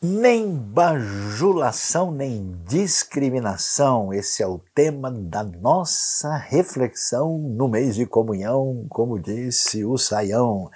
Nem 0.00 0.56
bajulação, 0.56 2.12
nem 2.12 2.56
discriminação. 2.64 4.14
Esse 4.14 4.44
é 4.44 4.46
o 4.46 4.60
tema 4.72 5.10
da 5.10 5.42
nossa 5.42 6.36
reflexão 6.36 7.36
no 7.36 7.66
mês 7.66 7.96
de 7.96 8.06
comunhão, 8.06 8.86
como 8.88 9.18
disse 9.18 9.84
o 9.84 9.98
Saião. 9.98 10.70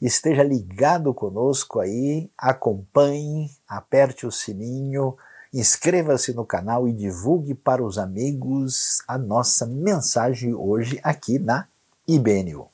Esteja 0.00 0.44
ligado 0.44 1.12
conosco 1.12 1.80
aí, 1.80 2.30
acompanhe, 2.38 3.50
aperte 3.66 4.24
o 4.24 4.30
sininho, 4.30 5.16
inscreva-se 5.52 6.32
no 6.32 6.46
canal 6.46 6.86
e 6.86 6.92
divulgue 6.92 7.56
para 7.56 7.84
os 7.84 7.98
amigos 7.98 9.02
a 9.08 9.18
nossa 9.18 9.66
mensagem 9.66 10.54
hoje 10.54 11.00
aqui 11.02 11.40
na 11.40 11.66
IBNU. 12.06 12.69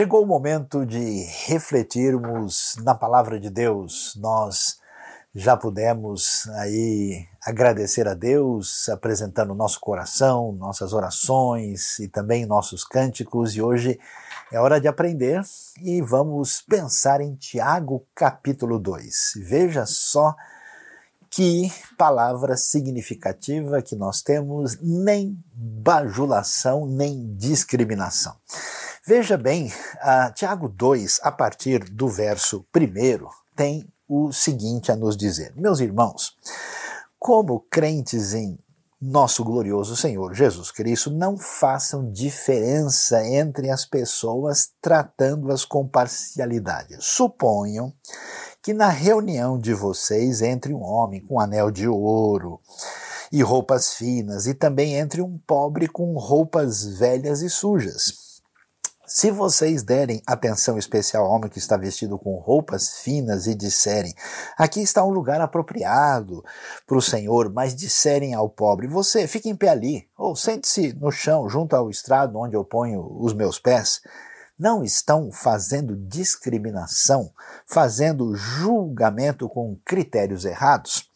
Chegou 0.00 0.22
o 0.22 0.26
momento 0.26 0.86
de 0.86 1.26
refletirmos 1.44 2.74
na 2.82 2.94
palavra 2.94 3.38
de 3.38 3.50
Deus. 3.50 4.16
Nós 4.16 4.78
já 5.34 5.58
pudemos 5.58 6.48
aí 6.54 7.26
agradecer 7.44 8.08
a 8.08 8.14
Deus 8.14 8.88
apresentando 8.88 9.54
nosso 9.54 9.78
coração, 9.78 10.52
nossas 10.52 10.94
orações 10.94 11.98
e 11.98 12.08
também 12.08 12.46
nossos 12.46 12.82
cânticos 12.82 13.54
e 13.54 13.60
hoje 13.60 14.00
é 14.50 14.58
hora 14.58 14.80
de 14.80 14.88
aprender 14.88 15.42
e 15.82 16.00
vamos 16.00 16.62
pensar 16.62 17.20
em 17.20 17.34
Tiago 17.34 18.02
capítulo 18.14 18.78
2. 18.78 19.32
Veja 19.44 19.84
só 19.84 20.34
que 21.28 21.70
palavra 21.98 22.56
significativa 22.56 23.82
que 23.82 23.94
nós 23.94 24.22
temos, 24.22 24.78
nem 24.80 25.38
bajulação, 25.54 26.86
nem 26.86 27.34
discriminação. 27.36 28.34
Veja 29.06 29.38
bem, 29.38 29.72
Tiago 30.34 30.68
2, 30.68 31.20
a 31.22 31.32
partir 31.32 31.78
do 31.84 32.06
verso 32.06 32.66
1, 32.76 33.26
tem 33.56 33.90
o 34.06 34.30
seguinte 34.30 34.92
a 34.92 34.96
nos 34.96 35.16
dizer: 35.16 35.54
Meus 35.56 35.80
irmãos, 35.80 36.36
como 37.18 37.60
crentes 37.70 38.34
em 38.34 38.58
nosso 39.00 39.42
glorioso 39.42 39.96
Senhor 39.96 40.34
Jesus 40.34 40.70
Cristo, 40.70 41.10
não 41.10 41.38
façam 41.38 42.12
diferença 42.12 43.24
entre 43.26 43.70
as 43.70 43.86
pessoas 43.86 44.70
tratando-as 44.82 45.64
com 45.64 45.88
parcialidade. 45.88 46.98
Suponham 47.00 47.94
que 48.62 48.74
na 48.74 48.90
reunião 48.90 49.58
de 49.58 49.72
vocês 49.72 50.42
entre 50.42 50.74
um 50.74 50.82
homem 50.82 51.24
com 51.24 51.40
anel 51.40 51.70
de 51.70 51.88
ouro 51.88 52.60
e 53.32 53.42
roupas 53.42 53.94
finas, 53.94 54.46
e 54.46 54.52
também 54.52 54.96
entre 54.96 55.22
um 55.22 55.38
pobre 55.46 55.88
com 55.88 56.12
roupas 56.18 56.84
velhas 56.84 57.40
e 57.40 57.48
sujas. 57.48 58.29
Se 59.12 59.28
vocês 59.32 59.82
derem 59.82 60.22
atenção 60.24 60.78
especial 60.78 61.24
ao 61.24 61.32
homem 61.32 61.50
que 61.50 61.58
está 61.58 61.76
vestido 61.76 62.16
com 62.16 62.36
roupas 62.36 62.98
finas 62.98 63.48
e 63.48 63.56
disserem: 63.56 64.14
Aqui 64.56 64.80
está 64.80 65.04
um 65.04 65.10
lugar 65.10 65.40
apropriado 65.40 66.44
para 66.86 66.96
o 66.96 67.02
Senhor, 67.02 67.52
mas 67.52 67.74
disserem 67.74 68.34
ao 68.34 68.48
pobre: 68.48 68.86
Você 68.86 69.26
fique 69.26 69.48
em 69.48 69.56
pé 69.56 69.70
ali, 69.70 70.08
ou 70.16 70.36
sente-se 70.36 70.92
no 70.92 71.10
chão 71.10 71.48
junto 71.48 71.74
ao 71.74 71.90
estrado 71.90 72.38
onde 72.38 72.54
eu 72.54 72.64
ponho 72.64 73.04
os 73.18 73.34
meus 73.34 73.58
pés. 73.58 74.00
Não 74.56 74.84
estão 74.84 75.32
fazendo 75.32 75.96
discriminação, 75.96 77.32
fazendo 77.66 78.36
julgamento 78.36 79.48
com 79.48 79.76
critérios 79.84 80.44
errados? 80.44 81.10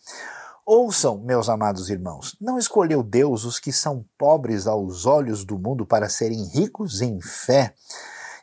Ouçam, 0.67 1.19
meus 1.19 1.51
amados 1.51 1.91
irmãos, 1.91 2.35
não 2.41 2.59
escolheu 2.59 3.03
Deus 3.03 3.45
os 3.45 3.59
que 3.59 3.71
são 3.71 4.03
pobres 4.17 4.67
aos 4.67 5.05
olhos 5.05 5.45
do 5.45 5.59
mundo 5.59 5.85
para 5.85 6.09
serem 6.09 6.43
ricos 6.47 7.03
em 7.03 7.21
fé 7.21 7.75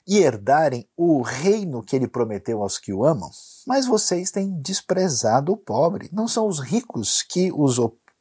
e 0.07 0.19
herdarem 0.19 0.87
o 0.95 1.23
reino 1.23 1.81
que 1.81 1.95
ele 1.95 2.07
prometeu 2.07 2.61
aos 2.61 2.77
que 2.77 2.93
o 2.93 3.03
amam? 3.03 3.31
Mas 3.65 3.87
vocês 3.87 4.29
têm 4.29 4.61
desprezado 4.61 5.51
o 5.51 5.57
pobre. 5.57 6.11
Não 6.13 6.27
são 6.27 6.47
os 6.47 6.59
ricos 6.59 7.23
que 7.23 7.51
os 7.51 7.79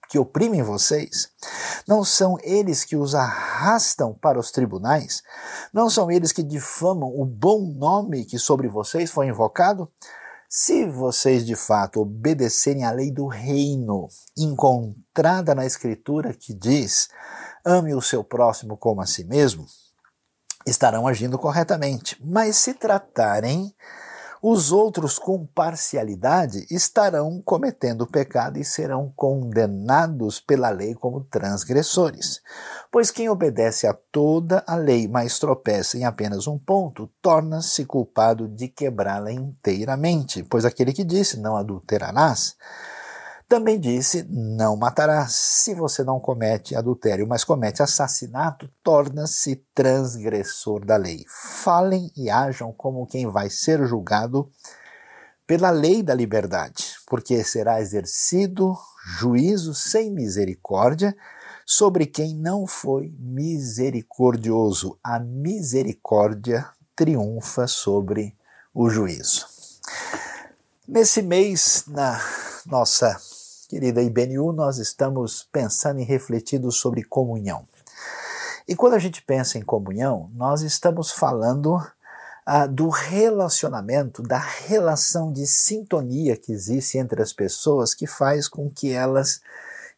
que 0.09 0.19
oprimem 0.19 0.63
vocês? 0.63 1.29
Não 1.87 2.03
são 2.03 2.39
eles 2.43 2.85
que 2.85 2.97
os 2.97 3.15
arrastam 3.15 4.15
para 4.15 4.41
os 4.41 4.51
tribunais? 4.51 5.23
Não 5.75 5.91
são 5.91 6.11
eles 6.11 6.33
que 6.33 6.43
difamam 6.43 7.15
o 7.15 7.27
bom 7.27 7.67
nome 7.67 8.25
que 8.25 8.39
sobre 8.39 8.67
vocês 8.67 9.11
foi 9.11 9.29
invocado? 9.29 9.87
Se 10.53 10.85
vocês 10.85 11.47
de 11.47 11.55
fato 11.55 12.01
obedecerem 12.01 12.85
à 12.85 12.91
lei 12.91 13.13
do 13.13 13.29
reino, 13.29 14.09
encontrada 14.37 15.55
na 15.55 15.65
Escritura 15.65 16.35
que 16.35 16.53
diz: 16.53 17.09
ame 17.65 17.95
o 17.95 18.03
seu 18.03 18.25
próximo 18.25 18.77
como 18.77 19.01
a 19.01 19.07
si 19.07 19.23
mesmo, 19.23 19.65
estarão 20.67 21.07
agindo 21.07 21.39
corretamente. 21.39 22.21
Mas 22.21 22.57
se 22.57 22.75
tratarem 22.75 23.73
os 24.43 24.73
outros, 24.73 25.19
com 25.19 25.47
parcialidade, 25.47 26.67
estarão 26.71 27.43
cometendo 27.45 28.07
pecado 28.07 28.59
e 28.59 28.65
serão 28.65 29.13
condenados 29.15 30.41
pela 30.41 30.71
lei 30.71 30.95
como 30.95 31.25
transgressores. 31.25 32.41
Pois 32.91 33.11
quem 33.11 33.29
obedece 33.29 33.87
a 33.87 33.93
toda 33.93 34.65
a 34.67 34.77
lei, 34.77 35.07
mas 35.07 35.39
tropeça 35.39 35.99
em 35.99 36.05
apenas 36.05 36.47
um 36.47 36.59
ponto, 36.59 37.11
torna-se 37.21 37.85
culpado 37.85 38.49
de 38.49 38.69
quebrá-la 38.69 39.31
inteiramente. 39.31 40.43
Pois 40.43 40.65
aquele 40.65 40.95
que 40.95 41.05
disse 41.05 41.39
não 41.39 41.57
adulterarás, 41.57 42.57
também 43.51 43.81
disse: 43.81 44.25
Não 44.31 44.77
matarás. 44.77 45.33
Se 45.35 45.75
você 45.75 46.05
não 46.05 46.21
comete 46.21 46.77
adultério, 46.77 47.27
mas 47.27 47.43
comete 47.43 47.83
assassinato, 47.83 48.71
torna-se 48.81 49.57
transgressor 49.75 50.85
da 50.87 50.97
lei. 50.97 51.25
Falem 51.27 52.13
e 52.17 52.31
ajam 52.31 52.73
como 52.73 53.07
quem 53.09 53.27
vai 53.27 53.51
ser 53.51 53.85
julgado 53.85 54.49
pela 55.49 55.71
lei 55.71 56.01
da 56.01 56.15
liberdade, 56.15 56.95
porque 57.09 57.43
será 57.43 57.81
exercido 57.81 58.73
juízo 59.19 59.75
sem 59.75 60.13
misericórdia 60.13 61.13
sobre 61.67 62.07
quem 62.07 62.37
não 62.37 62.69
foi 62.69 63.13
misericordioso. 63.19 64.97
A 65.03 65.19
misericórdia 65.19 66.69
triunfa 66.95 67.67
sobre 67.67 68.33
o 68.73 68.89
juízo. 68.89 69.45
Nesse 70.87 71.21
mês, 71.21 71.85
na 71.89 72.21
nossa 72.67 73.19
Querida 73.71 74.03
IBNU, 74.03 74.51
nós 74.51 74.79
estamos 74.79 75.47
pensando 75.53 76.01
e 76.01 76.03
refletindo 76.03 76.73
sobre 76.73 77.05
comunhão. 77.05 77.65
E 78.67 78.75
quando 78.75 78.95
a 78.95 78.99
gente 78.99 79.23
pensa 79.23 79.59
em 79.59 79.63
comunhão, 79.63 80.29
nós 80.35 80.63
estamos 80.63 81.13
falando 81.13 81.81
ah, 82.45 82.67
do 82.67 82.89
relacionamento, 82.89 84.25
da 84.25 84.41
relação 84.41 85.33
de 85.33 85.47
sintonia 85.47 86.37
que 86.37 86.51
existe 86.51 86.99
entre 86.99 87.23
as 87.23 87.33
pessoas 87.33 87.95
que 87.95 88.09
faz 88.09 88.49
com 88.49 88.69
que 88.69 88.91
elas 88.91 89.41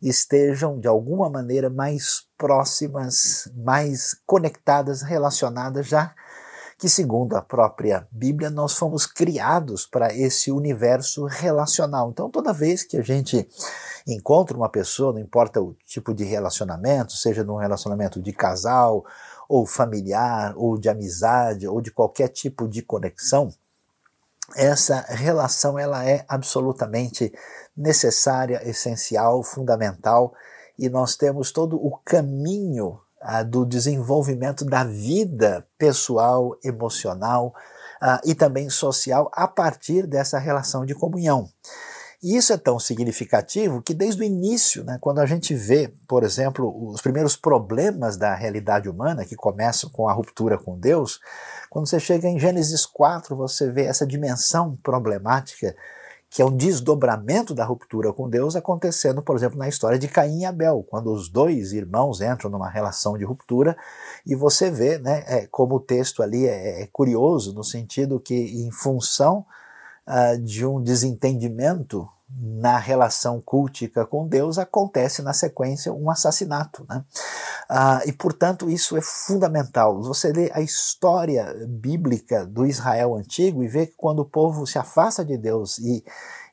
estejam 0.02 0.78
de 0.78 0.86
alguma 0.86 1.30
maneira 1.30 1.70
mais 1.70 2.26
próximas, 2.36 3.50
mais 3.56 4.14
conectadas, 4.26 5.00
relacionadas 5.00 5.86
já 5.86 6.14
que, 6.82 6.88
segundo 6.88 7.36
a 7.36 7.40
própria 7.40 8.08
Bíblia, 8.10 8.50
nós 8.50 8.74
fomos 8.74 9.06
criados 9.06 9.86
para 9.86 10.12
esse 10.12 10.50
universo 10.50 11.26
relacional. 11.26 12.10
Então, 12.10 12.28
toda 12.28 12.52
vez 12.52 12.82
que 12.82 12.96
a 12.96 13.02
gente 13.02 13.48
encontra 14.04 14.56
uma 14.56 14.68
pessoa, 14.68 15.12
não 15.12 15.20
importa 15.20 15.62
o 15.62 15.76
tipo 15.86 16.12
de 16.12 16.24
relacionamento, 16.24 17.12
seja 17.12 17.44
num 17.44 17.54
relacionamento 17.54 18.20
de 18.20 18.32
casal, 18.32 19.06
ou 19.48 19.64
familiar, 19.64 20.54
ou 20.56 20.76
de 20.76 20.88
amizade, 20.88 21.68
ou 21.68 21.80
de 21.80 21.92
qualquer 21.92 22.26
tipo 22.26 22.66
de 22.66 22.82
conexão, 22.82 23.54
essa 24.56 25.02
relação 25.02 25.78
ela 25.78 26.04
é 26.04 26.24
absolutamente 26.26 27.32
necessária, 27.76 28.60
essencial, 28.68 29.44
fundamental, 29.44 30.34
e 30.76 30.88
nós 30.88 31.14
temos 31.14 31.52
todo 31.52 31.76
o 31.76 31.96
caminho 31.98 32.98
ah, 33.22 33.42
do 33.42 33.64
desenvolvimento 33.64 34.64
da 34.64 34.84
vida 34.84 35.66
pessoal, 35.78 36.56
emocional 36.62 37.54
ah, 38.00 38.20
e 38.24 38.34
também 38.34 38.68
social 38.68 39.30
a 39.32 39.46
partir 39.46 40.06
dessa 40.06 40.38
relação 40.38 40.84
de 40.84 40.94
comunhão. 40.94 41.48
E 42.22 42.36
isso 42.36 42.52
é 42.52 42.56
tão 42.56 42.78
significativo 42.78 43.82
que 43.82 43.92
desde 43.92 44.22
o 44.22 44.24
início, 44.24 44.84
né, 44.84 44.96
quando 45.00 45.18
a 45.18 45.26
gente 45.26 45.54
vê, 45.54 45.92
por 46.06 46.22
exemplo, 46.22 46.88
os 46.88 47.00
primeiros 47.00 47.34
problemas 47.34 48.16
da 48.16 48.32
realidade 48.32 48.88
humana, 48.88 49.24
que 49.24 49.34
começam 49.34 49.90
com 49.90 50.08
a 50.08 50.12
ruptura 50.12 50.56
com 50.56 50.78
Deus, 50.78 51.18
quando 51.68 51.88
você 51.88 51.98
chega 51.98 52.28
em 52.28 52.38
Gênesis 52.38 52.86
4, 52.86 53.34
você 53.34 53.70
vê 53.72 53.86
essa 53.86 54.06
dimensão 54.06 54.78
problemática 54.84 55.74
que 56.32 56.40
é 56.40 56.44
um 56.46 56.56
desdobramento 56.56 57.54
da 57.54 57.62
ruptura 57.62 58.10
com 58.10 58.26
Deus 58.26 58.56
acontecendo, 58.56 59.20
por 59.20 59.36
exemplo, 59.36 59.58
na 59.58 59.68
história 59.68 59.98
de 59.98 60.08
Caim 60.08 60.40
e 60.40 60.44
Abel, 60.46 60.82
quando 60.88 61.12
os 61.12 61.28
dois 61.28 61.74
irmãos 61.74 62.22
entram 62.22 62.50
numa 62.50 62.70
relação 62.70 63.18
de 63.18 63.24
ruptura 63.24 63.76
e 64.24 64.34
você 64.34 64.70
vê 64.70 64.96
né, 64.96 65.24
é, 65.26 65.46
como 65.46 65.74
o 65.74 65.80
texto 65.80 66.22
ali 66.22 66.46
é, 66.46 66.84
é 66.84 66.88
curioso, 66.90 67.52
no 67.52 67.62
sentido 67.62 68.18
que, 68.18 68.34
em 68.34 68.70
função 68.70 69.44
uh, 70.08 70.38
de 70.40 70.64
um 70.64 70.82
desentendimento 70.82 72.08
na 72.40 72.78
relação 72.78 73.40
cultica 73.40 74.06
com 74.06 74.26
Deus, 74.26 74.58
acontece 74.58 75.22
na 75.22 75.32
sequência 75.32 75.92
um 75.92 76.10
assassinato. 76.10 76.86
Né? 76.88 77.04
Ah, 77.68 78.00
e, 78.06 78.12
portanto, 78.12 78.70
isso 78.70 78.96
é 78.96 79.00
fundamental. 79.02 80.00
Você 80.02 80.32
lê 80.32 80.50
a 80.54 80.60
história 80.60 81.54
bíblica 81.68 82.46
do 82.46 82.66
Israel 82.66 83.14
antigo 83.14 83.62
e 83.62 83.68
vê 83.68 83.86
que 83.86 83.94
quando 83.96 84.20
o 84.20 84.28
povo 84.28 84.66
se 84.66 84.78
afasta 84.78 85.24
de 85.24 85.36
Deus 85.36 85.78
e, 85.78 86.04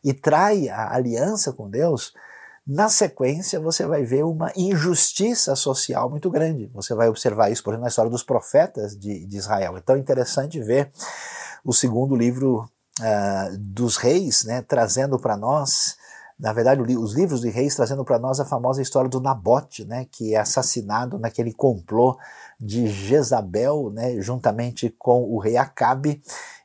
e 0.04 0.14
trai 0.14 0.70
a 0.70 0.94
aliança 0.94 1.54
com 1.54 1.70
Deus, 1.70 2.14
na 2.66 2.88
sequência 2.88 3.60
você 3.60 3.86
vai 3.86 4.04
ver 4.04 4.24
uma 4.24 4.52
injustiça 4.56 5.56
social 5.56 6.10
muito 6.10 6.30
grande. 6.30 6.70
Você 6.74 6.94
vai 6.94 7.10
observar 7.10 7.52
isso, 7.52 7.64
por 7.64 7.72
exemplo, 7.72 7.84
na 7.84 7.90
história 7.90 8.12
dos 8.12 8.24
profetas 8.24 8.96
de, 8.96 9.26
de 9.26 9.38
Israel. 9.38 9.78
Então 9.78 9.96
é 9.96 10.00
interessante 10.00 10.62
ver 10.62 10.92
o 11.64 11.74
segundo 11.74 12.16
livro 12.16 12.70
uh, 13.00 13.58
dos 13.58 13.98
reis, 13.98 14.44
né, 14.44 14.62
trazendo 14.62 15.20
para 15.20 15.36
nós, 15.36 15.98
na 16.40 16.54
verdade, 16.54 16.82
os 16.82 17.14
livros 17.14 17.42
de 17.42 17.50
reis 17.50 17.76
trazendo 17.76 18.06
para 18.06 18.18
nós 18.18 18.40
a 18.40 18.46
famosa 18.46 18.82
história 18.82 19.10
do 19.10 19.20
Nabote, 19.20 19.84
né, 19.84 20.08
que 20.10 20.36
é 20.36 20.40
assassinado 20.40 21.20
naquele 21.20 21.54
complô 21.54 22.18
de 22.60 22.88
Jezabel, 22.88 23.90
né, 23.92 24.22
juntamente 24.22 24.90
com 24.98 25.24
o 25.24 25.38
rei 25.40 25.58
Acabe, 25.58 26.22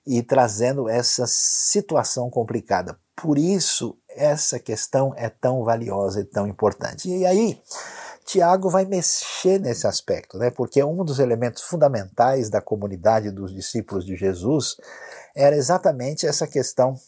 e 0.07 0.23
trazendo 0.23 0.89
essa 0.89 1.25
situação 1.27 2.31
complicada. 2.31 2.97
Por 3.17 3.39
isso, 3.39 3.97
essa 4.09 4.59
questão 4.59 5.15
é 5.17 5.29
tão 5.29 5.65
valiosa 5.65 6.21
e 6.21 6.25
tão 6.25 6.47
importante. 6.47 7.09
E 7.09 7.25
aí, 7.25 7.59
Tiago 8.25 8.71
vai 8.71 8.85
mexer 8.85 9.61
nesse 9.61 9.87
aspecto, 9.87 10.39
né? 10.39 10.51
porque 10.51 10.83
um 10.83 11.05
dos 11.05 11.19
elementos 11.19 11.63
fundamentais 11.63 12.49
da 12.49 12.61
comunidade 12.61 13.31
dos 13.31 13.53
discípulos 13.53 14.05
de 14.05 14.17
Jesus 14.17 14.77
era 15.35 15.57
exatamente 15.57 16.27
essa 16.27 16.47
questão 16.47 16.99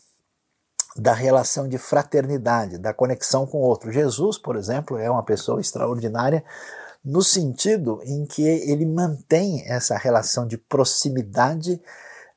da 0.96 1.12
relação 1.12 1.68
de 1.68 1.78
fraternidade, 1.78 2.78
da 2.78 2.92
conexão 2.92 3.46
com 3.46 3.58
o 3.58 3.62
outro. 3.62 3.92
Jesus, 3.92 4.38
por 4.38 4.56
exemplo, 4.56 4.98
é 4.98 5.10
uma 5.10 5.22
pessoa 5.22 5.60
extraordinária 5.60 6.42
no 7.04 7.22
sentido 7.22 8.00
em 8.02 8.26
que 8.26 8.42
ele 8.42 8.84
mantém 8.84 9.62
essa 9.66 9.96
relação 9.96 10.46
de 10.46 10.56
proximidade 10.56 11.80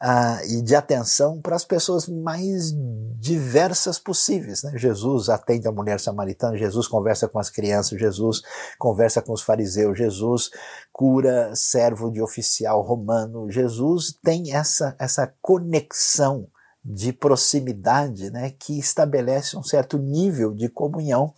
uh, 0.01 0.45
e 0.45 0.61
de 0.61 0.75
atenção 0.75 1.41
para 1.41 1.55
as 1.55 1.65
pessoas 1.65 2.07
mais 2.07 2.73
diversas 3.19 3.99
possíveis. 3.99 4.63
Né? 4.63 4.73
Jesus 4.75 5.29
atende 5.29 5.67
a 5.67 5.71
mulher 5.71 5.99
samaritana, 5.99 6.57
Jesus 6.57 6.87
conversa 6.87 7.27
com 7.27 7.39
as 7.39 7.49
crianças, 7.49 7.99
Jesus 7.99 8.41
conversa 8.77 9.21
com 9.21 9.33
os 9.33 9.41
fariseus, 9.41 9.97
Jesus 9.97 10.49
cura 10.91 11.53
servo 11.55 12.11
de 12.11 12.21
oficial 12.21 12.81
romano, 12.81 13.51
Jesus 13.51 14.17
tem 14.23 14.53
essa, 14.53 14.95
essa 14.99 15.33
conexão 15.41 16.47
de 16.83 17.11
proximidade 17.11 18.31
né, 18.31 18.51
que 18.51 18.79
estabelece 18.79 19.57
um 19.57 19.63
certo 19.63 19.97
nível 19.97 20.53
de 20.53 20.69
comunhão 20.69 21.33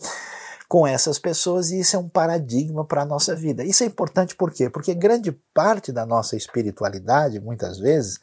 com 0.72 0.88
essas 0.88 1.20
pessoas 1.20 1.72
e 1.72 1.82
isso 1.82 1.98
é 1.98 2.00
um 2.00 2.08
paradigma 2.08 2.86
para 2.86 3.02
a 3.02 3.06
nossa 3.06 3.36
vida. 3.36 3.62
Isso 3.64 3.84
é 3.84 3.88
importante 3.88 4.36
por 4.36 4.54
quê? 4.54 4.70
Porque 4.70 4.94
grande 4.94 5.32
parte 5.54 5.92
da 5.92 6.06
nossa 6.06 6.38
espiritualidade, 6.38 7.42
muitas 7.42 7.78
vezes, 7.78 8.20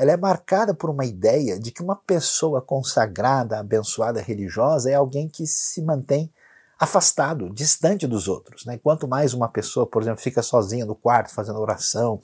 ela 0.00 0.12
é 0.12 0.16
marcada 0.16 0.72
por 0.72 0.88
uma 0.88 1.04
ideia 1.04 1.60
de 1.60 1.70
que 1.70 1.82
uma 1.82 1.94
pessoa 1.94 2.62
consagrada, 2.62 3.58
abençoada, 3.58 4.22
religiosa 4.22 4.90
é 4.90 4.94
alguém 4.94 5.28
que 5.28 5.46
se 5.46 5.82
mantém 5.82 6.32
afastado, 6.78 7.50
distante 7.50 8.06
dos 8.06 8.26
outros. 8.26 8.64
Né? 8.64 8.80
Quanto 8.82 9.06
mais 9.06 9.34
uma 9.34 9.46
pessoa, 9.46 9.86
por 9.86 10.00
exemplo, 10.00 10.22
fica 10.22 10.40
sozinha 10.40 10.86
no 10.86 10.94
quarto 10.94 11.34
fazendo 11.34 11.60
oração, 11.60 12.18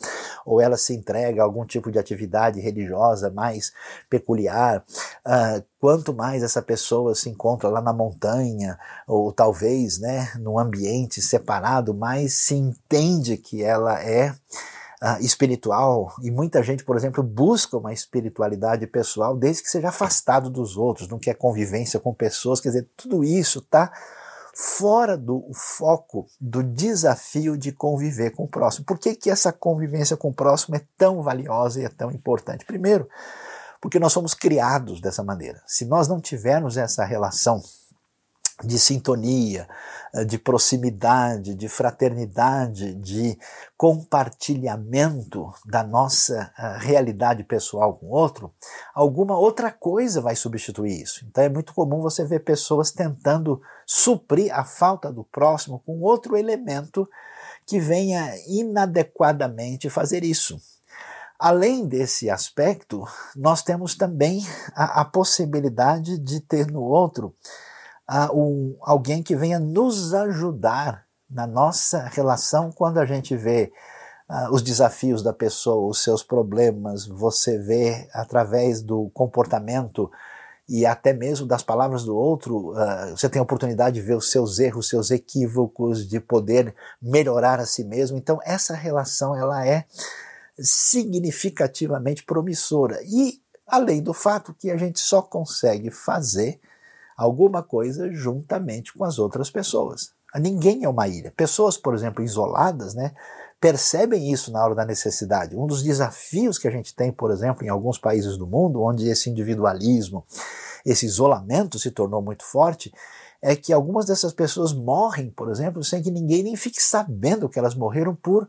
ou 0.47 0.59
ela 0.59 0.79
se 0.79 0.95
entrega 0.95 1.43
a 1.43 1.45
algum 1.45 1.67
tipo 1.67 1.93
de 1.93 1.99
atividade 1.99 2.59
religiosa 2.61 3.31
mais 3.31 3.75
peculiar, 4.09 4.83
uh, 5.27 5.63
quanto 5.79 6.15
mais 6.15 6.43
essa 6.43 6.63
pessoa 6.63 7.15
se 7.15 7.29
encontra 7.29 7.69
lá 7.69 7.83
na 7.83 7.93
montanha, 7.93 8.79
ou 9.07 9.31
talvez 9.31 9.99
né, 9.99 10.33
num 10.39 10.59
ambiente 10.59 11.21
separado, 11.21 11.93
mais 11.93 12.33
se 12.33 12.55
entende 12.55 13.37
que 13.37 13.63
ela 13.63 14.03
é 14.03 14.35
uh, 15.03 15.21
espiritual 15.21 16.15
e 16.23 16.31
muita 16.31 16.63
gente, 16.63 16.85
por 16.85 16.97
exemplo, 16.97 17.23
busca 17.23 17.77
uma 17.77 17.93
espiritualidade 17.93 18.87
pessoal 18.87 19.37
desde 19.37 19.63
que 19.63 19.71
seja 19.71 19.89
afastado 19.89 20.51
dos 20.51 20.77
outros, 20.77 21.09
não 21.09 21.19
quer 21.19 21.35
convivência 21.35 22.01
com 22.01 22.15
pessoas, 22.15 22.61
quer 22.61 22.69
dizer, 22.69 22.89
tudo 22.97 23.25
isso 23.25 23.59
está 23.59 23.93
fora 24.55 25.19
do 25.19 25.45
foco 25.53 26.27
do 26.41 26.63
desafio 26.63 27.59
de 27.59 27.73
conviver 27.73 28.31
com 28.31 28.45
o 28.45 28.49
próximo. 28.49 28.87
Por 28.87 28.99
que, 28.99 29.15
que 29.15 29.31
essa 29.31 29.53
convivência 29.53 30.17
com 30.17 30.31
o 30.31 30.35
próximo 30.35 30.77
é 30.77 30.81
tão 30.97 31.23
valiosa 31.23 31.81
e 31.81 31.85
é 31.85 31.91
tão 31.91 32.11
importante? 32.11 32.65
Primeiro, 32.65 33.07
porque 33.83 33.99
nós 33.99 34.15
somos 34.15 34.33
criados 34.33 34.99
dessa 35.01 35.23
maneira. 35.23 35.63
Se 35.67 35.85
nós 35.85 36.09
não 36.09 36.19
tivermos 36.21 36.79
essa 36.79 37.05
relação 37.05 37.63
de 38.65 38.79
sintonia, 38.79 39.69
eh, 40.15 40.25
de 40.25 40.39
proximidade, 40.39 41.55
de 41.55 41.69
fraternidade, 41.69 42.95
de 42.95 43.39
compartilhamento 43.77 45.53
da 45.65 45.83
nossa 45.85 46.51
eh, 46.59 46.77
realidade 46.81 47.45
pessoal 47.45 47.95
com 47.95 48.07
o 48.07 48.11
outro, 48.11 48.53
alguma 48.95 49.39
outra 49.39 49.71
coisa 49.71 50.21
vai 50.21 50.35
substituir 50.35 51.03
isso. 51.03 51.25
Então 51.29 51.45
é 51.45 51.49
muito 51.49 51.75
comum 51.75 52.01
você 52.01 52.25
ver 52.25 52.41
pessoas 52.41 52.91
tentando 52.91 53.61
suprir 53.85 54.53
a 54.55 54.65
falta 54.65 55.13
do 55.13 55.23
próximo 55.25 55.83
com 55.85 56.01
outro 56.01 56.37
elemento 56.37 57.09
que 57.67 57.79
venha 57.79 58.33
inadequadamente 58.49 59.91
fazer 59.91 60.25
isso. 60.25 60.59
Além 61.39 61.87
desse 61.87 62.31
aspecto, 62.31 63.05
nós 63.35 63.63
temos 63.63 63.95
também 63.95 64.43
a, 64.75 65.03
a 65.03 65.05
possibilidade 65.05 66.19
de 66.19 66.41
ter 66.41 66.71
no 66.71 66.81
outro 66.81 67.35
a 68.07 68.33
um, 68.33 68.77
alguém 68.81 69.23
que 69.23 69.35
venha 69.35 69.59
nos 69.59 70.15
ajudar 70.15 71.07
na 71.29 71.47
nossa 71.47 72.05
relação 72.05 72.71
quando 72.71 72.99
a 72.99 73.05
gente 73.05 73.37
vê 73.37 73.73
uh, 74.31 74.55
os 74.55 74.63
desafios 74.63 75.23
da 75.23 75.33
pessoa, 75.33 75.89
os 75.89 76.03
seus 76.03 76.23
problemas, 76.23 77.07
você 77.07 77.59
vê 77.59 78.09
através 78.13 78.81
do 78.81 79.11
comportamento 79.13 80.11
e 80.69 80.85
até 80.85 81.13
mesmo 81.13 81.47
das 81.47 81.63
palavras 81.63 82.05
do 82.05 82.17
outro, 82.17 82.73
uh, 82.73 83.17
você 83.17 83.29
tem 83.29 83.41
a 83.41 83.43
oportunidade 83.43 83.95
de 83.95 84.07
ver 84.07 84.17
os 84.17 84.31
seus 84.31 84.59
erros, 84.59 84.87
os 84.87 84.91
seus 84.91 85.11
equívocos, 85.11 86.09
de 86.09 86.21
poder 86.21 86.75
melhorar 87.03 87.59
a 87.59 87.67
si 87.67 87.85
mesmo. 87.85 88.17
Então 88.17 88.39
essa 88.45 88.75
relação 88.75 89.35
ela 89.35 89.67
é 89.67 89.85
significativamente 90.59 92.25
promissora 92.25 93.01
e 93.03 93.41
além 93.67 94.01
do 94.01 94.15
fato 94.15 94.55
que 94.55 94.71
a 94.71 94.77
gente 94.77 95.01
só 95.01 95.21
consegue 95.21 95.91
fazer 95.91 96.61
alguma 97.17 97.63
coisa 97.63 98.13
juntamente 98.13 98.93
com 98.93 99.05
as 99.05 99.19
outras 99.19 99.51
pessoas. 99.51 100.13
Ninguém 100.35 100.85
é 100.85 100.89
uma 100.89 101.09
ilha. 101.09 101.33
Pessoas, 101.37 101.79
por 101.79 101.95
exemplo, 101.95 102.23
isoladas, 102.23 102.95
né, 102.95 103.15
percebem 103.61 104.31
isso 104.31 104.53
na 104.53 104.63
hora 104.63 104.75
da 104.75 104.85
necessidade. 104.85 105.57
Um 105.57 105.67
dos 105.67 105.83
desafios 105.83 106.59
que 106.59 106.69
a 106.69 106.71
gente 106.71 106.95
tem, 106.95 107.11
por 107.11 107.31
exemplo, 107.31 107.65
em 107.65 107.69
alguns 107.69 107.99
países 107.99 108.37
do 108.37 108.47
mundo, 108.47 108.83
onde 108.83 109.09
esse 109.09 109.31
individualismo, 109.31 110.25
esse 110.85 111.07
isolamento 111.07 111.79
se 111.79 111.91
tornou 111.91 112.21
muito 112.21 112.45
forte, 112.45 112.93
é 113.41 113.57
que 113.57 113.73
algumas 113.73 114.07
dessas 114.07 114.33
pessoas 114.33 114.73
morrem, 114.73 115.31
por 115.31 115.51
exemplo, 115.51 115.83
sem 115.83 116.03
que 116.03 116.11
ninguém 116.11 116.43
nem 116.43 116.57
fique 116.57 116.83
sabendo 116.83 117.49
que 117.49 117.59
elas 117.59 117.75
morreram 117.75 118.15
por 118.15 118.49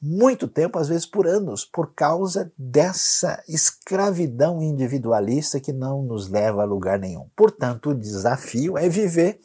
muito 0.00 0.46
tempo, 0.46 0.78
às 0.78 0.88
vezes 0.88 1.04
por 1.04 1.26
anos, 1.26 1.64
por 1.64 1.92
causa 1.92 2.52
dessa 2.56 3.42
escravidão 3.48 4.62
individualista 4.62 5.58
que 5.58 5.72
não 5.72 6.02
nos 6.02 6.28
leva 6.28 6.62
a 6.62 6.66
lugar 6.66 6.98
nenhum. 6.98 7.28
Portanto, 7.34 7.90
o 7.90 7.94
desafio 7.94 8.78
é 8.78 8.88
viver 8.88 9.40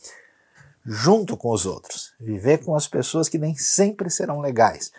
junto 0.85 1.35
com 1.35 1.51
os 1.51 1.65
outros, 1.65 2.13
viver 2.19 2.63
com 2.63 2.75
as 2.75 2.87
pessoas 2.87 3.27
que 3.27 3.37
nem 3.37 3.55
sempre 3.55 4.09
serão 4.09 4.41
legais, 4.41 4.91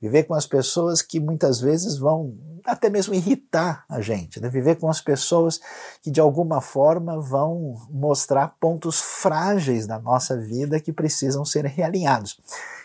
viver 0.00 0.22
com 0.24 0.34
as 0.34 0.46
pessoas 0.46 1.02
que 1.02 1.20
muitas 1.20 1.60
vezes 1.60 1.98
vão 1.98 2.34
até 2.64 2.88
mesmo 2.88 3.12
irritar 3.12 3.84
a 3.88 4.00
gente, 4.00 4.40
né? 4.40 4.48
viver 4.48 4.76
com 4.76 4.88
as 4.88 5.00
pessoas 5.00 5.60
que 6.00 6.10
de 6.10 6.20
alguma 6.20 6.60
forma 6.60 7.20
vão 7.20 7.76
mostrar 7.90 8.56
pontos 8.60 9.00
frágeis 9.00 9.86
da 9.86 9.98
nossa 9.98 10.38
vida 10.38 10.80
que 10.80 10.92
precisam 10.92 11.44
ser 11.44 11.64
realinhados. 11.66 12.38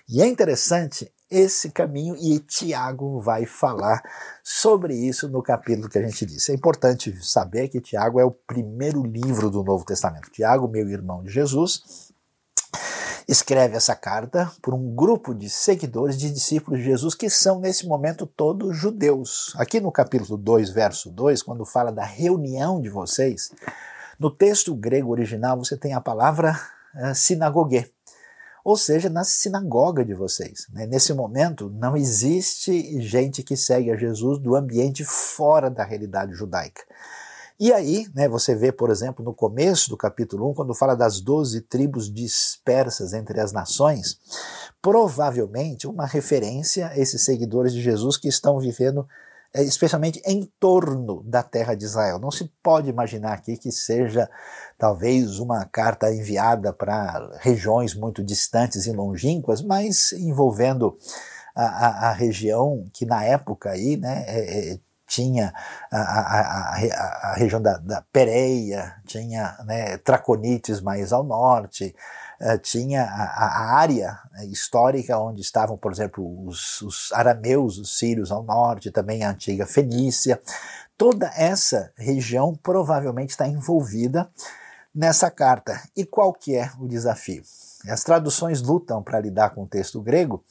E 0.10 0.22
é 0.22 0.28
interessante 0.28 1.12
esse 1.30 1.72
caminho 1.72 2.16
e 2.16 2.40
Tiago 2.40 3.20
vai 3.20 3.46
falar 3.46 4.02
sobre 4.44 4.96
isso 4.96 5.28
no 5.28 5.44
capítulo 5.44 5.90
que 5.90 5.98
a 5.98 6.08
gente 6.08 6.26
disse. 6.26 6.52
É 6.52 6.56
importante 6.56 7.14
saber 7.24 7.68
que 7.68 7.82
Tiago 7.82 8.20
é 8.20 8.26
o 8.26 8.32
primeiro 8.32 9.04
livro 9.04 9.50
do 9.50 9.64
Novo 9.64 9.86
Testamento. 9.86 10.32
Tiago, 10.32 10.68
meu 10.68 10.88
irmão 10.90 11.24
de 11.24 11.30
Jesus, 11.30 12.14
escreve 13.28 13.76
essa 13.76 13.94
carta 13.94 14.50
por 14.62 14.74
um 14.74 14.96
grupo 14.96 15.36
de 15.36 15.50
seguidores, 15.50 16.18
de 16.18 16.32
discípulos 16.32 16.80
de 16.80 16.86
Jesus, 16.86 17.14
que 17.14 17.30
são 17.30 17.60
nesse 17.60 17.86
momento 17.86 18.26
todos 18.26 18.78
judeus. 18.78 19.54
Aqui 19.58 19.82
no 19.82 19.92
capítulo 19.92 20.38
2, 20.38 20.70
verso 20.70 21.10
2, 21.10 21.44
quando 21.44 21.66
fala 21.66 21.92
da 21.92 22.06
reunião 22.06 22.80
de 22.80 22.90
vocês, 22.90 23.52
no 24.18 24.32
texto 24.32 24.74
grego 24.74 25.12
original 25.12 25.58
você 25.58 25.76
tem 25.76 25.94
a 25.94 26.00
palavra 26.00 26.58
uh, 26.96 27.14
sinagogue 27.14 27.86
ou 28.68 28.76
seja, 28.76 29.10
na 29.10 29.24
sinagoga 29.24 30.04
de 30.04 30.14
vocês. 30.14 30.68
Né? 30.74 30.86
Nesse 30.86 31.14
momento, 31.14 31.70
não 31.70 31.96
existe 31.96 33.00
gente 33.00 33.42
que 33.42 33.56
segue 33.56 33.90
a 33.90 33.96
Jesus 33.96 34.40
do 34.40 34.58
ambiente 34.58 35.06
fora 35.06 35.70
da 35.70 35.86
realidade 35.86 36.34
judaica. 36.34 36.84
E 37.58 37.72
aí, 37.72 38.06
né, 38.14 38.28
você 38.28 38.54
vê, 38.54 38.74
por 38.74 38.90
exemplo, 38.90 39.24
no 39.24 39.34
começo 39.34 39.90
do 39.90 39.96
capítulo 39.96 40.52
1, 40.52 40.54
quando 40.54 40.74
fala 40.74 40.96
das 40.96 41.22
doze 41.22 41.62
tribos 41.62 42.14
dispersas 42.14 43.14
entre 43.14 43.40
as 43.40 43.54
nações, 43.54 44.20
provavelmente 44.82 45.88
uma 45.88 46.06
referência 46.06 46.90
a 46.90 47.00
esses 47.00 47.24
seguidores 47.24 47.72
de 47.72 47.82
Jesus 47.82 48.18
que 48.18 48.28
estão 48.28 48.60
vivendo 48.60 49.08
especialmente 49.54 50.22
em 50.26 50.52
torno 50.60 51.24
da 51.24 51.42
terra 51.42 51.76
de 51.76 51.86
Israel. 51.86 52.20
Não 52.20 52.32
se 52.32 52.52
pode 52.62 52.90
imaginar 52.90 53.34
aqui 53.34 53.58
que 53.58 53.72
seja 53.72 54.30
talvez 54.78 55.40
uma 55.40 55.66
carta 55.66 56.14
enviada 56.14 56.72
para 56.72 57.38
regiões 57.40 57.96
muito 57.96 58.24
distantes 58.24 58.86
e 58.86 58.92
longínquas, 58.92 59.62
mas 59.62 60.12
envolvendo 60.14 60.98
a, 61.56 61.64
a, 61.66 62.10
a 62.10 62.12
região 62.14 62.86
que 62.94 63.06
na 63.06 63.24
época 63.24 63.72
aí, 63.72 63.98
né, 63.98 64.24
é, 64.28 64.74
é, 64.74 64.80
tinha 65.08 65.54
a, 65.90 67.32
a, 67.32 67.34
região 67.36 67.62
da, 67.62 67.78
da 67.78 68.04
Pereia, 68.12 68.94
tinha 69.06 69.58
né, 69.66 69.98
Traconites 69.98 70.82
mais 70.82 71.14
ao 71.14 71.24
norte, 71.24 71.96
tinha 72.62 73.04
a, 73.04 73.76
área 73.78 74.20
né, 74.32 74.46
histórica 74.46 75.18
onde 75.18 75.42
estavam, 75.42 75.78
por 75.78 75.92
exemplo, 75.92 76.48
os, 76.48 76.82
os 76.82 77.12
arameus, 77.12 77.78
os 77.78 77.98
sírios 77.98 78.32
ao 78.32 78.44
norte, 78.44 78.92
também 78.92 79.24
a 79.24 79.32
antiga 79.32 79.66
Fenícia. 79.66 80.40
Toda 80.98 81.32
essa 81.36 81.92
região 81.96 82.56
provavelmente 82.62 83.32
está 83.32 83.48
envolvida 83.48 84.30
nessa 84.94 85.30
carta. 85.30 85.82
E 85.96 86.06
qual 86.06 86.34
que 86.34 86.56
é 86.56 86.72
o 86.80 86.88
desafio? 86.88 87.44
As 87.88 88.04
traduções 88.04 88.62
lutam 88.62 89.02
para 89.02 89.20
lidar 89.20 89.52
com 89.52 89.64
o 89.64 89.68
texto 89.68 90.02
grego 90.02 90.44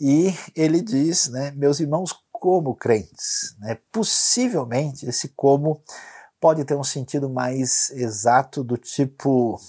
e 0.00 0.34
ele 0.54 0.80
diz, 0.80 1.28
né, 1.28 1.50
meus 1.56 1.80
irmãos, 1.80 2.14
como 2.30 2.74
crentes. 2.74 3.56
Né? 3.58 3.78
Possivelmente 3.90 5.06
esse 5.06 5.28
como 5.28 5.82
pode 6.40 6.64
ter 6.64 6.74
um 6.74 6.84
sentido 6.84 7.28
mais 7.28 7.90
exato 7.90 8.62
do 8.62 8.76
tipo, 8.76 9.60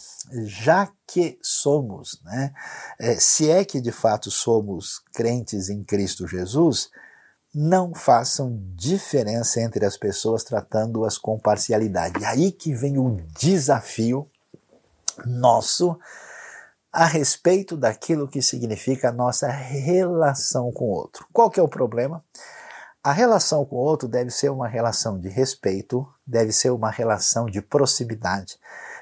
já 0.43 0.91
que 1.07 1.39
somos, 1.41 2.21
né? 2.23 2.53
É, 2.99 3.15
se 3.15 3.49
é 3.49 3.65
que 3.65 3.81
de 3.81 3.91
fato 3.91 4.29
somos 4.29 5.01
crentes 5.13 5.69
em 5.69 5.83
Cristo 5.83 6.27
Jesus, 6.27 6.89
não 7.53 7.93
façam 7.95 8.59
diferença 8.75 9.59
entre 9.59 9.85
as 9.85 9.97
pessoas 9.97 10.43
tratando-as 10.43 11.17
com 11.17 11.39
parcialidade. 11.39 12.21
E 12.21 12.25
aí 12.25 12.51
que 12.51 12.73
vem 12.73 12.97
o 12.99 13.17
desafio 13.37 14.29
nosso 15.25 15.97
a 16.91 17.05
respeito 17.05 17.77
daquilo 17.77 18.27
que 18.27 18.41
significa 18.41 19.09
a 19.09 19.13
nossa 19.13 19.47
relação 19.47 20.71
com 20.71 20.85
o 20.85 20.93
outro. 20.93 21.25
Qual 21.31 21.49
que 21.49 21.59
é 21.59 21.63
o 21.63 21.67
problema? 21.67 22.23
A 23.03 23.11
relação 23.11 23.63
com 23.65 23.75
o 23.75 23.79
outro 23.79 24.07
deve 24.07 24.31
ser 24.31 24.49
uma 24.49 24.67
relação 24.67 25.19
de 25.19 25.29
respeito, 25.29 26.07
deve 26.29 26.51
ser 26.51 26.69
uma 26.69 26.91
relação 26.91 27.47
de 27.47 27.59
proximidade, 27.59 28.59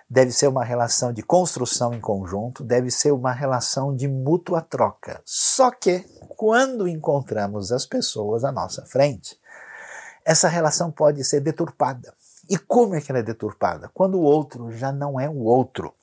deve 0.09 0.31
ser 0.31 0.47
uma 0.47 0.63
relação 0.63 1.11
de 1.11 1.21
construção 1.21 1.93
em 1.93 1.99
conjunto, 1.99 2.63
deve 2.63 2.89
ser 2.89 3.11
uma 3.11 3.33
relação 3.33 3.93
de 3.93 4.07
mútua 4.07 4.61
troca. 4.61 5.21
Só 5.25 5.69
que, 5.69 6.05
quando 6.29 6.87
encontramos 6.87 7.71
as 7.73 7.85
pessoas 7.85 8.45
à 8.45 8.51
nossa 8.51 8.85
frente, 8.85 9.37
essa 10.23 10.47
relação 10.47 10.89
pode 10.89 11.23
ser 11.25 11.41
deturpada. 11.41 12.13
E 12.49 12.57
como 12.57 12.95
é 12.95 13.01
que 13.01 13.11
ela 13.11 13.19
é 13.19 13.23
deturpada? 13.23 13.91
Quando 13.93 14.15
o 14.15 14.23
outro 14.23 14.71
já 14.71 14.89
não 14.89 15.19
é 15.19 15.29
o 15.29 15.43
outro. 15.43 15.93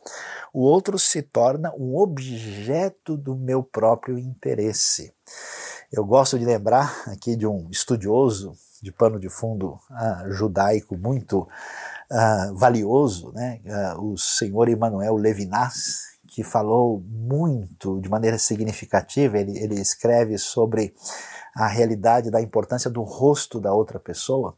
O 0.52 0.60
outro 0.60 0.98
se 0.98 1.22
torna 1.22 1.72
um 1.74 1.96
objeto 1.96 3.16
do 3.16 3.34
meu 3.34 3.62
próprio 3.62 4.18
interesse. 4.18 5.12
Eu 5.90 6.04
gosto 6.04 6.38
de 6.38 6.44
lembrar 6.44 7.04
aqui 7.06 7.34
de 7.34 7.46
um 7.46 7.68
estudioso 7.70 8.54
de 8.84 8.92
pano 8.92 9.18
de 9.18 9.30
fundo 9.30 9.80
uh, 9.90 10.30
judaico 10.30 10.94
muito 10.96 11.48
uh, 12.10 12.54
valioso, 12.54 13.32
né? 13.32 13.60
Uh, 13.64 14.12
o 14.12 14.18
senhor 14.18 14.68
Emmanuel 14.68 15.16
Levinas, 15.16 16.00
que 16.28 16.44
falou 16.44 17.02
muito, 17.06 17.98
de 18.02 18.10
maneira 18.10 18.38
significativa, 18.38 19.38
ele, 19.38 19.58
ele 19.58 19.80
escreve 19.80 20.36
sobre 20.36 20.94
a 21.56 21.66
realidade 21.66 22.30
da 22.30 22.42
importância 22.42 22.90
do 22.90 23.02
rosto 23.02 23.58
da 23.58 23.72
outra 23.72 23.98
pessoa, 23.98 24.54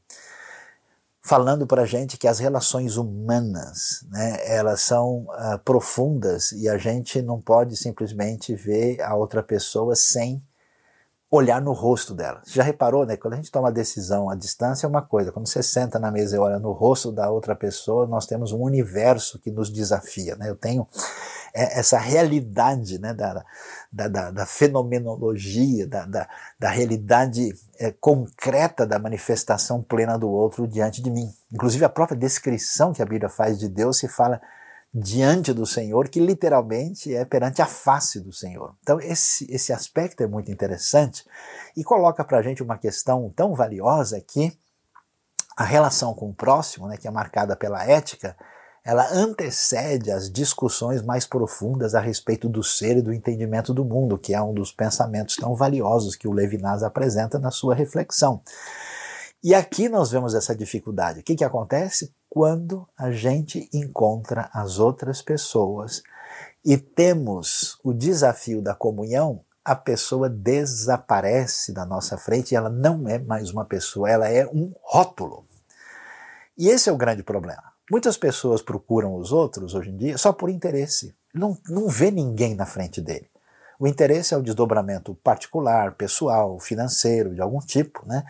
falando 1.23 1.65
para 1.65 1.83
a 1.83 1.87
gente 1.87 2.17
que 2.17 2.27
as 2.27 2.41
relações 2.41 2.97
humanas, 2.97 4.05
né, 4.11 4.39
elas 4.45 4.81
são 4.81 5.27
uh, 5.29 5.59
profundas 5.65 6.51
e 6.51 6.69
a 6.69 6.77
gente 6.79 7.23
não 7.23 7.41
pode 7.41 7.77
simplesmente 7.77 8.57
ver 8.57 9.01
a 9.03 9.15
outra 9.15 9.43
pessoa 9.43 9.95
sem 9.95 10.43
olhar 11.31 11.61
no 11.61 11.73
rosto 11.73 12.15
dela. 12.15 12.41
Você 12.45 12.55
já 12.55 12.63
reparou, 12.63 13.05
né? 13.05 13.17
Quando 13.17 13.35
a 13.35 13.37
gente 13.37 13.51
toma 13.51 13.73
decisão 13.73 14.31
à 14.31 14.35
distância 14.35 14.87
é 14.87 14.89
uma 14.89 15.03
coisa, 15.03 15.33
quando 15.33 15.49
você 15.49 15.63
senta 15.63 15.99
na 15.99 16.11
mesa 16.11 16.37
e 16.37 16.39
olha 16.39 16.59
no 16.59 16.73
rosto 16.73 17.11
da 17.11 17.29
outra 17.31 17.55
pessoa, 17.55 18.07
nós 18.07 18.27
temos 18.27 18.53
um 18.53 18.61
universo 18.61 19.39
que 19.41 19.51
nos 19.51 19.71
desafia, 19.71 20.37
né? 20.37 20.49
Eu 20.49 20.57
tenho 20.57 20.87
é, 21.53 21.81
essa 21.81 21.99
realidade, 21.99 22.99
né, 22.99 23.13
da, 23.13 23.45
da, 23.91 24.09
da, 24.09 24.31
da 24.31 24.47
fenomenologia, 24.47 25.87
da, 25.87 26.05
da, 26.05 26.29
da 26.59 26.71
realidade 26.71 27.55
é, 27.79 27.91
concreta 27.91 28.87
da 28.87 28.99
manifestação 28.99 29.83
plena 29.83 30.17
do 30.19 30.31
outro 30.31 30.69
diante 30.69 31.03
de 31.03 31.11
mim. 31.11 31.29
Inclusive 31.53 31.85
a 31.85 31.89
própria 31.89 32.17
descrição 32.17 32.93
que 32.93 33.03
a 33.03 33.07
Bíblia 33.07 33.29
faz 33.29 33.59
de 33.59 33.69
Deus 33.69 33.99
se 33.99 34.07
fala 34.07 34.41
diante 34.93 35.53
do 35.53 35.67
Senhor, 35.67 36.09
que 36.09 36.19
literalmente 36.19 37.15
é 37.15 37.25
perante 37.25 37.61
a 37.61 37.67
face 37.67 38.21
do 38.21 38.33
Senhor. 38.33 38.75
Então, 38.81 38.99
esse, 39.01 39.51
esse 39.53 39.73
aspecto 39.73 40.23
é 40.23 40.27
muito 40.27 40.51
interessante 40.51 41.25
e 41.77 41.85
coloca 41.85 42.25
para 42.25 42.39
a 42.39 42.43
gente 42.43 42.63
uma 42.63 42.79
questão 42.79 43.31
tão 43.37 43.55
valiosa 43.55 44.21
que 44.21 44.59
a 45.57 45.65
relação 45.65 46.15
com 46.15 46.31
o 46.31 46.35
próximo, 46.35 46.89
né, 46.89 46.97
que 46.97 47.09
é 47.09 47.11
marcada 47.11 47.57
pela 47.57 47.85
ética, 47.85 48.37
ela 48.87 49.11
antecede 49.13 50.13
as 50.13 50.31
discussões 50.31 51.03
mais 51.03 51.27
profundas 51.27 51.95
a 51.95 52.01
respeito 52.01 52.49
do 52.49 52.63
ser 52.63 52.99
e 52.99 53.03
do 53.03 53.13
entendimento 53.13 53.75
do 53.75 53.85
mundo, 53.85 54.17
que 54.17 54.33
é 54.33 54.41
um 54.41 54.55
dos 54.55 54.71
pensamentos 54.71 55.35
tão 55.35 55.57
valiosos 55.57 56.15
que 56.15 56.29
o 56.29 56.33
Levinas 56.33 56.85
apresenta 56.85 57.37
na 57.37 57.51
sua 57.51 57.75
reflexão. 57.75 58.41
E 59.43 59.55
aqui 59.55 59.89
nós 59.89 60.11
vemos 60.11 60.35
essa 60.35 60.55
dificuldade. 60.55 61.21
O 61.21 61.23
que, 61.23 61.35
que 61.35 61.45
acontece? 61.45 62.15
Quando 62.37 62.87
a 62.99 63.11
gente 63.13 63.67
encontra 63.73 64.51
as 64.53 64.79
outras 64.79 65.23
pessoas 65.23 66.03
e 66.63 66.77
temos 66.77 67.79
o 67.83 67.95
desafio 67.95 68.61
da 68.61 68.75
comunhão, 68.75 69.41
a 69.65 69.75
pessoa 69.75 70.29
desaparece 70.29 71.73
da 71.73 71.87
nossa 71.87 72.19
frente 72.19 72.53
e 72.53 72.55
ela 72.55 72.69
não 72.69 73.09
é 73.09 73.19
mais 73.19 73.51
uma 73.51 73.65
pessoa, 73.65 74.11
ela 74.11 74.29
é 74.29 74.47
um 74.49 74.71
rótulo. 74.83 75.47
E 76.59 76.69
esse 76.69 76.91
é 76.91 76.93
o 76.93 76.97
grande 76.99 77.23
problema. 77.23 77.73
Muitas 77.91 78.19
pessoas 78.19 78.61
procuram 78.61 79.17
os 79.17 79.33
outros 79.33 79.73
hoje 79.73 79.89
em 79.89 79.97
dia 79.97 80.19
só 80.19 80.31
por 80.31 80.51
interesse. 80.51 81.15
Não, 81.33 81.57
não 81.67 81.89
vê 81.89 82.11
ninguém 82.11 82.55
na 82.55 82.67
frente 82.67 83.01
dele. 83.01 83.31
O 83.79 83.87
interesse 83.87 84.33
é 84.33 84.37
o 84.37 84.43
desdobramento 84.43 85.15
particular, 85.23 85.95
pessoal, 85.95 86.59
financeiro, 86.59 87.35
de 87.35 87.41
algum 87.41 87.59
tipo, 87.59 88.03
né? 88.07 88.25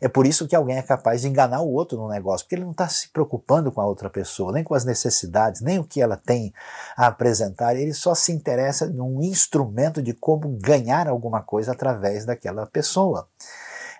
É 0.00 0.08
por 0.08 0.26
isso 0.26 0.46
que 0.46 0.54
alguém 0.54 0.76
é 0.76 0.82
capaz 0.82 1.22
de 1.22 1.28
enganar 1.28 1.60
o 1.60 1.72
outro 1.72 1.98
no 1.98 2.08
negócio, 2.08 2.44
porque 2.44 2.54
ele 2.54 2.64
não 2.64 2.72
está 2.72 2.88
se 2.88 3.08
preocupando 3.08 3.72
com 3.72 3.80
a 3.80 3.86
outra 3.86 4.08
pessoa, 4.08 4.52
nem 4.52 4.62
com 4.62 4.74
as 4.74 4.84
necessidades, 4.84 5.60
nem 5.60 5.78
o 5.78 5.84
que 5.84 6.00
ela 6.00 6.16
tem 6.16 6.52
a 6.96 7.06
apresentar, 7.06 7.76
ele 7.76 7.92
só 7.92 8.14
se 8.14 8.32
interessa 8.32 8.86
num 8.86 9.22
instrumento 9.22 10.02
de 10.02 10.12
como 10.12 10.48
ganhar 10.60 11.08
alguma 11.08 11.42
coisa 11.42 11.72
através 11.72 12.24
daquela 12.24 12.66
pessoa. 12.66 13.28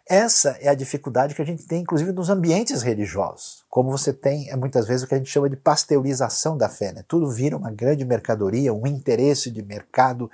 Essa 0.07 0.59
é 0.61 0.69
a 0.69 0.75
dificuldade 0.75 1.35
que 1.35 1.41
a 1.41 1.47
gente 1.47 1.67
tem, 1.67 1.81
inclusive, 1.81 2.13
nos 2.13 2.29
ambientes 2.29 2.83
religiosos. 2.83 3.65
Como 3.71 3.91
você 3.91 4.13
tem, 4.13 4.51
é 4.51 4.57
muitas 4.57 4.87
vezes, 4.87 5.03
o 5.03 5.07
que 5.09 5.15
a 5.15 5.17
gente 5.17 5.31
chama 5.31 5.49
de 5.49 5.57
pasteurização 5.57 6.59
da 6.59 6.69
fé. 6.69 6.93
Né? 6.93 7.03
Tudo 7.09 7.31
vira 7.31 7.57
uma 7.57 7.71
grande 7.71 8.05
mercadoria, 8.05 8.75
um 8.75 8.87
interesse 8.87 9.51
de 9.51 9.63
mercado 9.63 10.31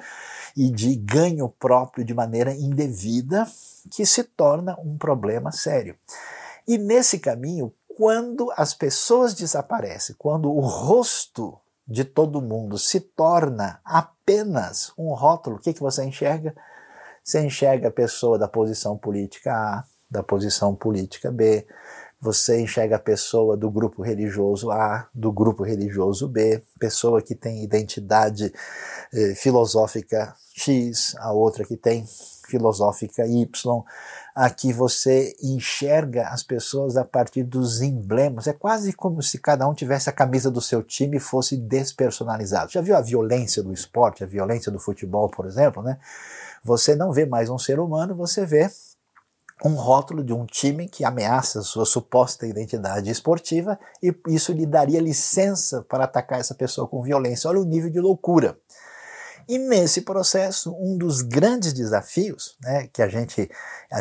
e 0.57 0.71
de 0.71 0.95
ganho 0.97 1.49
próprio 1.49 2.05
de 2.05 2.15
maneira 2.15 2.55
indevida, 2.55 3.47
que 3.91 4.05
se 4.05 4.25
torna 4.25 4.79
um 4.81 4.97
problema 4.97 5.53
sério. 5.53 5.97
E 6.67 6.79
nesse 6.79 7.19
caminho, 7.19 7.73
quando 7.97 8.53
as 8.57 8.73
pessoas 8.73 9.35
desaparecem, 9.35 10.15
quando 10.19 10.51
o 10.51 10.61
rosto 10.61 11.59
de 11.87 12.05
todo 12.05 12.41
mundo 12.41 12.79
se 12.79 13.01
torna 13.01 13.81
apenas 13.85 14.93
um 14.97 15.13
rótulo, 15.13 15.57
o 15.57 15.59
que, 15.59 15.73
que 15.73 15.81
você 15.81 16.05
enxerga? 16.05 16.55
Você 17.23 17.45
enxerga 17.45 17.89
a 17.89 17.93
pessoa 17.93 18.39
da 18.39 18.49
posição 18.49 18.97
política 18.97 19.53
A, 19.53 19.85
da 20.11 20.23
posição 20.23 20.75
política 20.75 21.31
B, 21.31 21.67
você 22.21 22.61
enxerga 22.61 22.97
a 22.97 23.01
pessoa 23.01 23.57
do 23.57 23.71
grupo 23.71 24.03
religioso 24.03 24.71
A, 24.71 25.09
do 25.15 25.33
grupo 25.33 25.63
religioso 25.63 26.29
B, 26.29 26.63
pessoa 26.79 27.23
que 27.23 27.35
tem 27.35 27.65
identidade 27.65 28.53
eh, 29.13 29.35
filosófica 29.35 30.37
X, 30.55 31.15
a 31.19 31.33
outra 31.33 31.65
que 31.65 31.77
tem 31.77 32.05
filosófica 32.47 33.27
Y. 33.27 33.85
Aqui 34.35 34.73
você 34.73 35.35
enxerga 35.43 36.29
as 36.29 36.43
pessoas 36.43 36.97
a 36.97 37.05
partir 37.05 37.43
dos 37.43 37.81
emblemas. 37.81 38.47
É 38.47 38.53
quase 38.53 38.93
como 38.93 39.23
se 39.23 39.39
cada 39.39 39.67
um 39.67 39.75
tivesse 39.75 40.11
a 40.11 40.13
camisa 40.13 40.51
do 40.51 40.61
seu 40.61 40.83
time 40.83 41.17
e 41.17 41.21
fosse 41.21 41.57
despersonalizado. 41.57 42.71
Já 42.71 42.81
viu 42.81 42.97
a 42.97 43.01
violência 43.01 43.63
do 43.63 43.73
esporte, 43.73 44.23
a 44.23 44.27
violência 44.27 44.71
do 44.71 44.79
futebol, 44.79 45.31
por 45.31 45.47
exemplo, 45.47 45.83
né? 45.83 45.99
Você 46.63 46.95
não 46.95 47.13
vê 47.13 47.25
mais 47.25 47.49
um 47.49 47.59
ser 47.59 47.81
humano, 47.81 48.15
você 48.15 48.45
vê 48.45 48.71
um 49.65 49.75
rótulo 49.75 50.25
de 50.25 50.33
um 50.33 50.47
time 50.47 50.89
que 50.89 51.05
ameaça 51.05 51.63
sua 51.63 51.85
suposta 51.85 52.47
identidade 52.47 53.11
esportiva 53.11 53.79
e 54.03 54.15
isso 54.29 54.53
lhe 54.53 54.65
daria 54.65 55.01
licença 55.01 55.85
para 55.89 56.05
atacar 56.05 56.41
essa 56.41 56.55
pessoa 56.55 56.89
com 56.89 57.03
violência. 57.03 57.49
Olha 57.49 57.61
o 57.61 57.65
nível 57.65 57.91
de 57.91 58.01
loucura. 58.01 58.57
E 59.49 59.59
nesse 59.59 60.03
processo, 60.03 60.73
um 60.79 60.97
dos 60.97 61.23
grandes 61.23 61.73
desafios 61.73 62.57
né, 62.63 62.89
que 62.93 63.03
a 63.03 63.09
gente 63.09 63.51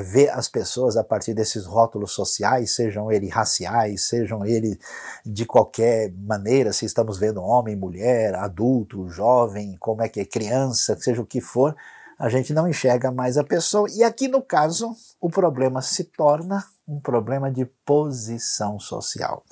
vê 0.03 0.29
as 0.29 0.47
pessoas 0.47 0.95
a 0.95 1.03
partir 1.03 1.33
desses 1.33 1.65
rótulos 1.65 2.11
sociais, 2.11 2.75
sejam 2.75 3.11
eles 3.11 3.31
raciais, 3.31 4.03
sejam 4.03 4.45
eles 4.45 4.77
de 5.25 5.47
qualquer 5.47 6.13
maneira, 6.13 6.71
se 6.71 6.85
estamos 6.85 7.17
vendo 7.17 7.41
homem, 7.41 7.75
mulher, 7.75 8.35
adulto, 8.35 9.09
jovem, 9.09 9.75
como 9.79 10.03
é 10.03 10.07
que 10.07 10.19
é 10.19 10.25
criança, 10.25 10.95
seja 10.99 11.19
o 11.19 11.25
que 11.25 11.41
for, 11.41 11.75
a 12.19 12.27
gente 12.27 12.53
não 12.53 12.67
enxerga 12.67 13.11
mais 13.11 13.37
a 13.37 13.43
pessoa. 13.45 13.87
E 13.95 14.03
aqui 14.03 14.27
no 14.27 14.41
caso, 14.41 14.93
o 15.21 15.29
problema 15.29 15.81
se 15.81 16.03
torna 16.03 16.65
um 16.85 16.99
problema 16.99 17.49
de 17.49 17.65
posição 17.85 18.77
social. 18.77 19.43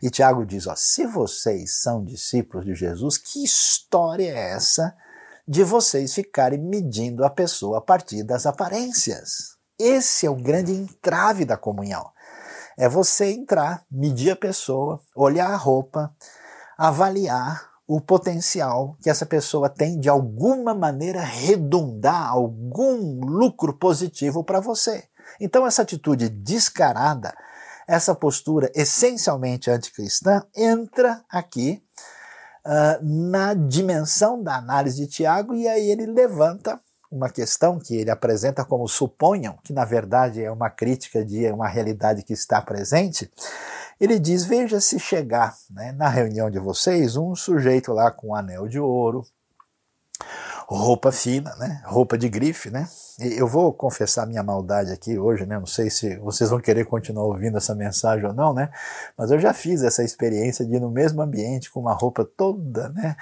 E 0.00 0.08
Tiago 0.08 0.46
diz: 0.46 0.68
ó, 0.68 0.74
se 0.76 1.06
vocês 1.06 1.82
são 1.82 2.04
discípulos 2.04 2.64
de 2.64 2.74
Jesus, 2.74 3.18
que 3.18 3.42
história 3.42 4.30
é 4.30 4.52
essa 4.52 4.94
de 5.46 5.64
vocês 5.64 6.14
ficarem 6.14 6.60
medindo 6.60 7.24
a 7.24 7.30
pessoa 7.30 7.78
a 7.78 7.80
partir 7.80 8.22
das 8.22 8.46
aparências? 8.46 9.56
Esse 9.76 10.24
é 10.24 10.30
o 10.30 10.36
grande 10.36 10.72
entrave 10.72 11.44
da 11.44 11.56
comunhão. 11.56 12.08
É 12.78 12.88
você 12.88 13.32
entrar, 13.32 13.84
medir 13.90 14.30
a 14.30 14.36
pessoa, 14.36 15.00
olhar 15.16 15.50
a 15.50 15.56
roupa, 15.56 16.14
avaliar 16.78 17.73
o 17.86 18.00
potencial 18.00 18.96
que 19.02 19.10
essa 19.10 19.26
pessoa 19.26 19.68
tem 19.68 19.98
de 19.98 20.08
alguma 20.08 20.74
maneira 20.74 21.20
redundar 21.20 22.28
algum 22.30 23.20
lucro 23.24 23.74
positivo 23.74 24.42
para 24.42 24.60
você. 24.60 25.04
Então, 25.40 25.66
essa 25.66 25.82
atitude 25.82 26.28
descarada, 26.28 27.34
essa 27.86 28.14
postura 28.14 28.70
essencialmente 28.74 29.70
anticristã, 29.70 30.42
entra 30.56 31.22
aqui 31.28 31.82
uh, 32.64 33.04
na 33.04 33.52
dimensão 33.54 34.42
da 34.42 34.56
análise 34.56 34.96
de 34.96 35.06
Tiago 35.06 35.54
e 35.54 35.68
aí 35.68 35.90
ele 35.90 36.06
levanta 36.06 36.80
uma 37.14 37.30
questão 37.30 37.78
que 37.78 37.96
ele 37.96 38.10
apresenta 38.10 38.64
como 38.64 38.88
suponham, 38.88 39.56
que 39.62 39.72
na 39.72 39.84
verdade 39.84 40.42
é 40.42 40.50
uma 40.50 40.68
crítica 40.68 41.24
de 41.24 41.46
uma 41.50 41.68
realidade 41.68 42.24
que 42.24 42.32
está 42.32 42.60
presente, 42.60 43.30
ele 44.00 44.18
diz: 44.18 44.44
Veja 44.44 44.80
se 44.80 44.98
chegar 44.98 45.54
né, 45.70 45.92
na 45.92 46.08
reunião 46.08 46.50
de 46.50 46.58
vocês 46.58 47.16
um 47.16 47.34
sujeito 47.36 47.92
lá 47.92 48.10
com 48.10 48.28
um 48.28 48.34
anel 48.34 48.66
de 48.66 48.80
ouro, 48.80 49.24
roupa 50.66 51.12
fina, 51.12 51.54
né? 51.56 51.82
Roupa 51.84 52.16
de 52.16 52.28
grife, 52.28 52.70
né? 52.70 52.88
E 53.20 53.38
eu 53.38 53.46
vou 53.46 53.72
confessar 53.72 54.26
minha 54.26 54.42
maldade 54.42 54.90
aqui 54.90 55.18
hoje, 55.18 55.46
né? 55.46 55.58
Não 55.58 55.66
sei 55.66 55.88
se 55.88 56.16
vocês 56.16 56.50
vão 56.50 56.58
querer 56.58 56.84
continuar 56.84 57.24
ouvindo 57.24 57.56
essa 57.56 57.74
mensagem 57.74 58.26
ou 58.26 58.32
não, 58.32 58.52
né? 58.52 58.70
Mas 59.16 59.30
eu 59.30 59.38
já 59.38 59.52
fiz 59.52 59.82
essa 59.82 60.02
experiência 60.02 60.64
de 60.64 60.74
ir 60.74 60.80
no 60.80 60.90
mesmo 60.90 61.22
ambiente 61.22 61.70
com 61.70 61.80
uma 61.80 61.92
roupa 61.92 62.24
toda, 62.24 62.88
né? 62.88 63.14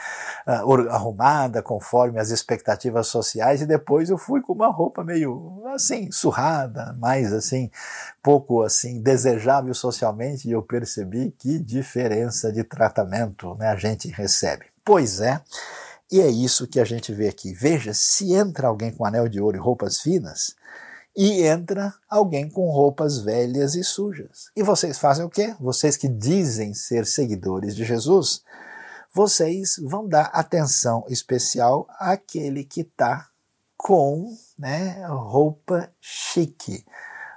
Ah, 0.47 0.63
arrumada 0.91 1.63
conforme 1.63 2.19
as 2.19 2.31
expectativas 2.31 3.09
sociais 3.09 3.61
e 3.61 3.67
depois 3.67 4.09
eu 4.09 4.17
fui 4.17 4.41
com 4.41 4.53
uma 4.53 4.69
roupa 4.69 5.05
meio 5.05 5.63
assim 5.75 6.11
surrada, 6.11 6.95
mais 6.99 7.33
assim 7.33 7.71
pouco 8.23 8.63
assim 8.63 9.03
desejável 9.03 9.75
socialmente 9.75 10.49
e 10.49 10.53
eu 10.53 10.63
percebi 10.63 11.35
que 11.39 11.59
diferença 11.59 12.53
de 12.53 12.65
tratamento, 12.65 13.55
né? 13.57 13.69
A 13.69 13.77
gente 13.77 14.09
recebe. 14.09 14.67
Pois 14.85 15.21
é. 15.21 15.41
E 16.12 16.21
é 16.21 16.28
isso 16.28 16.66
que 16.66 16.78
a 16.78 16.85
gente 16.85 17.11
vê 17.11 17.26
aqui. 17.26 17.54
Veja, 17.54 17.95
se 17.95 18.35
entra 18.35 18.69
alguém 18.69 18.92
com 18.92 19.07
anel 19.07 19.26
de 19.26 19.40
ouro 19.40 19.57
e 19.57 19.61
roupas 19.61 19.99
finas, 19.99 20.54
e 21.16 21.42
entra 21.42 21.95
alguém 22.07 22.50
com 22.50 22.71
roupas 22.71 23.19
velhas 23.19 23.75
e 23.75 23.83
sujas. 23.83 24.50
E 24.54 24.62
vocês 24.62 24.99
fazem 24.99 25.25
o 25.25 25.31
quê? 25.31 25.54
Vocês 25.59 25.97
que 25.97 26.09
dizem 26.09 26.75
ser 26.75 27.07
seguidores 27.07 27.75
de 27.75 27.83
Jesus, 27.83 28.42
vocês 29.11 29.76
vão 29.83 30.07
dar 30.07 30.26
atenção 30.35 31.02
especial 31.09 31.87
àquele 31.99 32.62
que 32.62 32.83
está 32.83 33.28
com 33.75 34.37
né, 34.59 35.07
roupa 35.07 35.90
chique, 35.99 36.85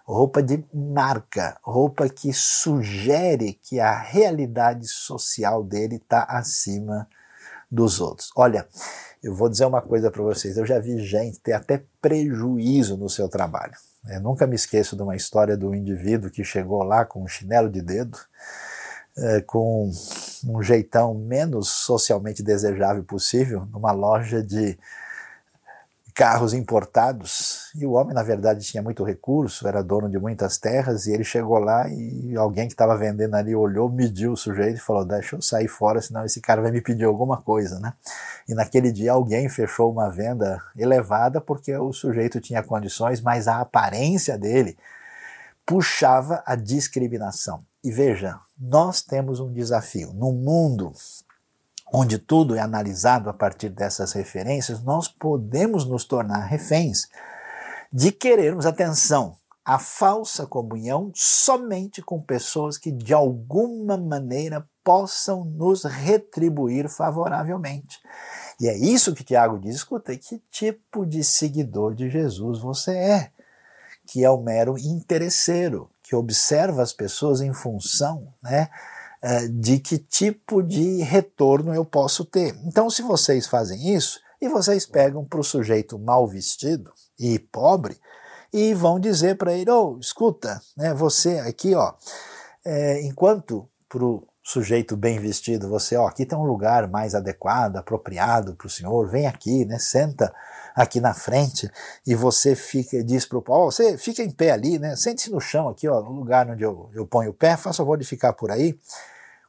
roupa 0.06 0.44
de 0.44 0.66
marca, 0.74 1.58
roupa 1.64 2.10
que 2.10 2.34
sugere 2.34 3.54
que 3.54 3.80
a 3.80 3.98
realidade 3.98 4.86
social 4.88 5.64
dele 5.64 5.96
está 5.96 6.24
acima 6.24 7.08
dos 7.72 8.00
outros. 8.00 8.32
Olha, 8.36 8.68
eu 9.24 9.34
vou 9.34 9.50
dizer 9.50 9.66
uma 9.66 9.82
coisa 9.82 10.12
para 10.12 10.22
vocês: 10.22 10.58
eu 10.58 10.66
já 10.66 10.80
vi 10.80 11.00
gente 11.00 11.40
ter 11.40 11.54
até 11.54 11.84
prejuízo 12.02 12.98
no 12.98 13.10
seu 13.10 13.28
trabalho. 13.28 13.74
Eu 14.08 14.22
nunca 14.22 14.46
me 14.46 14.56
esqueço 14.56 14.96
de 14.96 15.02
uma 15.02 15.16
história 15.16 15.58
do 15.58 15.74
indivíduo 15.74 16.30
que 16.30 16.44
chegou 16.44 16.84
lá 16.84 17.06
com 17.06 17.24
um 17.24 17.28
chinelo 17.28 17.70
de 17.70 17.82
dedo, 17.82 18.18
é, 19.18 19.42
com 19.42 19.90
um 20.46 20.62
jeitão 20.62 21.16
menos 21.16 21.70
socialmente 21.70 22.44
desejável 22.44 23.04
possível, 23.04 23.66
numa 23.72 23.92
loja 23.92 24.44
de 24.44 24.78
carros 26.16 26.54
importados. 26.54 27.70
E 27.76 27.86
o 27.86 27.92
homem, 27.92 28.16
na 28.16 28.24
verdade, 28.24 28.66
tinha 28.66 28.82
muito 28.82 29.04
recurso, 29.04 29.68
era 29.68 29.84
dono 29.84 30.10
de 30.10 30.18
muitas 30.18 30.58
terras, 30.58 31.06
e 31.06 31.12
ele 31.12 31.26
chegou 31.26 31.60
lá 31.60 31.90
e 31.90 32.34
alguém 32.38 32.68
que 32.68 32.74
estava 32.74 32.98
vendendo 32.98 33.36
ali 33.36 33.54
olhou, 33.54 33.92
mediu 33.92 34.32
o 34.32 34.38
sujeito 34.38 34.78
e 34.78 34.80
falou: 34.82 35.06
Deixa 35.06 35.36
eu 35.36 35.42
sair 35.42 35.68
fora, 35.68 36.02
senão 36.02 36.24
esse 36.24 36.40
cara 36.40 36.62
vai 36.62 36.72
me 36.72 36.82
pedir 36.82 37.04
alguma 37.04 37.42
coisa, 37.42 37.80
né? 37.80 37.94
E 38.48 38.56
naquele 38.56 38.94
dia 38.94 39.12
alguém 39.12 39.50
fechou 39.50 39.92
uma 39.92 40.10
venda 40.10 40.62
elevada 40.78 41.42
porque 41.42 41.76
o 41.76 41.92
sujeito 41.92 42.40
tinha 42.40 42.64
condições, 42.64 43.20
mas 43.20 43.50
a 43.50 43.60
aparência 43.60 44.38
dele 44.38 44.78
puxava 45.66 46.42
a 46.46 46.56
discriminação. 46.56 47.66
E 47.84 47.92
veja, 47.92 48.40
nós 48.58 49.02
temos 49.02 49.42
um 49.42 49.52
desafio. 49.52 50.14
No 50.14 50.32
mundo 50.32 50.94
onde 51.94 52.18
tudo 52.18 52.56
é 52.56 52.60
analisado 52.60 53.30
a 53.30 53.34
partir 53.34 53.70
dessas 53.70 54.12
referências, 54.14 54.84
nós 54.84 55.08
podemos 55.08 55.86
nos 55.86 56.04
tornar 56.04 56.46
reféns 56.46 57.08
de 57.92 58.12
querermos 58.12 58.66
atenção, 58.66 59.38
a 59.64 59.80
falsa 59.80 60.46
comunhão 60.46 61.12
somente 61.16 62.02
com 62.02 62.22
pessoas 62.22 62.78
que 62.78 62.92
de 62.92 63.14
alguma 63.14 63.98
maneira 63.98 64.68
possam 64.84 65.44
nos 65.44 65.84
retribuir 65.84 66.88
favoravelmente. 66.88 68.00
E 68.60 68.68
é 68.68 68.78
isso 68.78 69.16
que 69.16 69.24
Tiago 69.24 69.58
diz: 69.58 69.78
escuta, 69.78 70.16
que 70.16 70.42
tipo 70.52 71.06
de 71.06 71.24
seguidor 71.24 71.96
de 71.96 72.10
Jesus 72.10 72.60
você 72.60 72.92
é? 72.96 73.32
Que 74.06 74.24
é 74.24 74.30
o 74.30 74.42
mero 74.42 74.78
interesseiro, 74.78 75.90
que 76.04 76.16
observa 76.16 76.84
as 76.84 76.94
pessoas 76.94 77.42
em 77.42 77.54
função, 77.54 78.32
né? 78.44 78.70
É, 79.28 79.48
de 79.48 79.80
que 79.80 79.98
tipo 79.98 80.62
de 80.62 81.02
retorno 81.02 81.74
eu 81.74 81.84
posso 81.84 82.24
ter. 82.24 82.56
Então, 82.64 82.92
se 82.92 83.02
vocês 83.02 83.48
fazem 83.48 83.96
isso 83.96 84.20
e 84.40 84.48
vocês 84.48 84.86
pegam 84.86 85.26
para 85.26 85.40
o 85.40 85.44
sujeito 85.44 85.98
mal 85.98 86.28
vestido 86.28 86.94
e 87.18 87.40
pobre 87.40 87.98
e 88.54 88.76
vão 88.76 89.00
dizer 89.00 89.36
para 89.36 89.52
ele: 89.52 89.72
oh, 89.72 89.98
escuta, 90.00 90.62
né, 90.78 90.94
você 90.94 91.40
aqui, 91.40 91.74
ó, 91.74 91.94
é, 92.64 93.02
enquanto 93.02 93.68
para 93.90 94.06
o 94.06 94.28
sujeito 94.44 94.96
bem 94.96 95.20
vestido, 95.20 95.68
você, 95.68 95.98
ó, 95.98 96.06
aqui 96.06 96.24
tem 96.24 96.38
um 96.38 96.46
lugar 96.46 96.88
mais 96.88 97.16
adequado, 97.16 97.78
apropriado 97.78 98.56
para 98.56 98.68
o 98.68 98.70
senhor, 98.70 99.10
vem 99.10 99.26
aqui, 99.26 99.66
né, 99.66 99.80
senta 99.80 100.32
aqui 100.76 101.02
na 101.02 101.16
frente 101.16 101.68
e 102.06 102.14
você 102.14 102.54
fica 102.54 103.04
diz 103.04 103.26
para 103.26 103.40
o 103.40 103.42
Paulo, 103.42 103.72
você 103.72 103.98
fica 103.98 104.22
em 104.22 104.30
pé 104.30 104.52
ali, 104.52 104.78
né, 104.78 104.96
sente-se 104.96 105.32
no 105.32 105.42
chão 105.42 105.68
aqui, 105.68 105.88
ó, 105.88 106.00
no 106.04 106.12
lugar 106.12 106.48
onde 106.48 106.62
eu, 106.62 106.92
eu 106.94 107.08
ponho 107.08 107.32
o 107.32 107.34
pé, 107.34 107.58
faça 107.58 107.78
favor 107.78 107.98
de 107.98 108.06
ficar 108.06 108.32
por 108.34 108.52
aí. 108.52 108.80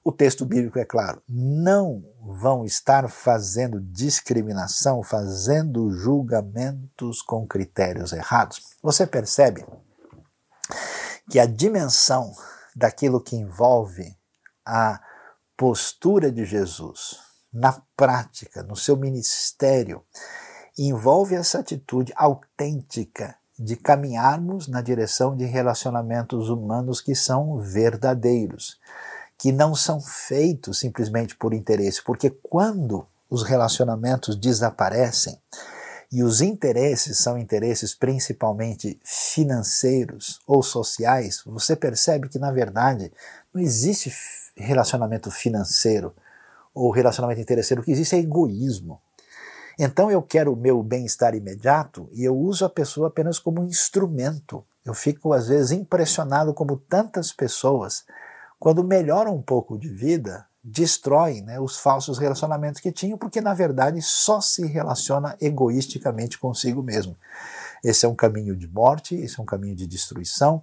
O 0.09 0.13
texto 0.13 0.47
bíblico 0.47 0.79
é 0.79 0.85
claro, 0.85 1.21
não 1.29 2.01
vão 2.23 2.65
estar 2.65 3.11
fazendo 3.11 3.81
discriminação, 3.81 5.03
fazendo 5.03 5.91
julgamentos 5.91 7.21
com 7.21 7.45
critérios 7.45 8.13
errados. 8.13 8.61
Você 8.81 9.05
percebe 9.05 9.67
que 11.29 11.41
a 11.41 11.45
dimensão 11.45 12.33
daquilo 12.77 13.21
que 13.21 13.35
envolve 13.35 14.17
a 14.65 15.01
postura 15.57 16.31
de 16.31 16.45
Jesus 16.45 17.19
na 17.53 17.83
prática, 17.97 18.63
no 18.63 18.77
seu 18.77 18.97
ministério, 18.97 20.05
envolve 20.79 21.35
essa 21.35 21.59
atitude 21.59 22.13
autêntica 22.15 23.35
de 23.59 23.75
caminharmos 23.75 24.69
na 24.69 24.81
direção 24.81 25.37
de 25.37 25.47
relacionamentos 25.47 26.49
humanos 26.49 27.01
que 27.01 27.17
são 27.17 27.59
verdadeiros 27.59 28.79
que 29.39 29.53
não 29.53 29.75
são 29.75 30.01
feitos 30.01 30.79
simplesmente 30.79 31.37
por 31.37 31.53
interesse, 31.53 32.03
porque 32.03 32.31
quando 32.31 33.07
os 33.29 33.43
relacionamentos 33.43 34.37
desaparecem 34.37 35.39
e 36.11 36.23
os 36.23 36.41
interesses 36.41 37.19
são 37.19 37.37
interesses 37.37 37.95
principalmente 37.95 38.99
financeiros 39.05 40.41
ou 40.47 40.63
sociais, 40.63 41.43
você 41.45 41.75
percebe 41.75 42.29
que 42.29 42.39
na 42.39 42.53
verdade 42.53 43.13
não 43.53 43.61
existe 43.61 44.13
relacionamento 44.57 45.31
financeiro 45.31 46.15
ou 46.73 46.91
relacionamento 46.91 47.41
interesseiro, 47.41 47.83
o 47.83 47.85
que 47.85 47.91
existe 47.91 48.15
é 48.15 48.19
egoísmo. 48.19 49.01
Então 49.79 50.11
eu 50.11 50.23
quero 50.23 50.53
o 50.53 50.57
meu 50.57 50.83
bem-estar 50.83 51.35
imediato 51.35 52.09
e 52.13 52.25
eu 52.25 52.35
uso 52.35 52.65
a 52.65 52.71
pessoa 52.71 53.09
apenas 53.09 53.39
como 53.39 53.61
um 53.61 53.67
instrumento 53.67 54.65
Eu 54.85 54.95
fico 54.95 55.33
às 55.33 55.49
vezes 55.49 55.73
impressionado 55.73 56.55
como 56.55 56.77
tantas 56.77 57.33
pessoas, 57.33 58.05
quando 58.59 58.85
melhoram 58.85 59.35
um 59.35 59.43
pouco 59.43 59.79
de 59.79 59.89
vida, 59.89 60.47
destroem 60.63 61.43
né, 61.43 61.61
os 61.61 61.79
falsos 61.79 62.19
relacionamentos 62.19 62.81
que 62.81 62.91
tinham, 62.91 63.17
porque 63.17 63.41
na 63.41 63.55
verdade 63.55 64.03
só 64.03 64.41
se 64.41 64.67
relaciona 64.67 65.37
egoisticamente 65.41 66.39
consigo 66.39 66.83
mesmo. 66.83 67.17
Esse 67.85 68.05
é 68.05 68.09
um 68.09 68.17
caminho 68.17 68.57
de 68.57 68.67
morte, 68.67 69.15
esse 69.15 69.39
é 69.39 69.43
um 69.43 69.47
caminho 69.47 69.77
de 69.77 69.87
destruição, 69.87 70.63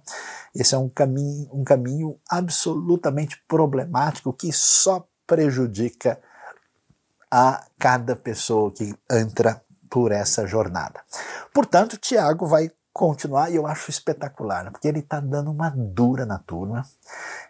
esse 0.54 0.74
é 0.74 0.78
um 0.78 0.90
caminho, 0.90 1.48
um 1.52 1.64
caminho 1.64 2.18
absolutamente 2.28 3.42
problemático 3.48 4.32
que 4.32 4.52
só 4.52 5.06
prejudica 5.26 6.20
a 7.30 7.64
cada 7.78 8.14
pessoa 8.14 8.70
que 8.70 8.94
entra 9.10 9.62
por 9.88 10.12
essa 10.12 10.46
jornada. 10.46 11.00
Portanto, 11.52 11.96
Tiago 11.96 12.46
vai 12.46 12.70
continuar 12.94 13.50
e 13.50 13.56
eu 13.56 13.66
acho 13.66 13.90
espetacular, 13.90 14.70
porque 14.70 14.86
ele 14.86 15.00
está 15.00 15.18
dando 15.18 15.50
uma 15.50 15.68
dura 15.68 16.24
na 16.24 16.38
turma, 16.38 16.86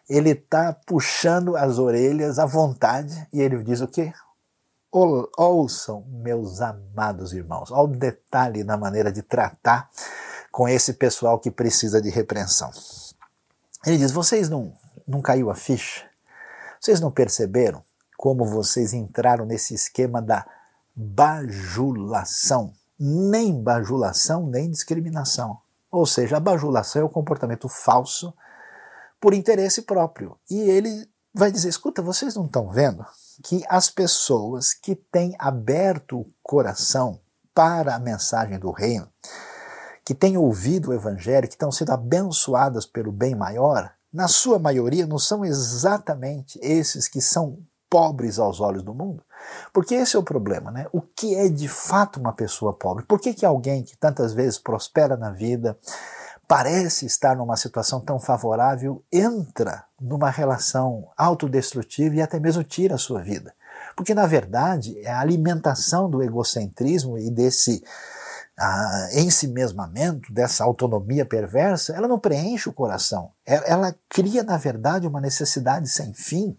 ele 0.08 0.30
está 0.30 0.72
puxando 0.72 1.54
as 1.54 1.78
orelhas 1.78 2.38
à 2.38 2.46
vontade 2.46 3.28
e 3.30 3.42
ele 3.42 3.62
diz 3.62 3.82
o 3.82 3.86
quê? 3.86 4.10
Ouçam, 4.90 6.02
meus 6.08 6.62
amados 6.62 7.34
irmãos, 7.34 7.70
olha 7.70 7.82
o 7.82 7.96
detalhe 7.96 8.64
na 8.64 8.78
maneira 8.78 9.12
de 9.12 9.20
tratar 9.20 9.90
com 10.50 10.66
esse 10.66 10.94
pessoal 10.94 11.38
que 11.38 11.50
precisa 11.50 12.00
de 12.00 12.08
repreensão. 12.08 12.70
Ele 13.84 13.98
diz: 13.98 14.12
vocês 14.12 14.48
não, 14.48 14.72
não 15.06 15.20
caiu 15.20 15.50
a 15.50 15.54
ficha? 15.54 16.08
Vocês 16.80 17.00
não 17.00 17.10
perceberam 17.10 17.84
como 18.16 18.46
vocês 18.46 18.94
entraram 18.94 19.44
nesse 19.44 19.74
esquema 19.74 20.22
da 20.22 20.46
bajulação? 20.94 22.72
Nem 22.98 23.62
bajulação, 23.62 24.46
nem 24.46 24.70
discriminação. 24.70 25.58
Ou 25.90 26.06
seja, 26.06 26.36
a 26.36 26.40
bajulação 26.40 27.02
é 27.02 27.04
o 27.04 27.08
comportamento 27.08 27.68
falso 27.68 28.34
por 29.20 29.32
interesse 29.32 29.82
próprio. 29.82 30.36
E 30.50 30.60
ele 30.60 31.08
vai 31.32 31.50
dizer: 31.50 31.68
escuta, 31.68 32.02
vocês 32.02 32.34
não 32.34 32.46
estão 32.46 32.68
vendo 32.68 33.04
que 33.42 33.64
as 33.68 33.90
pessoas 33.90 34.72
que 34.72 34.94
têm 34.94 35.34
aberto 35.38 36.20
o 36.20 36.30
coração 36.42 37.20
para 37.54 37.94
a 37.94 37.98
mensagem 37.98 38.58
do 38.58 38.70
reino, 38.70 39.08
que 40.04 40.14
têm 40.14 40.36
ouvido 40.36 40.90
o 40.90 40.92
evangelho, 40.92 41.48
que 41.48 41.54
estão 41.54 41.72
sendo 41.72 41.92
abençoadas 41.92 42.86
pelo 42.86 43.10
bem 43.10 43.34
maior, 43.34 43.92
na 44.12 44.28
sua 44.28 44.58
maioria 44.58 45.06
não 45.06 45.18
são 45.18 45.44
exatamente 45.44 46.58
esses 46.62 47.08
que 47.08 47.20
são 47.20 47.58
pobres 47.90 48.38
aos 48.38 48.60
olhos 48.60 48.82
do 48.82 48.94
mundo. 48.94 49.24
Porque 49.72 49.94
esse 49.94 50.16
é 50.16 50.18
o 50.18 50.22
problema, 50.22 50.70
né? 50.70 50.86
O 50.92 51.00
que 51.00 51.34
é 51.34 51.48
de 51.48 51.68
fato 51.68 52.20
uma 52.20 52.32
pessoa 52.32 52.72
pobre? 52.72 53.04
Por 53.04 53.20
que, 53.20 53.34
que 53.34 53.44
alguém 53.44 53.82
que 53.82 53.96
tantas 53.96 54.32
vezes 54.32 54.58
prospera 54.58 55.16
na 55.16 55.30
vida, 55.30 55.76
parece 56.46 57.06
estar 57.06 57.36
numa 57.36 57.56
situação 57.56 58.00
tão 58.00 58.18
favorável, 58.18 59.02
entra 59.10 59.84
numa 60.00 60.30
relação 60.30 61.08
autodestrutiva 61.16 62.16
e 62.16 62.22
até 62.22 62.38
mesmo 62.38 62.62
tira 62.62 62.94
a 62.94 62.98
sua 62.98 63.22
vida. 63.22 63.54
Porque, 63.96 64.14
na 64.14 64.26
verdade, 64.26 64.98
é 65.00 65.10
a 65.10 65.20
alimentação 65.20 66.08
do 66.08 66.22
egocentrismo 66.22 67.18
e 67.18 67.30
desse 67.30 67.82
ah, 68.58 69.08
ensimesmamento, 69.12 70.32
dessa 70.32 70.64
autonomia 70.64 71.24
perversa, 71.24 71.94
ela 71.94 72.06
não 72.06 72.18
preenche 72.18 72.68
o 72.68 72.72
coração. 72.72 73.30
Ela, 73.44 73.64
ela 73.64 73.94
cria, 74.08 74.42
na 74.42 74.56
verdade, 74.56 75.06
uma 75.06 75.20
necessidade 75.20 75.88
sem 75.88 76.12
fim 76.12 76.56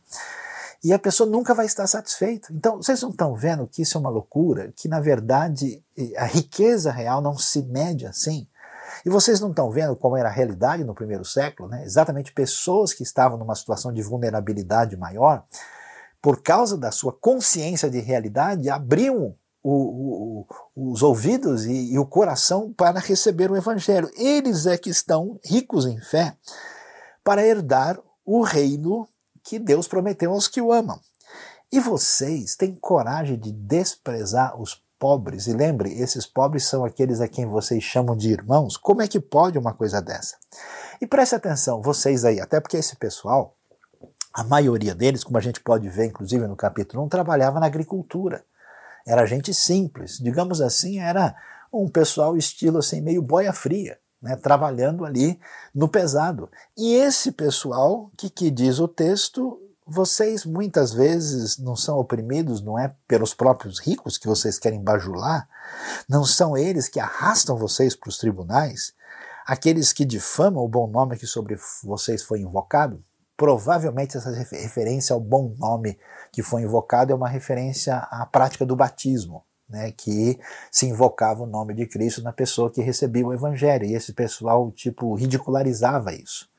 e 0.86 0.94
a 0.94 1.00
pessoa 1.00 1.28
nunca 1.28 1.56
vai 1.56 1.66
estar 1.66 1.88
satisfeita. 1.88 2.50
Então, 2.54 2.78
vocês 2.78 3.02
não 3.02 3.10
estão 3.10 3.34
vendo 3.34 3.66
que 3.66 3.82
isso 3.82 3.98
é 3.98 4.00
uma 4.00 4.10
loucura, 4.12 4.72
que 4.76 4.88
na 4.88 5.00
verdade 5.00 5.84
a 6.16 6.26
riqueza 6.26 6.92
real 6.92 7.24
não 7.24 7.36
se 7.36 7.64
mede 7.64 8.06
assim. 8.06 8.48
E 9.04 9.10
vocês 9.10 9.40
não 9.40 9.50
estão 9.50 9.72
vendo 9.72 9.96
como 9.96 10.16
era 10.16 10.30
a 10.30 10.32
realidade 10.32 10.84
no 10.84 10.94
primeiro 10.94 11.26
século, 11.26 11.68
né? 11.68 11.84
Exatamente 11.84 12.32
pessoas 12.32 12.94
que 12.94 13.02
estavam 13.02 13.36
numa 13.36 13.56
situação 13.56 13.92
de 13.92 14.04
vulnerabilidade 14.04 14.96
maior, 14.96 15.44
por 16.22 16.44
causa 16.44 16.78
da 16.78 16.92
sua 16.92 17.12
consciência 17.12 17.90
de 17.90 18.00
realidade, 18.00 18.70
abriam 18.70 19.36
o, 19.64 20.46
o, 20.46 20.48
os 20.76 21.02
ouvidos 21.02 21.66
e, 21.66 21.94
e 21.94 21.98
o 21.98 22.06
coração 22.06 22.72
para 22.72 23.00
receber 23.00 23.50
o 23.50 23.58
Evangelho. 23.58 24.08
Eles 24.16 24.68
é 24.68 24.78
que 24.78 24.92
estão 24.92 25.40
ricos 25.44 25.88
em 25.88 26.00
fé 26.00 26.38
para 27.24 27.44
herdar 27.44 28.00
o 28.24 28.44
reino 28.44 29.08
que 29.46 29.60
Deus 29.60 29.88
prometeu 29.88 30.34
aos 30.34 30.48
que 30.48 30.60
o 30.60 30.74
amam. 30.74 31.00
E 31.72 31.80
vocês 31.80 32.56
têm 32.56 32.76
coragem 32.76 33.38
de 33.38 33.52
desprezar 33.52 34.60
os 34.60 34.84
pobres, 34.98 35.46
e 35.46 35.54
lembre, 35.54 35.94
esses 35.94 36.26
pobres 36.26 36.66
são 36.66 36.84
aqueles 36.84 37.22
a 37.22 37.28
quem 37.28 37.46
vocês 37.46 37.84
chamam 37.84 38.16
de 38.16 38.32
irmãos, 38.32 38.76
como 38.76 39.02
é 39.02 39.08
que 39.08 39.20
pode 39.20 39.58
uma 39.58 39.74
coisa 39.74 40.02
dessa? 40.02 40.36
E 41.00 41.06
preste 41.06 41.36
atenção, 41.36 41.82
vocês 41.82 42.26
aí, 42.26 42.40
até 42.40 42.60
porque 42.60 42.78
esse 42.78 42.96
pessoal, 42.96 43.56
a 44.34 44.44
maioria 44.44 44.96
deles, 44.96 45.24
como 45.24 45.38
a 45.38 45.42
gente 45.42 45.60
pode 45.60 45.88
ver 45.90 46.06
inclusive 46.06 46.48
no 46.48 46.56
capítulo 46.56 47.04
1, 47.04 47.10
trabalhava 47.10 47.60
na 47.60 47.66
agricultura. 47.68 48.44
Era 49.06 49.26
gente 49.26 49.54
simples, 49.54 50.18
digamos 50.18 50.62
assim, 50.62 51.00
era 51.00 51.36
um 51.72 51.88
pessoal 51.88 52.36
estilo 52.36 52.80
assim, 52.80 53.02
meio 53.02 53.22
boia 53.22 53.54
fria. 53.54 54.00
Né, 54.22 54.36
trabalhando 54.36 55.06
ali 55.06 55.40
no 55.74 55.88
pesado. 55.88 56.50
E 56.76 56.96
esse 56.96 57.32
pessoal, 57.32 58.10
que, 58.18 58.30
que 58.30 58.50
diz 58.50 58.80
o 58.80 58.88
texto, 58.88 59.60
vocês 59.86 60.46
muitas 60.46 60.92
vezes 60.92 61.60
não 61.60 61.76
são 61.76 62.00
oprimidos, 62.00 62.62
não 62.62 62.80
é 62.80 62.96
pelos 63.08 63.36
próprios 63.36 63.80
ricos 63.80 64.18
que 64.18 64.26
vocês 64.26 64.58
querem 64.58 64.82
bajular, 64.82 65.48
não 66.10 66.26
são 66.26 66.58
eles 66.58 66.90
que 66.90 67.00
arrastam 67.00 67.56
vocês 67.56 67.96
para 67.96 68.10
os 68.10 68.18
tribunais, 68.18 68.94
aqueles 69.46 69.94
que 69.94 70.04
difamam 70.04 70.64
o 70.64 70.68
bom 70.68 70.88
nome 70.88 71.18
que 71.18 71.28
sobre 71.28 71.56
vocês 71.84 72.24
foi 72.24 72.40
invocado. 72.40 73.04
Provavelmente 73.38 74.18
essa 74.18 74.32
referência 74.32 75.14
ao 75.14 75.20
bom 75.20 75.54
nome 75.58 76.00
que 76.32 76.42
foi 76.42 76.64
invocado 76.64 77.12
é 77.12 77.16
uma 77.16 77.30
referência 77.30 77.98
à 77.98 78.26
prática 78.26 78.66
do 78.66 78.76
batismo, 78.76 79.44
né, 79.70 79.92
que 79.92 80.40
se 80.72 80.86
invocava 80.86 81.44
o 81.44 81.48
nome 81.48 81.74
de 81.74 81.86
Cristo 81.86 82.22
na 82.22 82.32
pessoa 82.32 82.72
que 82.72 82.82
recebia 82.82 83.26
o 83.26 83.34
evangelho, 83.34 83.86
e 83.86 83.94
esse 83.94 84.14
pessoal 84.14 84.72
tipo 84.72 85.14
ridicularizava 85.16 86.14
isso. 86.14 86.50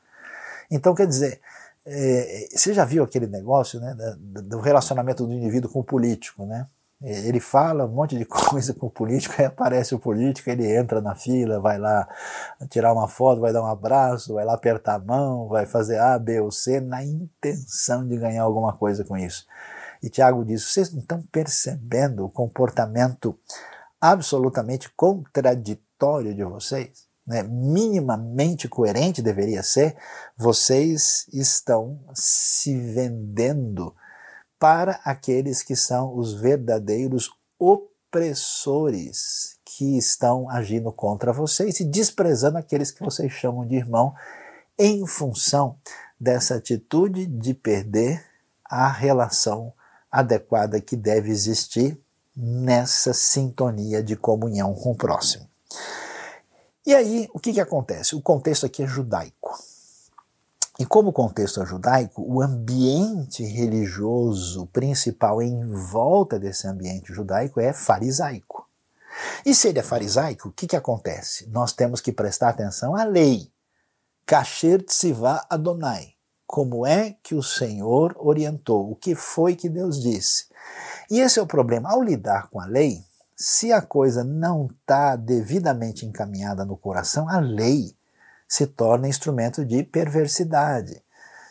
Então, 0.70 0.94
quer 0.94 1.06
dizer, 1.06 1.40
é, 1.84 2.48
você 2.50 2.74
já 2.74 2.84
viu 2.84 3.04
aquele 3.04 3.26
negócio 3.26 3.78
né, 3.80 3.96
do 4.18 4.60
relacionamento 4.60 5.26
do 5.26 5.32
indivíduo 5.32 5.70
com 5.70 5.80
o 5.80 5.84
político, 5.84 6.44
né? 6.44 6.66
Ele 7.02 7.40
fala 7.40 7.84
um 7.84 7.92
monte 7.92 8.16
de 8.16 8.24
coisa 8.26 8.72
com 8.72 8.86
o 8.86 8.90
político, 8.90 9.34
aí 9.38 9.44
aparece 9.44 9.94
o 9.94 9.98
político, 9.98 10.48
ele 10.48 10.66
entra 10.74 11.00
na 11.00 11.14
fila, 11.14 11.60
vai 11.60 11.78
lá 11.78 12.08
tirar 12.70 12.92
uma 12.92 13.06
foto, 13.06 13.40
vai 13.40 13.52
dar 13.52 13.62
um 13.62 13.66
abraço, 13.66 14.34
vai 14.34 14.44
lá 14.44 14.54
apertar 14.54 14.94
a 14.94 14.98
mão, 14.98 15.46
vai 15.46 15.66
fazer 15.66 15.98
A, 15.98 16.18
B 16.18 16.40
ou 16.40 16.50
C, 16.50 16.80
na 16.80 17.04
intenção 17.04 18.06
de 18.06 18.16
ganhar 18.16 18.42
alguma 18.42 18.72
coisa 18.72 19.04
com 19.04 19.16
isso. 19.16 19.46
E 20.06 20.10
Tiago 20.10 20.44
diz: 20.44 20.64
vocês 20.64 20.92
não 20.92 21.00
estão 21.00 21.22
percebendo 21.32 22.24
o 22.24 22.30
comportamento 22.30 23.38
absolutamente 24.00 24.90
contraditório 24.96 26.34
de 26.34 26.44
vocês? 26.44 27.06
né, 27.26 27.42
minimamente 27.42 28.68
coerente 28.68 29.20
deveria 29.20 29.62
ser, 29.62 29.96
vocês 30.36 31.26
estão 31.32 31.98
se 32.14 32.78
vendendo 32.78 33.92
para 34.58 35.00
aqueles 35.04 35.62
que 35.62 35.74
são 35.74 36.16
os 36.16 36.34
verdadeiros 36.34 37.30
opressores 37.58 39.58
que 39.64 39.98
estão 39.98 40.48
agindo 40.48 40.92
contra 40.92 41.32
vocês 41.32 41.80
e 41.80 41.84
desprezando 41.84 42.58
aqueles 42.58 42.92
que 42.92 43.04
vocês 43.04 43.32
chamam 43.32 43.66
de 43.66 43.74
irmão 43.74 44.14
em 44.78 45.04
função 45.06 45.76
dessa 46.18 46.54
atitude 46.54 47.26
de 47.26 47.52
perder 47.52 48.24
a 48.64 48.88
relação 48.88 49.72
adequada 50.10 50.80
que 50.80 50.96
deve 50.96 51.30
existir 51.30 52.00
nessa 52.36 53.14
sintonia 53.14 54.02
de 54.02 54.16
comunhão 54.16 54.74
com 54.74 54.92
o 54.92 54.96
próximo. 54.96 55.48
E 56.84 56.94
aí, 56.94 57.28
o 57.32 57.40
que, 57.40 57.52
que 57.52 57.60
acontece? 57.60 58.14
O 58.14 58.20
contexto 58.20 58.66
aqui 58.66 58.82
é 58.82 58.86
judaico. 58.86 59.58
E 60.78 60.84
como 60.84 61.08
o 61.08 61.12
contexto 61.12 61.62
é 61.62 61.66
judaico, 61.66 62.22
o 62.22 62.42
ambiente 62.42 63.42
religioso 63.42 64.66
principal 64.66 65.40
em 65.40 65.66
volta 65.72 66.38
desse 66.38 66.68
ambiente 66.68 67.12
judaico 67.12 67.58
é 67.58 67.72
farisaico. 67.72 68.68
E 69.44 69.54
se 69.54 69.68
ele 69.68 69.78
é 69.78 69.82
farisaico, 69.82 70.48
o 70.48 70.52
que, 70.52 70.66
que 70.66 70.76
acontece? 70.76 71.48
Nós 71.48 71.72
temos 71.72 72.02
que 72.02 72.12
prestar 72.12 72.50
atenção 72.50 72.94
à 72.94 73.04
lei. 73.04 73.50
Kasher 74.26 74.82
tzivá 74.82 75.46
Adonai. 75.48 76.15
Como 76.46 76.86
é 76.86 77.16
que 77.22 77.34
o 77.34 77.42
Senhor 77.42 78.14
orientou? 78.18 78.90
O 78.90 78.94
que 78.94 79.14
foi 79.14 79.56
que 79.56 79.68
Deus 79.68 80.00
disse? 80.00 80.46
E 81.10 81.20
esse 81.20 81.38
é 81.38 81.42
o 81.42 81.46
problema. 81.46 81.90
Ao 81.90 82.02
lidar 82.02 82.48
com 82.48 82.60
a 82.60 82.66
lei, 82.66 83.02
se 83.36 83.72
a 83.72 83.82
coisa 83.82 84.24
não 84.24 84.66
está 84.66 85.16
devidamente 85.16 86.06
encaminhada 86.06 86.64
no 86.64 86.76
coração, 86.76 87.28
a 87.28 87.38
lei 87.38 87.94
se 88.48 88.66
torna 88.66 89.08
instrumento 89.08 89.64
de 89.64 89.82
perversidade, 89.82 91.02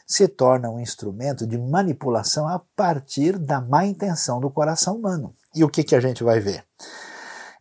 se 0.07 0.27
torna 0.27 0.69
um 0.69 0.79
instrumento 0.79 1.45
de 1.45 1.57
manipulação 1.57 2.47
a 2.47 2.59
partir 2.75 3.37
da 3.37 3.59
má 3.59 3.85
intenção 3.85 4.39
do 4.39 4.49
coração 4.49 4.95
humano. 4.95 5.35
E 5.53 5.63
o 5.63 5.69
que, 5.69 5.83
que 5.83 5.95
a 5.95 5.99
gente 5.99 6.23
vai 6.23 6.39
ver? 6.39 6.63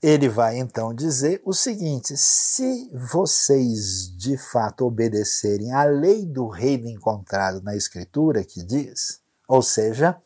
Ele 0.07 0.29
vai 0.29 0.59
então 0.59 0.93
dizer 0.93 1.41
o 1.47 1.55
seguinte: 1.55 2.15
se 2.15 2.91
vocês 2.93 4.15
de 4.15 4.37
fato 4.37 4.85
obedecerem 4.85 5.73
à 5.73 5.85
lei 5.85 6.27
do 6.27 6.47
reino 6.47 6.91
encontrado 6.91 7.63
na 7.63 7.75
Escritura, 7.75 8.45
que 8.45 8.63
diz, 8.63 9.23
ou 9.49 9.63
seja, 9.63 10.21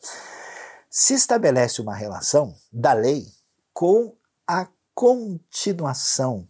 se 0.89 1.13
estabelece 1.13 1.81
uma 1.81 1.95
relação 1.95 2.53
da 2.73 2.91
lei 2.91 3.25
com 3.73 4.13
a 4.45 4.67
continuação 4.93 6.45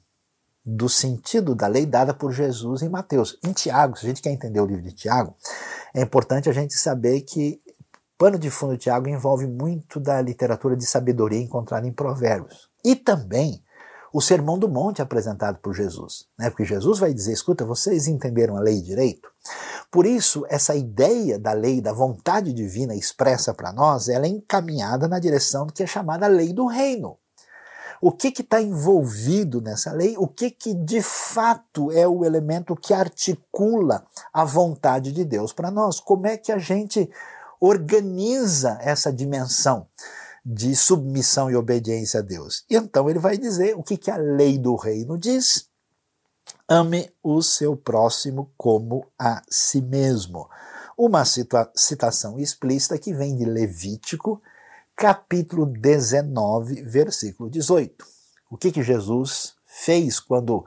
do 0.65 0.89
sentido 0.89 1.53
da 1.53 1.67
lei 1.67 1.85
dada 1.85 2.15
por 2.15 2.31
Jesus 2.31 2.81
em 2.81 2.89
Mateus. 2.89 3.37
Em 3.43 3.53
Tiago, 3.53 3.95
se 3.95 4.05
a 4.05 4.09
gente 4.09 4.23
quer 4.23 4.31
entender 4.31 4.59
o 4.59 4.65
livro 4.65 4.83
de 4.83 4.93
Tiago, 4.93 5.35
é 5.93 6.01
importante 6.01 6.49
a 6.49 6.53
gente 6.53 6.73
saber 6.73 7.21
que 7.21 7.61
pano 8.17 8.39
de 8.39 8.49
fundo 8.49 8.73
de 8.73 8.79
Tiago 8.79 9.07
envolve 9.07 9.45
muito 9.45 9.99
da 9.99 10.19
literatura 10.19 10.75
de 10.75 10.85
sabedoria 10.85 11.39
encontrada 11.39 11.87
em 11.87 11.93
Provérbios. 11.93 12.68
E 12.83 12.95
também 12.95 13.63
o 14.11 14.21
Sermão 14.21 14.57
do 14.57 14.67
Monte 14.67 15.01
apresentado 15.01 15.59
por 15.59 15.73
Jesus. 15.73 16.25
Né? 16.37 16.49
Porque 16.49 16.65
Jesus 16.65 16.99
vai 16.99 17.13
dizer: 17.13 17.33
escuta, 17.33 17.65
vocês 17.65 18.07
entenderam 18.07 18.57
a 18.57 18.61
lei 18.61 18.81
direito? 18.81 19.29
Por 19.91 20.05
isso, 20.05 20.45
essa 20.49 20.75
ideia 20.75 21.39
da 21.39 21.51
lei, 21.51 21.81
da 21.81 21.93
vontade 21.93 22.53
divina 22.53 22.95
expressa 22.95 23.53
para 23.53 23.71
nós, 23.71 24.07
ela 24.07 24.25
é 24.25 24.29
encaminhada 24.29 25.07
na 25.07 25.19
direção 25.19 25.65
do 25.65 25.73
que 25.73 25.83
é 25.83 25.87
chamada 25.87 26.27
lei 26.27 26.53
do 26.53 26.67
reino. 26.67 27.17
O 28.01 28.11
que 28.11 28.29
está 28.29 28.61
envolvido 28.61 29.59
nessa 29.59 29.91
lei? 29.91 30.15
O 30.17 30.27
que, 30.27 30.49
que 30.51 30.73
de 30.73 31.01
fato 31.01 31.91
é 31.91 32.07
o 32.07 32.23
elemento 32.23 32.75
que 32.75 32.93
articula 32.93 34.05
a 34.31 34.45
vontade 34.45 35.11
de 35.11 35.25
Deus 35.25 35.51
para 35.51 35.69
nós? 35.69 35.99
Como 35.99 36.25
é 36.25 36.37
que 36.37 36.51
a 36.51 36.57
gente 36.57 37.09
organiza 37.59 38.77
essa 38.81 39.11
dimensão? 39.11 39.85
De 40.51 40.75
submissão 40.75 41.51
e 41.51 41.55
obediência 41.55 42.21
a 42.21 42.23
Deus. 42.23 42.65
E 42.67 42.75
então 42.75 43.07
ele 43.07 43.19
vai 43.19 43.37
dizer 43.37 43.75
o 43.75 43.83
que, 43.83 43.95
que 43.95 44.09
a 44.09 44.17
lei 44.17 44.57
do 44.57 44.75
reino 44.75 45.15
diz: 45.15 45.69
ame 46.67 47.07
o 47.21 47.39
seu 47.43 47.77
próximo 47.77 48.51
como 48.57 49.05
a 49.17 49.43
si 49.47 49.79
mesmo. 49.79 50.49
Uma 50.97 51.23
citação 51.23 52.39
explícita 52.39 52.97
que 52.97 53.13
vem 53.13 53.37
de 53.37 53.45
Levítico, 53.45 54.41
capítulo 54.95 55.67
19, 55.67 56.81
versículo 56.81 57.47
18. 57.47 58.03
O 58.49 58.57
que, 58.57 58.71
que 58.71 58.81
Jesus 58.81 59.53
fez 59.67 60.19
quando 60.19 60.65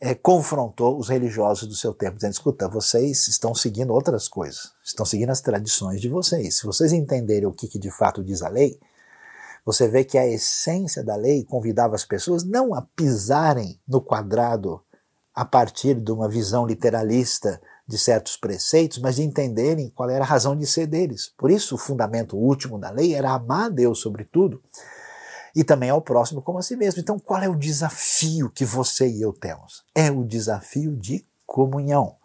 é, 0.00 0.12
confrontou 0.12 0.98
os 0.98 1.08
religiosos 1.08 1.68
do 1.68 1.76
seu 1.76 1.94
tempo, 1.94 2.16
dizendo: 2.16 2.32
escuta, 2.32 2.68
vocês 2.68 3.28
estão 3.28 3.54
seguindo 3.54 3.92
outras 3.92 4.26
coisas, 4.26 4.72
estão 4.84 5.06
seguindo 5.06 5.30
as 5.30 5.40
tradições 5.40 6.00
de 6.00 6.08
vocês. 6.08 6.56
Se 6.56 6.66
vocês 6.66 6.92
entenderem 6.92 7.46
o 7.46 7.52
que, 7.52 7.68
que 7.68 7.78
de 7.78 7.92
fato 7.92 8.24
diz 8.24 8.42
a 8.42 8.48
lei, 8.48 8.76
você 9.64 9.88
vê 9.88 10.04
que 10.04 10.18
a 10.18 10.26
essência 10.26 11.02
da 11.02 11.16
lei 11.16 11.44
convidava 11.44 11.94
as 11.94 12.04
pessoas 12.04 12.44
não 12.44 12.74
a 12.74 12.82
pisarem 12.82 13.80
no 13.88 14.00
quadrado 14.00 14.82
a 15.34 15.44
partir 15.44 15.94
de 15.94 16.12
uma 16.12 16.28
visão 16.28 16.66
literalista 16.66 17.60
de 17.86 17.98
certos 17.98 18.36
preceitos, 18.36 18.98
mas 18.98 19.16
de 19.16 19.22
entenderem 19.22 19.90
qual 19.90 20.08
era 20.08 20.24
a 20.24 20.26
razão 20.26 20.56
de 20.56 20.66
ser 20.66 20.86
deles. 20.86 21.32
Por 21.36 21.50
isso, 21.50 21.74
o 21.74 21.78
fundamento 21.78 22.36
último 22.36 22.78
da 22.78 22.90
lei 22.90 23.14
era 23.14 23.32
amar 23.32 23.66
a 23.66 23.68
Deus 23.68 24.00
sobre 24.00 24.24
tudo 24.24 24.62
e 25.54 25.64
também 25.64 25.90
ao 25.90 26.00
próximo 26.00 26.42
como 26.42 26.58
a 26.58 26.62
si 26.62 26.76
mesmo. 26.76 27.00
Então, 27.00 27.18
qual 27.18 27.42
é 27.42 27.48
o 27.48 27.56
desafio 27.56 28.50
que 28.50 28.64
você 28.64 29.08
e 29.08 29.22
eu 29.22 29.32
temos? 29.32 29.84
É 29.94 30.10
o 30.10 30.24
desafio 30.24 30.96
de 30.96 31.26
comunhão. 31.46 32.16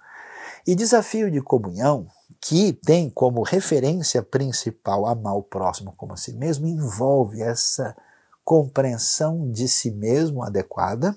E 0.65 0.75
desafio 0.75 1.31
de 1.31 1.41
comunhão 1.41 2.07
que 2.41 2.73
tem 2.73 3.09
como 3.09 3.43
referência 3.43 4.23
principal 4.23 5.05
amar 5.05 5.35
o 5.35 5.43
próximo 5.43 5.93
como 5.97 6.13
a 6.13 6.17
si 6.17 6.33
mesmo, 6.33 6.67
envolve 6.67 7.41
essa 7.41 7.95
compreensão 8.43 9.51
de 9.51 9.67
si 9.67 9.91
mesmo 9.91 10.43
adequada 10.43 11.15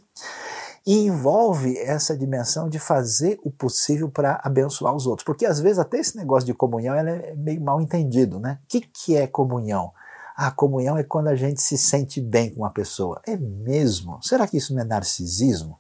e 0.85 1.07
envolve 1.07 1.79
essa 1.79 2.17
dimensão 2.17 2.69
de 2.69 2.79
fazer 2.79 3.39
o 3.45 3.51
possível 3.51 4.11
para 4.11 4.41
abençoar 4.43 4.95
os 4.95 5.07
outros. 5.07 5.25
Porque 5.25 5.47
às 5.47 5.61
vezes 5.61 5.79
até 5.79 5.99
esse 5.99 6.17
negócio 6.17 6.47
de 6.47 6.55
comunhão 6.55 6.95
é 6.95 7.35
meio 7.37 7.61
mal 7.61 7.81
entendido, 7.81 8.41
né? 8.41 8.59
O 8.65 8.67
que, 8.67 8.81
que 8.81 9.17
é 9.17 9.27
comunhão? 9.27 9.93
A 10.37 10.51
comunhão 10.51 10.99
é 10.99 11.05
quando 11.05 11.29
a 11.29 11.37
gente 11.37 11.63
se 11.63 11.79
sente 11.79 12.21
bem 12.21 12.51
com 12.51 12.63
uma 12.63 12.71
pessoa. 12.71 13.21
É 13.27 13.37
mesmo? 13.37 14.19
Será 14.23 14.47
que 14.47 14.57
isso 14.57 14.75
não 14.75 14.83
é 14.83 14.85
narcisismo? 14.85 15.79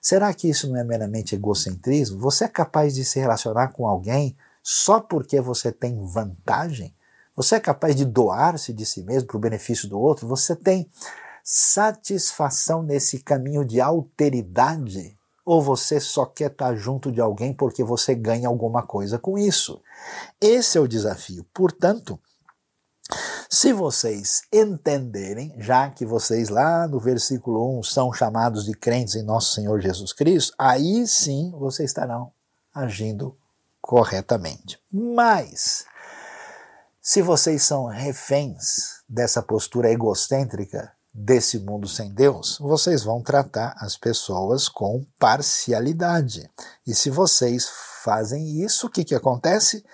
Será 0.00 0.32
que 0.32 0.48
isso 0.48 0.68
não 0.68 0.76
é 0.76 0.84
meramente 0.84 1.34
egocentrismo? 1.34 2.18
Você 2.18 2.44
é 2.44 2.48
capaz 2.48 2.94
de 2.94 3.04
se 3.04 3.20
relacionar 3.20 3.68
com 3.68 3.86
alguém 3.86 4.36
só 4.62 5.00
porque 5.00 5.40
você 5.40 5.72
tem 5.72 6.04
vantagem? 6.04 6.94
Você 7.34 7.56
é 7.56 7.60
capaz 7.60 7.96
de 7.96 8.04
doar-se 8.04 8.72
de 8.72 8.84
si 8.84 9.02
mesmo 9.02 9.26
para 9.26 9.36
o 9.36 9.40
benefício 9.40 9.88
do 9.88 9.98
outro? 9.98 10.26
Você 10.28 10.54
tem 10.54 10.88
satisfação 11.42 12.82
nesse 12.82 13.18
caminho 13.18 13.64
de 13.64 13.80
alteridade? 13.80 15.18
Ou 15.44 15.60
você 15.60 15.98
só 15.98 16.24
quer 16.24 16.52
estar 16.52 16.76
junto 16.76 17.10
de 17.10 17.20
alguém 17.20 17.52
porque 17.52 17.82
você 17.82 18.14
ganha 18.14 18.46
alguma 18.46 18.82
coisa 18.82 19.18
com 19.18 19.36
isso? 19.36 19.82
Esse 20.40 20.78
é 20.78 20.80
o 20.80 20.86
desafio. 20.86 21.44
Portanto, 21.52 22.20
se 23.50 23.72
vocês 23.72 24.42
entenderem, 24.52 25.54
já 25.58 25.90
que 25.90 26.06
vocês 26.06 26.48
lá 26.48 26.86
no 26.86 27.00
versículo 27.00 27.78
1 27.80 27.82
são 27.82 28.12
chamados 28.12 28.64
de 28.64 28.72
crentes 28.72 29.16
em 29.16 29.22
nosso 29.22 29.54
Senhor 29.54 29.80
Jesus 29.80 30.12
Cristo, 30.12 30.54
aí 30.56 31.06
sim 31.06 31.50
vocês 31.58 31.90
estarão 31.90 32.32
agindo 32.72 33.36
corretamente. 33.82 34.78
Mas, 34.90 35.84
se 37.00 37.20
vocês 37.20 37.64
são 37.64 37.86
reféns 37.86 39.02
dessa 39.08 39.42
postura 39.42 39.90
egocêntrica 39.90 40.92
desse 41.12 41.58
mundo 41.58 41.86
sem 41.88 42.14
Deus, 42.14 42.56
vocês 42.58 43.02
vão 43.02 43.20
tratar 43.20 43.74
as 43.76 43.96
pessoas 43.96 44.68
com 44.68 45.04
parcialidade. 45.18 46.48
E 46.86 46.94
se 46.94 47.10
vocês 47.10 47.68
fazem 48.02 48.62
isso, 48.62 48.86
o 48.86 48.90
que, 48.90 49.04
que 49.04 49.14
acontece? 49.14 49.84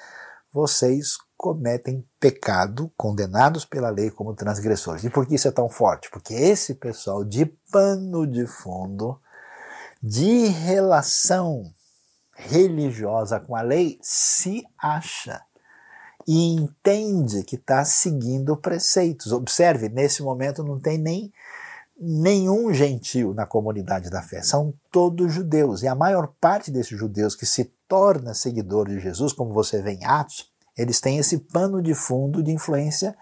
Vocês 0.52 1.16
cometem 1.36 2.06
pecado, 2.20 2.92
condenados 2.96 3.64
pela 3.64 3.90
lei 3.90 4.10
como 4.10 4.34
transgressores. 4.34 5.04
E 5.04 5.10
por 5.10 5.26
que 5.26 5.36
isso 5.36 5.48
é 5.48 5.52
tão 5.52 5.68
forte? 5.68 6.10
Porque 6.10 6.34
esse 6.34 6.74
pessoal 6.74 7.24
de 7.24 7.46
pano 7.70 8.26
de 8.26 8.46
fundo, 8.46 9.20
de 10.02 10.46
relação 10.46 11.72
religiosa 12.38 13.40
com 13.40 13.56
a 13.56 13.62
lei 13.62 13.98
se 14.00 14.64
acha 14.78 15.42
e 16.26 16.54
entende 16.54 17.42
que 17.42 17.56
está 17.56 17.84
seguindo 17.84 18.56
preceitos. 18.56 19.32
Observe, 19.32 19.88
nesse 19.88 20.22
momento 20.22 20.62
não 20.62 20.78
tem 20.78 20.98
nem 20.98 21.32
nenhum 22.00 22.72
gentil 22.72 23.34
na 23.34 23.44
comunidade 23.44 24.08
da 24.08 24.22
fé, 24.22 24.40
são 24.40 24.72
todos 24.92 25.32
judeus. 25.32 25.82
E 25.82 25.88
a 25.88 25.96
maior 25.96 26.32
parte 26.40 26.70
desses 26.70 26.96
judeus 26.96 27.34
que 27.34 27.44
se 27.44 27.72
torna 27.88 28.34
seguidor 28.34 28.86
de 28.88 29.00
Jesus, 29.00 29.32
como 29.32 29.52
você 29.52 29.82
vê 29.82 29.92
em 29.94 30.04
Atos, 30.04 30.48
eles 30.76 31.00
têm 31.00 31.18
esse 31.18 31.38
pano 31.38 31.82
de 31.82 31.94
fundo 31.94 32.40
de 32.40 32.52
influência 32.52 33.16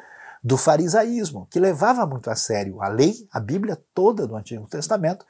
do 0.44 0.58
farisaísmo, 0.58 1.48
que 1.50 1.58
levava 1.58 2.06
muito 2.06 2.28
a 2.30 2.36
sério 2.36 2.82
a 2.82 2.88
lei, 2.88 3.14
a 3.32 3.40
Bíblia 3.40 3.82
toda 3.94 4.26
do 4.26 4.36
Antigo 4.36 4.68
Testamento, 4.68 5.24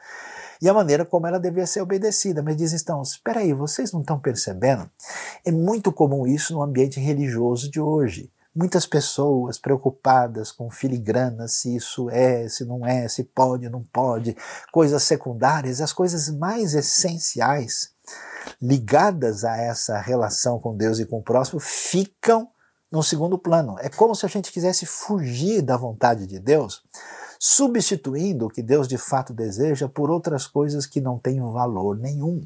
e 0.61 0.69
a 0.69 0.75
maneira 0.75 1.05
como 1.05 1.27
ela 1.27 1.39
devia 1.39 1.67
ser 1.67 1.81
obedecida. 1.81 2.43
Mas 2.43 2.57
dizem, 2.57 2.79
então, 2.81 3.03
espera 3.03 3.41
aí, 3.41 3.53
vocês 3.53 3.93
não 3.93 4.01
estão 4.01 4.19
percebendo? 4.19 4.89
É 5.45 5.51
muito 5.51 5.93
comum 5.93 6.27
isso 6.27 6.53
no 6.55 6.63
ambiente 6.63 7.01
religioso 7.01 7.71
de 7.71 7.81
hoje. 7.81 8.31
Muitas 8.55 8.87
pessoas 8.87 9.59
preocupadas 9.59 10.51
com 10.51 10.71
filigranas, 10.71 11.53
se 11.53 11.77
isso 11.77 12.09
é, 12.09 12.49
se 12.49 12.65
não 12.65 12.87
é, 12.87 13.07
se 13.07 13.23
pode, 13.23 13.69
não 13.69 13.83
pode, 13.83 14.35
coisas 14.73 15.03
secundárias, 15.03 15.83
as 15.83 15.93
coisas 15.93 16.31
mais 16.31 16.75
essenciais 16.75 17.91
ligadas 18.63 19.45
a 19.45 19.57
essa 19.57 19.99
relação 19.99 20.59
com 20.59 20.75
Deus 20.75 20.99
e 20.99 21.05
com 21.05 21.19
o 21.19 21.23
próximo 21.23 21.61
ficam 21.61 22.49
no 22.91 23.03
segundo 23.03 23.37
plano. 23.37 23.77
É 23.81 23.89
como 23.89 24.15
se 24.15 24.25
a 24.25 24.29
gente 24.29 24.53
quisesse 24.53 24.87
fugir 24.87 25.61
da 25.61 25.77
vontade 25.77 26.27
de 26.27 26.39
Deus 26.39 26.83
substituindo 27.49 28.47
o 28.47 28.51
que 28.51 28.61
Deus 28.61 28.89
de 28.89 28.99
fato 28.99 29.33
deseja 29.33 29.89
por 29.89 30.11
outras 30.11 30.49
coisas 30.49 30.85
que 30.85 31.01
não 31.01 31.17
têm 31.17 31.41
valor 31.41 31.97
nenhum. 31.97 32.43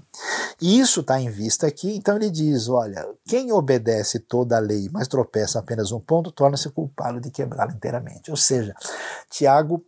E 0.60 0.78
isso 0.78 1.00
está 1.00 1.18
em 1.18 1.30
vista 1.30 1.66
aqui, 1.66 1.96
então 1.96 2.16
ele 2.16 2.28
diz: 2.28 2.68
olha, 2.68 3.08
quem 3.24 3.50
obedece 3.50 4.18
toda 4.18 4.58
a 4.58 4.60
lei, 4.60 4.90
mas 4.92 5.08
tropeça 5.08 5.58
apenas 5.58 5.90
um 5.90 6.00
ponto, 6.00 6.30
torna-se 6.30 6.68
culpado 6.68 7.18
de 7.18 7.30
quebrá-la 7.30 7.72
inteiramente. 7.72 8.30
Ou 8.30 8.36
seja, 8.36 8.74
Tiago 9.30 9.82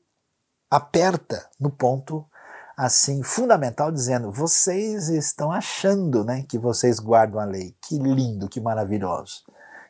aperta 0.70 1.46
no 1.61 1.68
ponto 1.68 2.25
assim 2.75 3.22
fundamental 3.22 3.92
dizendo 3.92 4.33
vocês 4.33 5.11
estão 5.11 5.53
achando 5.53 6.25
né 6.25 6.42
que 6.48 6.57
vocês 6.57 6.98
guardam 6.98 7.38
a 7.38 7.44
lei 7.44 7.77
que 7.87 7.98
lindo 7.98 8.48
que 8.48 8.59
maravilhoso 8.59 9.42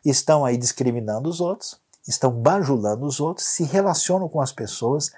estão 0.05 0.45
aí 0.45 0.57
discriminando 0.57 1.29
os 1.29 1.41
outros 1.41 1.81
estão 2.07 2.31
bajulando 2.31 3.07
os 3.07 3.21
outros, 3.21 3.47
se 3.47 3.65
relacionam 3.65 4.29
com 4.29 4.41
as 4.41 4.53
pessoas, 4.53 5.13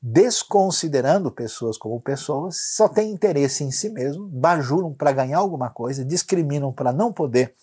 desconsiderando 0.00 1.30
pessoas 1.30 1.76
como 1.76 2.00
pessoas, 2.00 2.56
só 2.74 2.88
têm 2.88 3.10
interesse 3.12 3.62
em 3.62 3.70
si 3.70 3.90
mesmo, 3.90 4.26
bajulam 4.26 4.94
para 4.94 5.12
ganhar 5.12 5.38
alguma 5.38 5.70
coisa, 5.70 6.04
discriminam 6.04 6.72
para 6.72 6.92
não 6.92 7.12
poder 7.12 7.54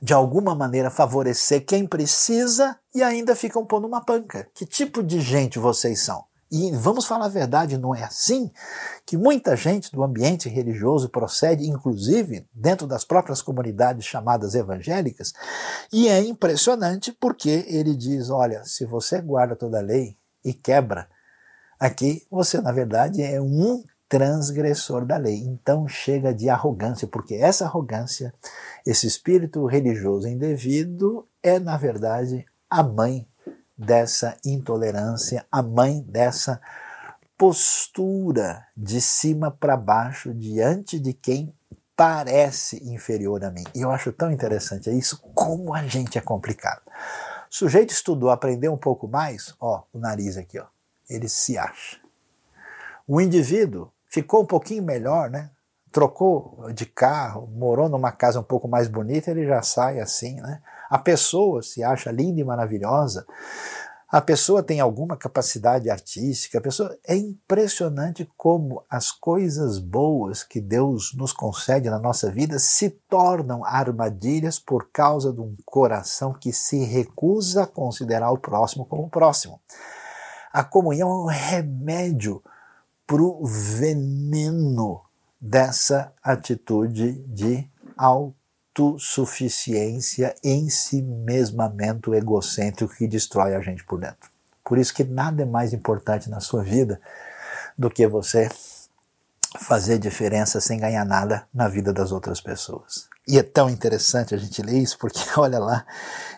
de 0.00 0.12
alguma 0.12 0.54
maneira 0.54 0.90
favorecer 0.90 1.64
quem 1.64 1.86
precisa 1.86 2.78
e 2.94 3.02
ainda 3.02 3.34
ficam 3.34 3.64
pondo 3.64 3.86
uma 3.86 4.04
panca. 4.04 4.46
Que 4.54 4.66
tipo 4.66 5.02
de 5.02 5.20
gente 5.20 5.58
vocês 5.58 6.02
são? 6.02 6.24
E 6.50 6.70
vamos 6.70 7.06
falar 7.06 7.26
a 7.26 7.28
verdade, 7.28 7.76
não 7.76 7.92
é 7.92 8.04
assim 8.04 8.52
que 9.04 9.16
muita 9.16 9.56
gente 9.56 9.90
do 9.90 10.04
ambiente 10.04 10.48
religioso 10.48 11.08
procede, 11.08 11.68
inclusive 11.68 12.46
dentro 12.54 12.86
das 12.86 13.04
próprias 13.04 13.42
comunidades 13.42 14.04
chamadas 14.04 14.54
evangélicas, 14.54 15.32
e 15.92 16.08
é 16.08 16.20
impressionante 16.20 17.10
porque 17.12 17.64
ele 17.68 17.96
diz: 17.96 18.30
olha, 18.30 18.64
se 18.64 18.84
você 18.84 19.20
guarda 19.20 19.56
toda 19.56 19.78
a 19.78 19.82
lei 19.82 20.16
e 20.44 20.54
quebra, 20.54 21.08
aqui 21.80 22.24
você 22.30 22.60
na 22.60 22.70
verdade 22.70 23.22
é 23.22 23.40
um 23.40 23.82
transgressor 24.08 25.04
da 25.04 25.16
lei. 25.16 25.38
Então 25.38 25.88
chega 25.88 26.32
de 26.32 26.48
arrogância, 26.48 27.08
porque 27.08 27.34
essa 27.34 27.64
arrogância, 27.64 28.32
esse 28.86 29.06
espírito 29.06 29.66
religioso 29.66 30.28
indevido, 30.28 31.26
é 31.42 31.58
na 31.58 31.76
verdade 31.76 32.46
a 32.70 32.84
mãe 32.84 33.26
dessa 33.76 34.36
intolerância, 34.44 35.44
a 35.50 35.62
mãe 35.62 36.00
dessa 36.02 36.60
postura 37.36 38.66
de 38.76 39.00
cima 39.00 39.50
para 39.50 39.76
baixo 39.76 40.32
diante 40.32 40.98
de 40.98 41.12
quem 41.12 41.54
parece 41.94 42.82
inferior 42.90 43.44
a 43.44 43.50
mim. 43.50 43.64
E 43.74 43.82
eu 43.82 43.90
acho 43.90 44.12
tão 44.12 44.30
interessante 44.30 44.90
isso, 44.90 45.20
como 45.34 45.74
a 45.74 45.86
gente 45.86 46.18
é 46.18 46.20
complicado. 46.20 46.82
O 46.86 47.54
sujeito 47.54 47.90
estudou, 47.90 48.30
aprendeu 48.30 48.72
um 48.72 48.78
pouco 48.78 49.06
mais, 49.08 49.54
ó, 49.60 49.82
o 49.92 49.98
nariz 49.98 50.36
aqui, 50.36 50.58
ó, 50.58 50.66
ele 51.08 51.28
se 51.28 51.56
acha. 51.56 51.98
O 53.06 53.20
indivíduo 53.20 53.90
ficou 54.08 54.42
um 54.42 54.46
pouquinho 54.46 54.82
melhor, 54.82 55.30
né? 55.30 55.50
Trocou 55.92 56.70
de 56.74 56.84
carro, 56.84 57.46
morou 57.46 57.88
numa 57.88 58.12
casa 58.12 58.40
um 58.40 58.42
pouco 58.42 58.68
mais 58.68 58.88
bonita, 58.88 59.30
ele 59.30 59.46
já 59.46 59.62
sai 59.62 60.00
assim, 60.00 60.40
né? 60.40 60.60
A 60.88 60.98
pessoa 60.98 61.62
se 61.62 61.82
acha 61.82 62.10
linda 62.10 62.40
e 62.40 62.44
maravilhosa, 62.44 63.26
a 64.08 64.20
pessoa 64.20 64.62
tem 64.62 64.78
alguma 64.78 65.16
capacidade 65.16 65.90
artística, 65.90 66.58
a 66.58 66.60
pessoa 66.60 66.96
é 67.04 67.16
impressionante 67.16 68.30
como 68.36 68.84
as 68.88 69.10
coisas 69.10 69.80
boas 69.80 70.44
que 70.44 70.60
Deus 70.60 71.12
nos 71.12 71.32
concede 71.32 71.90
na 71.90 71.98
nossa 71.98 72.30
vida 72.30 72.56
se 72.60 72.88
tornam 72.88 73.64
armadilhas 73.64 74.60
por 74.60 74.90
causa 74.92 75.32
de 75.32 75.40
um 75.40 75.56
coração 75.64 76.32
que 76.32 76.52
se 76.52 76.84
recusa 76.84 77.64
a 77.64 77.66
considerar 77.66 78.30
o 78.30 78.38
próximo 78.38 78.86
como 78.86 79.10
próximo. 79.10 79.60
A 80.52 80.62
comunhão 80.62 81.10
é 81.10 81.14
um 81.14 81.26
remédio 81.26 82.40
para 83.06 83.20
o 83.20 83.44
veneno 83.44 85.02
dessa 85.40 86.12
atitude 86.22 87.14
de 87.24 87.68
autossuficiência, 88.76 90.34
ensimesmamento 90.44 92.14
egocêntrico 92.14 92.94
que 92.94 93.08
destrói 93.08 93.54
a 93.54 93.60
gente 93.60 93.82
por 93.84 93.98
dentro. 93.98 94.30
Por 94.62 94.76
isso 94.76 94.92
que 94.92 95.04
nada 95.04 95.42
é 95.42 95.46
mais 95.46 95.72
importante 95.72 96.28
na 96.28 96.40
sua 96.40 96.62
vida 96.62 97.00
do 97.78 97.88
que 97.88 98.06
você 98.06 98.50
fazer 99.58 99.98
diferença 99.98 100.60
sem 100.60 100.78
ganhar 100.78 101.04
nada 101.04 101.46
na 101.54 101.68
vida 101.68 101.92
das 101.92 102.12
outras 102.12 102.40
pessoas. 102.40 103.08
E 103.26 103.38
é 103.38 103.42
tão 103.42 103.70
interessante 103.70 104.34
a 104.34 104.38
gente 104.38 104.60
ler 104.60 104.78
isso, 104.78 104.98
porque 104.98 105.20
olha 105.38 105.58
lá, 105.58 105.86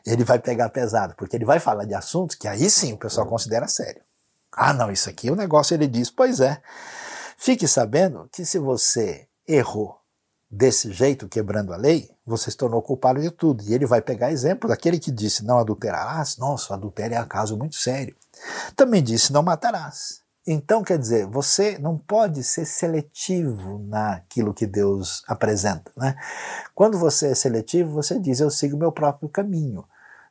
ele 0.07 0.23
vai 0.23 0.39
pegar 0.39 0.69
pesado, 0.69 1.15
porque 1.17 1.37
ele 1.37 1.45
vai 1.45 1.59
falar 1.59 1.85
de 1.85 1.95
assuntos 1.95 2.37
que 2.37 2.47
aí 2.47 2.71
sim 2.71 2.93
o 2.93 2.99
pessoal 2.99 3.27
considera 3.27 3.67
sério. 3.67 4.01
Ah, 4.53 4.73
não, 4.73 4.91
isso 4.91 5.11
aqui 5.11 5.29
é 5.29 5.33
um 5.33 5.37
negócio. 5.37 5.75
Ele 5.75 5.87
diz: 5.87 6.11
Pois 6.11 6.41
é, 6.41 6.61
fique 7.37 7.69
sabendo 7.69 8.29
que 8.33 8.45
se 8.45 8.59
você 8.59 9.27
errou 9.47 9.98
desse 10.51 10.93
jeito, 10.93 11.29
quebrando 11.29 11.73
a 11.73 11.77
lei, 11.77 12.11
você 12.25 12.51
se 12.51 12.57
tornou 12.57 12.83
culpado 12.83 13.21
de 13.21 13.31
tudo. 13.31 13.63
E 13.65 13.75
ele 13.75 13.87
vai 13.87 14.01
pegar 14.01 14.33
exemplo 14.33 14.69
daquele 14.69 14.99
que 14.99 15.11
disse: 15.11 15.45
Não 15.45 15.59
adulterarás. 15.59 16.37
Nossa, 16.39 16.75
adultério 16.75 17.17
é 17.17 17.21
um 17.21 17.29
caso 17.29 17.57
muito 17.57 17.77
sério. 17.77 18.17
Também 18.75 19.03
disse: 19.03 19.33
Não 19.33 19.43
matarás. 19.43 20.23
Então, 20.47 20.83
quer 20.83 20.99
dizer, 20.99 21.27
você 21.27 21.77
não 21.79 21.99
pode 21.99 22.43
ser 22.43 22.65
seletivo 22.65 23.79
naquilo 23.87 24.55
que 24.55 24.67
Deus 24.67 25.23
apresenta. 25.29 25.93
Né? 25.95 26.17
Quando 26.75 26.99
você 26.99 27.29
é 27.29 27.35
seletivo, 27.35 27.93
você 27.93 28.19
diz: 28.19 28.41
Eu 28.41 28.51
sigo 28.51 28.77
meu 28.77 28.91
próprio 28.91 29.29
caminho. 29.29 29.85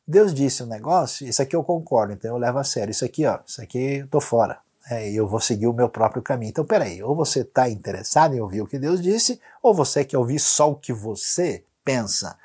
Deus 0.08 0.34
disse 0.34 0.64
um 0.64 0.68
negócio, 0.68 1.28
isso 1.28 1.42
aqui 1.42 1.54
eu 1.54 1.66
concordo, 1.66 2.14
então 2.14 2.32
eu 2.32 2.38
levo 2.38 2.58
a 2.58 2.64
sério. 2.64 2.92
Isso 2.92 3.04
aqui, 3.04 3.26
ó, 3.26 3.40
isso 3.46 3.62
aqui 3.62 3.98
eu 3.98 4.08
tô 4.08 4.22
fora. 4.22 4.58
É, 4.90 5.12
eu 5.12 5.28
vou 5.28 5.40
seguir 5.42 5.68
o 5.68 5.74
meu 5.74 5.90
próprio 5.90 6.22
caminho. 6.22 6.50
Então, 6.50 6.66
peraí, 6.66 7.04
ou 7.04 7.14
você 7.14 7.42
está 7.42 7.70
interessado 7.70 8.34
em 8.34 8.40
ouvir 8.40 8.62
o 8.62 8.68
que 8.68 8.80
Deus 8.80 9.02
disse, 9.02 9.40
ou 9.62 9.74
você 9.74 10.06
quer 10.06 10.18
ouvir 10.18 10.40
só 10.40 10.72
o 10.72 10.76
que 10.76 10.94
você 10.94 11.66
pensa. 11.84 12.38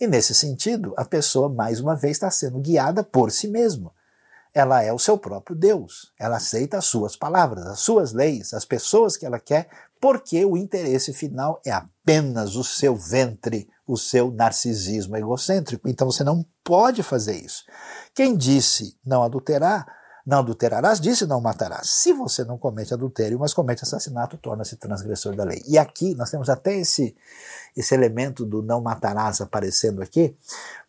E 0.00 0.06
nesse 0.06 0.34
sentido, 0.34 0.94
a 0.96 1.04
pessoa, 1.04 1.48
mais 1.48 1.80
uma 1.80 1.96
vez, 1.96 2.16
está 2.16 2.30
sendo 2.30 2.60
guiada 2.60 3.02
por 3.02 3.30
si 3.30 3.48
mesma. 3.48 3.92
Ela 4.54 4.82
é 4.82 4.92
o 4.92 4.98
seu 4.98 5.16
próprio 5.16 5.56
Deus. 5.56 6.12
Ela 6.18 6.36
aceita 6.36 6.78
as 6.78 6.84
suas 6.84 7.16
palavras, 7.16 7.66
as 7.66 7.80
suas 7.80 8.12
leis, 8.12 8.52
as 8.52 8.64
pessoas 8.64 9.16
que 9.16 9.24
ela 9.24 9.40
quer, 9.40 9.68
porque 10.00 10.44
o 10.44 10.56
interesse 10.56 11.12
final 11.12 11.60
é 11.64 11.70
apenas 11.70 12.54
o 12.54 12.62
seu 12.62 12.94
ventre, 12.94 13.68
o 13.86 13.96
seu 13.96 14.30
narcisismo 14.30 15.16
egocêntrico. 15.16 15.88
Então 15.88 16.10
você 16.10 16.22
não 16.22 16.44
pode 16.62 17.02
fazer 17.02 17.36
isso. 17.36 17.64
Quem 18.14 18.36
disse 18.36 18.98
não 19.04 19.22
adulterar, 19.22 19.86
não 20.24 20.38
adulterarás, 20.38 21.00
disse 21.00 21.26
não 21.26 21.40
matarás. 21.40 21.90
Se 21.90 22.12
você 22.12 22.44
não 22.44 22.56
comete 22.56 22.94
adultério, 22.94 23.38
mas 23.38 23.52
comete 23.52 23.82
assassinato, 23.82 24.36
torna-se 24.38 24.76
transgressor 24.76 25.34
da 25.34 25.44
lei. 25.44 25.62
E 25.66 25.76
aqui 25.76 26.14
nós 26.14 26.30
temos 26.30 26.48
até 26.48 26.76
esse, 26.76 27.16
esse 27.76 27.94
elemento 27.94 28.44
do 28.44 28.62
não 28.62 28.80
matarás 28.80 29.40
aparecendo 29.40 30.02
aqui, 30.02 30.36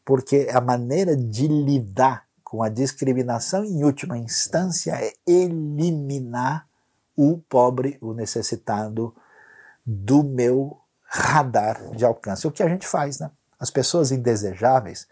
porque 0.06 0.50
a 0.54 0.62
maneira 0.62 1.16
de 1.16 1.48
lidar 1.48 2.26
com 2.44 2.62
a 2.62 2.70
discriminação 2.70 3.66
em 3.66 3.84
última 3.84 4.18
instância 4.18 4.94
é 4.94 5.14
eliminar 5.26 6.68
o 7.16 7.40
pobre, 7.50 7.98
o 8.02 8.14
necessitado 8.14 9.16
do 9.86 10.24
meu 10.24 10.78
radar 11.04 11.92
de 11.96 12.06
alcance. 12.06 12.46
O 12.48 12.52
que 12.52 12.64
a 12.64 12.70
gente 12.70 12.88
faz, 12.88 13.20
né? 13.20 13.32
As 13.60 13.70
pessoas 13.70 14.12
indesejáveis, 14.12 15.08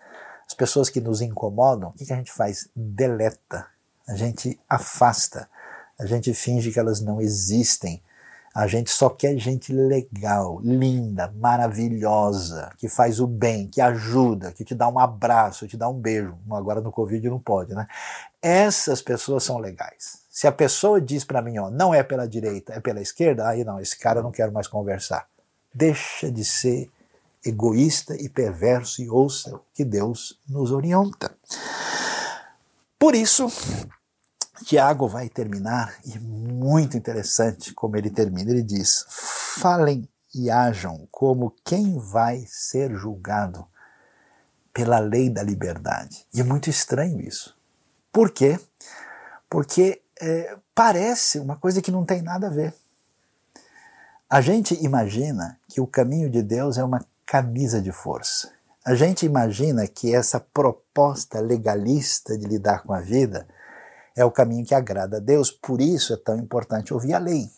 as 0.48 0.54
pessoas 0.54 0.90
que 0.90 1.00
nos 1.00 1.22
incomodam, 1.22 1.90
o 1.90 1.94
que 1.94 2.12
a 2.12 2.16
gente 2.16 2.32
faz? 2.32 2.70
Deleta, 2.76 3.68
a 4.12 4.16
gente 4.16 4.60
afasta, 4.70 5.50
a 6.00 6.06
gente 6.06 6.34
finge 6.34 6.72
que 6.72 6.80
elas 6.80 7.02
não 7.02 7.22
existem. 7.22 8.02
A 8.54 8.68
gente 8.68 8.92
só 8.92 9.10
quer 9.10 9.38
gente 9.38 9.72
legal, 9.72 10.60
linda, 10.62 11.34
maravilhosa, 11.38 12.70
que 12.78 12.90
faz 12.90 13.22
o 13.22 13.26
bem, 13.26 13.68
que 13.68 13.80
ajuda, 13.80 14.52
que 14.52 14.66
te 14.66 14.76
dá 14.76 14.90
um 14.90 15.00
abraço, 15.00 15.70
te 15.70 15.78
dá 15.78 15.88
um 15.88 15.98
beijo. 15.98 16.38
Agora 16.52 16.82
no 16.82 16.92
Covid 16.92 17.30
não 17.30 17.40
pode, 17.40 17.74
né? 17.74 17.88
Essas 18.42 19.02
pessoas 19.02 19.44
são 19.44 19.58
legais. 19.58 20.20
Se 20.30 20.48
a 20.48 20.52
pessoa 20.52 21.00
diz 21.00 21.24
para 21.24 21.42
mim, 21.42 21.58
ó, 21.60 21.72
não 21.72 21.94
é 21.94 22.04
pela 22.04 22.28
direita, 22.28 22.74
é 22.74 22.82
pela 22.82 23.00
esquerda, 23.00 23.48
aí 23.48 23.64
não, 23.64 23.80
esse 23.80 23.98
cara 23.98 24.20
eu 24.20 24.24
não 24.24 24.32
quero 24.32 24.52
mais 24.52 24.68
conversar 24.68 25.26
deixa 25.74 26.32
de 26.32 26.44
ser 26.44 26.90
egoísta 27.46 28.16
e 28.16 28.30
perverso 28.30 29.02
e 29.02 29.10
ouça 29.10 29.56
o 29.56 29.62
que 29.74 29.84
Deus 29.84 30.40
nos 30.48 30.72
orienta. 30.72 31.36
Por 33.00 33.16
isso, 33.16 33.48
Tiago 34.64 35.08
vai 35.08 35.30
terminar, 35.30 35.96
e 36.06 36.18
muito 36.20 36.98
interessante 36.98 37.74
como 37.74 37.98
ele 37.98 38.10
termina. 38.10 38.52
Ele 38.52 38.64
diz: 38.64 39.06
falem 39.10 40.08
e 40.34 40.50
ajam 40.50 41.08
como 41.12 41.54
quem 41.64 41.98
vai 41.98 42.46
ser 42.48 42.96
julgado 42.96 43.68
pela 44.74 45.00
lei 45.00 45.30
da 45.30 45.44
liberdade. 45.44 46.26
E 46.34 46.40
é 46.40 46.44
muito 46.44 46.70
estranho 46.70 47.20
isso. 47.20 47.58
Por 48.12 48.32
quê? 48.32 48.60
Porque 49.50 50.02
é, 50.20 50.58
parece 50.74 51.40
uma 51.40 51.56
coisa 51.58 51.82
que 51.82 51.92
não 51.92 52.06
tem 52.06 52.22
nada 52.22 52.48
a 52.48 52.52
ver. 52.52 52.74
A 54.30 54.40
gente 54.40 54.82
imagina 54.82 55.60
que 55.68 55.82
o 55.82 55.88
caminho 55.88 56.30
de 56.30 56.42
Deus 56.42 56.78
é 56.78 56.84
uma 56.84 57.06
camisa 57.26 57.82
de 57.82 57.92
força. 57.92 58.52
A 58.84 58.96
gente 58.96 59.26
imagina 59.26 59.86
que 59.88 60.16
essa 60.16 60.40
proposta 60.40 61.40
legalista 61.40 62.38
de 62.38 62.46
lidar 62.46 62.84
com 62.84 62.94
a 62.94 63.02
vida 63.02 63.46
é 64.22 64.26
o 64.26 64.32
caminho 64.32 64.66
que 64.66 64.76
agrada 64.76 65.18
a 65.18 65.20
Deus, 65.20 65.52
por 65.52 65.82
isso 65.82 66.14
é 66.14 66.18
tão 66.18 66.38
importante 66.38 66.94
ouvir 66.94 67.14
a 67.14 67.20
lei. 67.20 67.50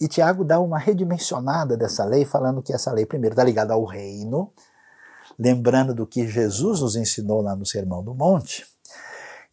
E 0.00 0.06
Tiago 0.06 0.44
dá 0.44 0.60
uma 0.60 0.78
redimensionada 0.78 1.76
dessa 1.76 2.04
lei, 2.04 2.24
falando 2.24 2.62
que 2.62 2.72
essa 2.72 2.92
lei, 2.92 3.04
primeiro, 3.04 3.32
está 3.32 3.42
ligada 3.42 3.74
ao 3.74 3.84
reino, 3.84 4.52
lembrando 5.38 5.94
do 5.94 6.06
que 6.06 6.26
Jesus 6.26 6.80
nos 6.80 6.96
ensinou 6.96 7.40
lá 7.40 7.56
no 7.56 7.66
Sermão 7.66 8.02
do 8.02 8.14
Monte. 8.14 8.66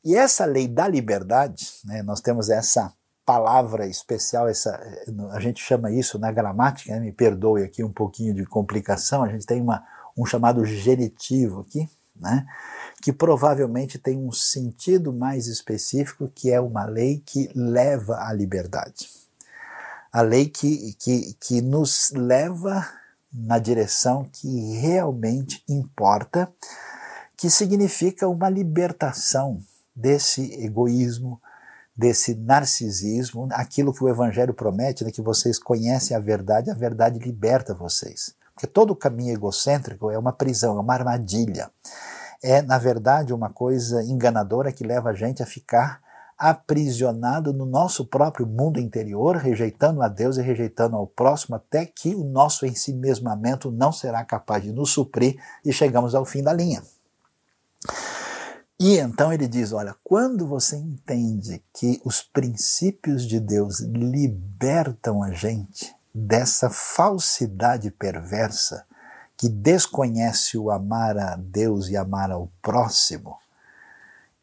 E 0.04 0.15
essa 0.15 0.45
lei 0.45 0.67
da 0.67 0.88
liberdade, 0.88 1.67
né, 1.84 2.04
nós 2.04 2.21
temos 2.21 2.49
essa 2.49 2.93
palavra 3.26 3.88
especial, 3.88 4.47
essa, 4.47 4.80
a 5.32 5.39
gente 5.39 5.63
chama 5.63 5.91
isso 5.91 6.20
na 6.20 6.32
gramática, 6.32 6.93
né, 6.93 6.99
me 6.99 7.11
perdoe 7.11 7.63
aqui 7.63 7.84
um 7.84 7.91
pouquinho 7.91 8.36
de 8.36 8.45
complicação, 8.45 9.24
a 9.24 9.30
gente 9.30 9.47
tem 9.47 9.59
uma, 9.59 9.84
um 10.16 10.24
chamado 10.24 10.63
genitivo 10.63 11.61
aqui, 11.61 11.89
né, 12.16 12.45
que 13.06 13.14
provavelmente 13.14 13.99
tem 13.99 14.18
um 14.18 14.32
sentido 14.32 15.14
mais 15.14 15.45
específico, 15.45 16.28
que 16.34 16.51
é 16.51 16.60
uma 16.60 16.86
lei 16.86 17.22
que 17.24 17.51
leva 17.53 18.16
à 18.16 18.34
liberdade. 18.34 19.08
A 20.12 20.24
lei 20.24 20.49
que, 20.49 20.95
que, 20.97 21.38
que 21.39 21.62
nos 21.62 22.10
leva 22.16 22.84
na 23.32 23.60
direção 23.60 24.28
que 24.34 24.80
realmente 24.80 25.64
importa, 25.70 26.51
que 27.38 27.47
significa 27.47 28.28
uma 28.28 28.49
libertação 28.49 29.62
desse 29.95 30.51
egoísmo, 30.66 31.39
desse 31.95 32.34
narcisismo, 32.34 33.47
aquilo 33.51 33.93
que 33.93 34.03
o 34.03 34.10
Evangelho 34.10 34.56
promete, 34.56 35.03
né, 35.03 35.12
que 35.12 35.22
vocês 35.22 35.60
conhecem 35.60 36.18
a 36.18 36.20
verdade, 36.20 36.72
a 36.72 36.74
verdade 36.74 37.20
liberta 37.20 37.72
vocês. 37.72 38.34
Porque 38.56 38.66
todo 38.66 38.95
caminho 38.95 39.36
egocêntrico 39.36 40.10
é 40.10 40.18
uma 40.18 40.34
prisão, 40.34 40.76
é 40.76 40.82
uma 40.82 40.95
armadilha. 40.95 41.70
É, 42.48 42.62
na 42.62 42.78
verdade, 42.78 43.34
uma 43.34 43.50
coisa 43.50 44.04
enganadora 44.04 44.72
que 44.72 44.86
leva 44.86 45.10
a 45.10 45.14
gente 45.16 45.41
a 45.41 45.48
ficar 45.48 46.00
aprisionado 46.38 47.52
no 47.52 47.66
nosso 47.66 48.06
próprio 48.06 48.46
mundo 48.46 48.80
interior, 48.80 49.38
rejeitando 49.38 50.04
a 50.04 50.08
Deus 50.08 50.38
e 50.38 50.43
rejeitando 50.43 50.96
ao 50.96 51.08
próximo, 51.08 51.56
até 51.56 51.88
que 51.88 52.14
o 52.14 52.24
nosso 52.24 52.68
ensimesmamento 52.68 53.72
não 53.72 53.91
será 53.91 54.24
capaz 54.24 54.62
de 54.62 54.72
nos 54.72 54.91
suprir 54.91 55.41
e 55.66 55.74
chegamos 55.74 56.14
ao 56.14 56.24
fim 56.24 56.43
da 56.43 56.54
linha. 56.54 56.84
E 58.80 59.00
então 59.00 59.34
ele 59.34 59.48
diz: 59.48 59.72
olha, 59.72 59.96
quando 60.04 60.46
você 60.46 60.76
entende 60.76 61.64
que 61.74 62.00
os 62.06 62.22
princípios 62.22 63.26
de 63.26 63.39
Deus 63.39 63.80
libertam 63.80 65.24
a 65.24 65.32
gente 65.32 65.96
dessa 66.14 66.70
falsidade 66.70 67.89
perversa 67.89 68.86
que 69.38 69.50
desconhece 69.50 70.58
o 70.58 70.72
amar 70.72 71.18
a 71.18 71.36
Deus 71.36 71.90
e 71.90 71.98
amar 71.98 72.32
ao 72.32 72.50
próximo, 72.62 73.38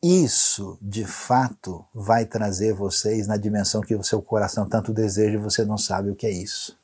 isso 0.03 0.77
de 0.83 1.05
fato 1.05 1.85
vai 1.95 2.27
trazer 2.27 2.75
vocês 2.75 3.27
na 3.27 3.37
dimensão 3.37 3.81
que 3.81 3.95
o 3.95 4.03
seu 4.03 4.21
coração 4.21 4.69
tanto 4.69 4.93
deseja 4.93 5.35
e 5.35 5.43
você 5.43 5.65
não 5.65 5.79
sabe 5.79 6.11
o 6.11 6.17
que 6.17 6.27
é 6.27 6.31
isso. 6.31 6.77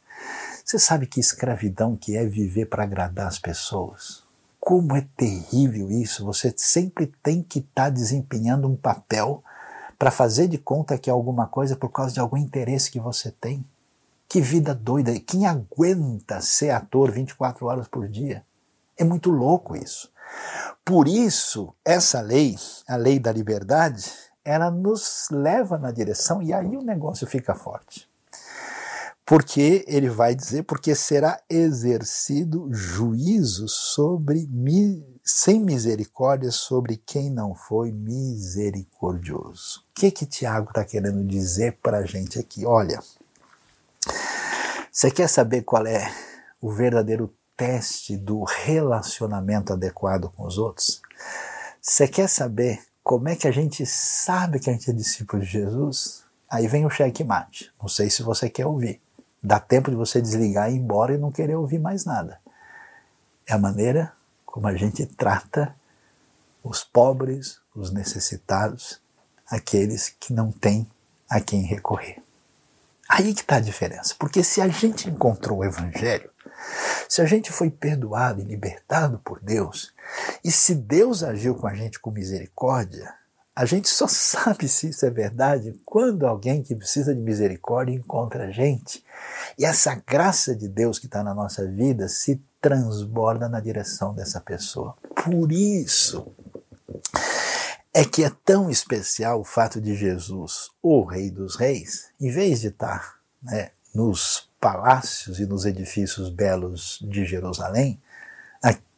Você 0.64 0.78
sabe 0.78 1.06
que 1.06 1.18
escravidão 1.18 1.96
que 1.96 2.16
é 2.16 2.24
viver 2.24 2.66
para 2.66 2.84
agradar 2.84 3.26
as 3.26 3.38
pessoas? 3.38 4.22
Como 4.60 4.94
é 4.94 5.06
terrível 5.16 5.90
isso! 5.90 6.24
Você 6.26 6.52
sempre 6.56 7.06
tem 7.22 7.42
que 7.42 7.60
estar 7.60 7.84
tá 7.84 7.90
desempenhando 7.90 8.68
um 8.68 8.76
papel 8.76 9.42
para 9.98 10.10
fazer 10.10 10.46
de 10.46 10.58
conta 10.58 10.98
que 10.98 11.10
é 11.10 11.12
alguma 11.12 11.46
coisa 11.46 11.74
por 11.74 11.90
causa 11.90 12.14
de 12.14 12.20
algum 12.20 12.36
interesse 12.36 12.90
que 12.90 13.00
você 13.00 13.32
tem. 13.32 13.64
Que 14.28 14.42
vida 14.42 14.74
doida! 14.74 15.18
Quem 15.20 15.46
aguenta 15.46 16.42
ser 16.42 16.70
ator 16.70 17.10
24 17.10 17.64
horas 17.64 17.88
por 17.88 18.06
dia? 18.06 18.44
É 18.94 19.02
muito 19.02 19.30
louco 19.30 19.74
isso. 19.74 20.12
Por 20.84 21.08
isso, 21.08 21.74
essa 21.82 22.20
lei, 22.20 22.54
a 22.86 22.96
lei 22.96 23.18
da 23.18 23.32
liberdade, 23.32 24.12
ela 24.44 24.70
nos 24.70 25.28
leva 25.30 25.78
na 25.78 25.90
direção 25.90 26.42
e 26.42 26.52
aí 26.52 26.76
o 26.76 26.82
negócio 26.82 27.26
fica 27.26 27.54
forte. 27.54 28.06
Porque 29.24 29.82
ele 29.88 30.10
vai 30.10 30.34
dizer, 30.34 30.64
porque 30.64 30.94
será 30.94 31.40
exercido 31.48 32.68
juízo 32.70 33.66
sobre 33.66 34.46
sem 35.24 35.60
misericórdia 35.60 36.50
sobre 36.50 36.96
quem 36.96 37.30
não 37.30 37.54
foi 37.54 37.92
misericordioso. 37.92 39.80
O 39.90 40.00
que 40.00 40.10
que 40.10 40.26
Tiago 40.26 40.68
está 40.68 40.84
querendo 40.84 41.22
dizer 41.24 41.78
para 41.82 41.98
a 41.98 42.04
gente 42.06 42.38
aqui? 42.38 42.64
Olha, 42.64 42.98
você 44.98 45.12
quer 45.12 45.28
saber 45.28 45.62
qual 45.62 45.86
é 45.86 46.12
o 46.60 46.72
verdadeiro 46.72 47.32
teste 47.56 48.16
do 48.16 48.42
relacionamento 48.42 49.72
adequado 49.72 50.28
com 50.30 50.44
os 50.44 50.58
outros? 50.58 51.00
Você 51.80 52.08
quer 52.08 52.28
saber 52.28 52.82
como 53.04 53.28
é 53.28 53.36
que 53.36 53.46
a 53.46 53.52
gente 53.52 53.86
sabe 53.86 54.58
que 54.58 54.68
a 54.68 54.72
gente 54.72 54.90
é 54.90 54.92
discípulo 54.92 55.40
de 55.40 55.48
Jesus? 55.48 56.24
Aí 56.50 56.66
vem 56.66 56.84
o 56.84 56.90
checkmate. 56.90 57.72
Não 57.80 57.88
sei 57.88 58.10
se 58.10 58.24
você 58.24 58.50
quer 58.50 58.66
ouvir. 58.66 59.00
Dá 59.40 59.60
tempo 59.60 59.88
de 59.88 59.96
você 59.96 60.20
desligar 60.20 60.68
e 60.68 60.74
ir 60.74 60.78
embora 60.78 61.14
e 61.14 61.18
não 61.18 61.30
querer 61.30 61.54
ouvir 61.54 61.78
mais 61.78 62.04
nada. 62.04 62.40
É 63.46 63.52
a 63.52 63.58
maneira 63.58 64.12
como 64.44 64.66
a 64.66 64.74
gente 64.74 65.06
trata 65.06 65.76
os 66.60 66.82
pobres, 66.82 67.60
os 67.72 67.92
necessitados, 67.92 69.00
aqueles 69.48 70.08
que 70.08 70.32
não 70.32 70.50
têm 70.50 70.90
a 71.30 71.40
quem 71.40 71.62
recorrer. 71.62 72.20
Aí 73.08 73.32
que 73.32 73.40
está 73.40 73.56
a 73.56 73.60
diferença. 73.60 74.14
Porque 74.18 74.44
se 74.44 74.60
a 74.60 74.68
gente 74.68 75.08
encontrou 75.08 75.58
o 75.58 75.64
Evangelho, 75.64 76.30
se 77.08 77.22
a 77.22 77.24
gente 77.24 77.50
foi 77.50 77.70
perdoado 77.70 78.40
e 78.40 78.44
libertado 78.44 79.18
por 79.24 79.40
Deus, 79.40 79.94
e 80.44 80.50
se 80.50 80.74
Deus 80.74 81.22
agiu 81.22 81.54
com 81.54 81.66
a 81.66 81.74
gente 81.74 81.98
com 81.98 82.10
misericórdia, 82.10 83.14
a 83.56 83.64
gente 83.64 83.88
só 83.88 84.06
sabe 84.08 84.68
se 84.68 84.90
isso 84.90 85.06
é 85.06 85.10
verdade 85.10 85.80
quando 85.84 86.26
alguém 86.26 86.62
que 86.62 86.76
precisa 86.76 87.14
de 87.14 87.20
misericórdia 87.20 87.94
encontra 87.94 88.44
a 88.44 88.50
gente. 88.50 89.04
E 89.58 89.64
essa 89.64 89.94
graça 90.06 90.54
de 90.54 90.68
Deus 90.68 90.98
que 90.98 91.06
está 91.06 91.22
na 91.22 91.34
nossa 91.34 91.66
vida 91.66 92.08
se 92.08 92.40
transborda 92.60 93.48
na 93.48 93.60
direção 93.60 94.14
dessa 94.14 94.40
pessoa. 94.40 94.96
Por 95.24 95.50
isso 95.50 96.32
é 97.98 98.04
que 98.04 98.22
é 98.22 98.30
tão 98.44 98.70
especial 98.70 99.40
o 99.40 99.44
fato 99.44 99.80
de 99.80 99.96
Jesus, 99.96 100.70
o 100.80 101.02
Rei 101.02 101.32
dos 101.32 101.56
Reis, 101.56 102.10
em 102.20 102.30
vez 102.30 102.60
de 102.60 102.68
estar 102.68 103.18
né, 103.42 103.72
nos 103.92 104.48
palácios 104.60 105.40
e 105.40 105.46
nos 105.46 105.66
edifícios 105.66 106.30
belos 106.30 107.00
de 107.02 107.24
Jerusalém, 107.24 108.00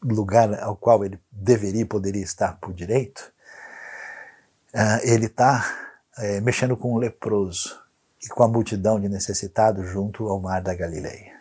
lugar 0.03 0.53
ao 0.63 0.77
qual 0.77 1.03
ele 1.03 1.19
deveria 1.33 1.81
e 1.81 1.87
poderia 1.87 2.23
estar 2.23 2.59
por 2.61 2.75
direito, 2.75 3.33
uh, 4.75 5.01
ele 5.03 5.27
está 5.27 5.99
é, 6.19 6.41
mexendo 6.43 6.77
com 6.77 6.93
um 6.93 6.99
leproso 6.99 7.81
e 8.23 8.29
com 8.29 8.43
a 8.43 8.49
multidão 8.49 9.01
de 9.01 9.09
necessitados 9.09 9.89
junto 9.89 10.29
ao 10.29 10.39
mar 10.39 10.61
da 10.61 10.75
Galileia. 10.75 11.41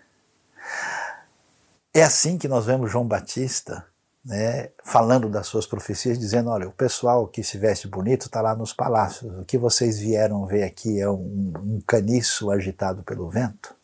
É 1.94 2.04
assim 2.04 2.38
que 2.38 2.48
nós 2.48 2.66
vemos 2.66 2.90
João 2.90 3.06
Batista 3.06 3.86
né, 4.24 4.70
falando 4.84 5.30
das 5.30 5.48
suas 5.48 5.66
profecias, 5.66 6.20
dizendo: 6.20 6.50
olha, 6.50 6.68
o 6.68 6.74
pessoal 6.74 7.28
que 7.28 7.44
se 7.44 7.58
veste 7.58 7.88
bonito 7.88 8.28
está 8.28 8.42
lá 8.42 8.56
nos 8.56 8.74
palácios, 8.74 9.40
o 9.40 9.46
que 9.46 9.58
vocês 9.58 10.00
vieram 10.00 10.46
ver 10.46 10.64
aqui 10.64 11.00
é 11.00 11.10
um, 11.10 11.54
um 11.58 11.82
caniço 11.86 12.52
agitado 12.52 13.04
pelo 13.04 13.30
vento. 13.30 13.76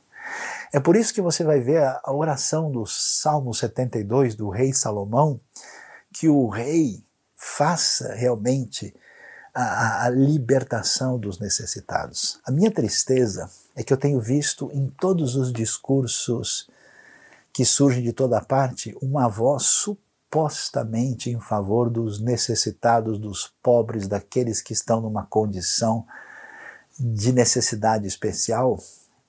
É 0.73 0.79
por 0.79 0.95
isso 0.95 1.13
que 1.13 1.21
você 1.21 1.43
vai 1.43 1.59
ver 1.59 1.81
a, 1.83 2.11
oração 2.11 2.71
do 2.71 2.85
Salmo 2.85 3.53
72 3.53 4.35
do 4.35 4.49
rei 4.49 4.73
Salomão, 4.73 5.39
que 6.11 6.27
o 6.27 6.47
rei 6.49 7.03
faça 7.37 8.13
realmente 8.13 8.93
a, 9.53 10.05
a, 10.05 10.09
libertação 10.09 11.17
dos 11.17 11.39
necessitados. 11.39 12.39
A 12.45 12.51
minha 12.51 12.71
tristeza 12.71 13.49
é 13.75 13.83
que 13.83 13.93
eu 13.93 13.97
tenho 13.97 14.19
visto 14.19 14.69
em 14.73 14.89
todos 14.99 15.35
os 15.35 15.53
discursos 15.53 16.69
que 17.53 17.63
surgem 17.63 18.03
de 18.03 18.11
toda 18.11 18.41
parte 18.41 18.93
uma 19.01 19.29
voz 19.29 19.63
supostamente 20.35 21.29
em 21.29 21.39
favor 21.39 21.89
dos 21.89 22.19
necessitados, 22.19 23.17
dos 23.17 23.53
pobres, 23.63 24.05
daqueles 24.05 24.61
que 24.61 24.73
estão 24.73 24.99
numa 24.99 25.25
condição 25.25 26.05
de 26.99 27.31
necessidade 27.31 28.05
especial, 28.05 28.77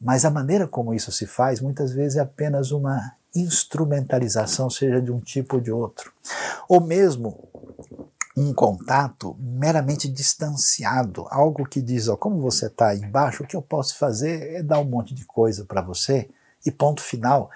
mas 0.00 0.24
a 0.24 0.30
maneira 0.30 0.66
como 0.66 0.92
isso 0.92 1.12
se 1.12 1.24
faz 1.24 1.60
muitas 1.60 1.92
vezes 1.92 2.16
é 2.16 2.20
apenas 2.20 2.72
uma 2.72 3.14
instrumentalização, 3.32 4.68
seja 4.68 5.00
de 5.00 5.12
um 5.12 5.20
tipo 5.20 5.56
ou 5.56 5.62
de 5.62 5.70
outro. 5.70 6.12
Ou 6.68 6.80
mesmo 6.80 7.48
um 8.36 8.52
contato 8.52 9.36
meramente 9.38 10.08
distanciado, 10.08 11.26
algo 11.30 11.64
que 11.68 11.80
diz, 11.80 12.08
ó, 12.08 12.16
como 12.16 12.40
você 12.40 12.66
está 12.66 12.96
embaixo, 12.96 13.44
o 13.44 13.46
que 13.46 13.54
eu 13.54 13.62
posso 13.62 13.96
fazer 13.96 14.56
é 14.56 14.62
dar 14.62 14.80
um 14.80 14.84
monte 14.84 15.14
de 15.14 15.24
coisa 15.24 15.64
para 15.64 15.82
você 15.82 16.28
e 16.66 16.72
ponto 16.72 17.00
final. 17.00 17.48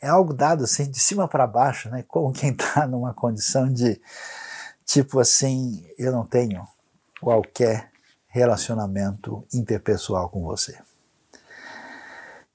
É 0.00 0.08
algo 0.08 0.34
dado 0.34 0.62
assim 0.62 0.90
de 0.90 1.00
cima 1.00 1.26
para 1.26 1.46
baixo, 1.46 1.88
né? 1.88 2.04
Como 2.06 2.32
quem 2.32 2.50
está 2.50 2.86
numa 2.86 3.14
condição 3.14 3.72
de 3.72 4.00
tipo 4.84 5.18
assim, 5.18 5.84
eu 5.98 6.12
não 6.12 6.24
tenho 6.24 6.66
qualquer 7.20 7.90
relacionamento 8.28 9.44
interpessoal 9.52 10.28
com 10.28 10.42
você. 10.42 10.78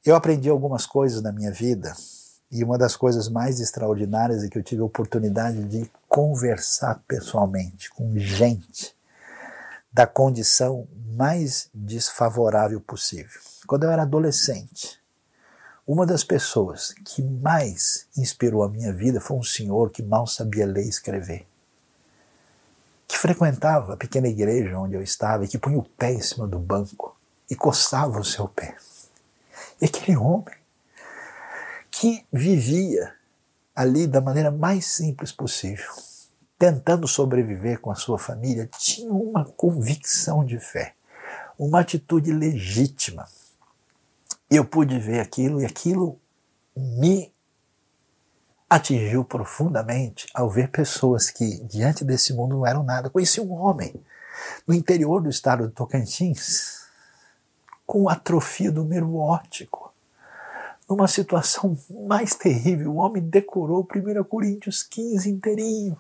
Eu 0.05 0.16
aprendi 0.16 0.49
algumas 0.49 0.86
coisas 0.86 1.22
na 1.22 1.32
minha 1.32 1.51
vida 1.51 1.93
e 2.51 2.64
uma 2.64 2.78
das 2.78 2.95
coisas 2.95 3.28
mais 3.28 3.59
extraordinárias 3.59 4.43
é 4.43 4.49
que 4.49 4.57
eu 4.57 4.64
tive 4.64 4.82
a 4.82 4.86
oportunidade 4.86 5.64
de 5.64 5.89
conversar 6.07 7.01
pessoalmente 7.07 7.89
com 7.89 8.18
gente 8.18 8.95
da 9.91 10.05
condição 10.05 10.88
mais 11.16 11.70
desfavorável 11.74 12.80
possível. 12.82 13.41
Quando 13.66 13.84
eu 13.84 13.91
era 13.91 14.03
adolescente, 14.03 14.99
uma 15.86 16.05
das 16.05 16.23
pessoas 16.23 16.93
que 17.03 17.21
mais 17.21 18.07
inspirou 18.17 18.63
a 18.63 18.69
minha 18.69 18.93
vida 18.93 19.19
foi 19.19 19.36
um 19.36 19.43
senhor 19.43 19.89
que 19.89 20.01
mal 20.01 20.25
sabia 20.25 20.65
ler 20.65 20.86
e 20.86 20.89
escrever, 20.89 21.45
que 23.05 23.17
frequentava 23.17 23.93
a 23.93 23.97
pequena 23.97 24.29
igreja 24.29 24.79
onde 24.79 24.95
eu 24.95 25.03
estava 25.03 25.43
e 25.43 25.47
que 25.47 25.57
punha 25.57 25.77
o 25.77 25.84
pé 25.84 26.13
em 26.13 26.21
cima 26.21 26.47
do 26.47 26.57
banco 26.57 27.15
e 27.49 27.55
coçava 27.55 28.17
o 28.17 28.23
seu 28.23 28.47
pé. 28.47 28.77
E 29.81 29.86
aquele 29.86 30.15
homem 30.15 30.55
que 31.91 32.25
vivia 32.31 33.13
ali 33.75 34.07
da 34.07 34.21
maneira 34.21 34.51
mais 34.51 34.86
simples 34.86 35.34
possível, 35.34 35.91
tentando 36.57 37.09
sobreviver 37.09 37.81
com 37.81 37.91
a 37.91 37.95
sua 37.95 38.17
família, 38.17 38.69
tinha 38.79 39.11
uma 39.11 39.43
convicção 39.43 40.45
de 40.45 40.59
fé, 40.59 40.95
uma 41.59 41.81
atitude 41.81 42.31
legítima 42.31 43.27
eu 44.56 44.66
pude 44.66 44.99
ver 44.99 45.20
aquilo 45.20 45.62
e 45.62 45.66
aquilo 45.66 46.20
me 46.76 47.34
atingiu 48.70 49.24
profundamente 49.24 50.28
ao 50.34 50.49
ver 50.49 50.70
pessoas 50.70 51.30
que 51.30 51.64
diante 51.64 52.04
desse 52.04 52.34
mundo 52.34 52.58
não 52.58 52.68
eram 52.68 52.84
nada. 52.84 53.10
Conheci 53.10 53.39
um 53.39 53.51
homem 53.54 53.93
no 54.68 54.74
interior 54.74 55.22
do 55.22 55.30
estado 55.30 55.68
de 55.68 55.74
Tocantins, 55.74 56.88
com 57.86 58.10
atrofia 58.10 58.72
do 58.72 58.84
nervo 58.84 59.18
óptico. 59.18 59.93
Numa 60.89 61.08
situação 61.08 61.78
mais 62.08 62.36
terrível, 62.36 62.91
o 62.91 62.97
homem 62.97 63.22
decorou 63.22 63.88
1 63.95 64.24
Coríntios 64.24 64.84
15 64.84 65.30
inteirinho. 65.30 65.97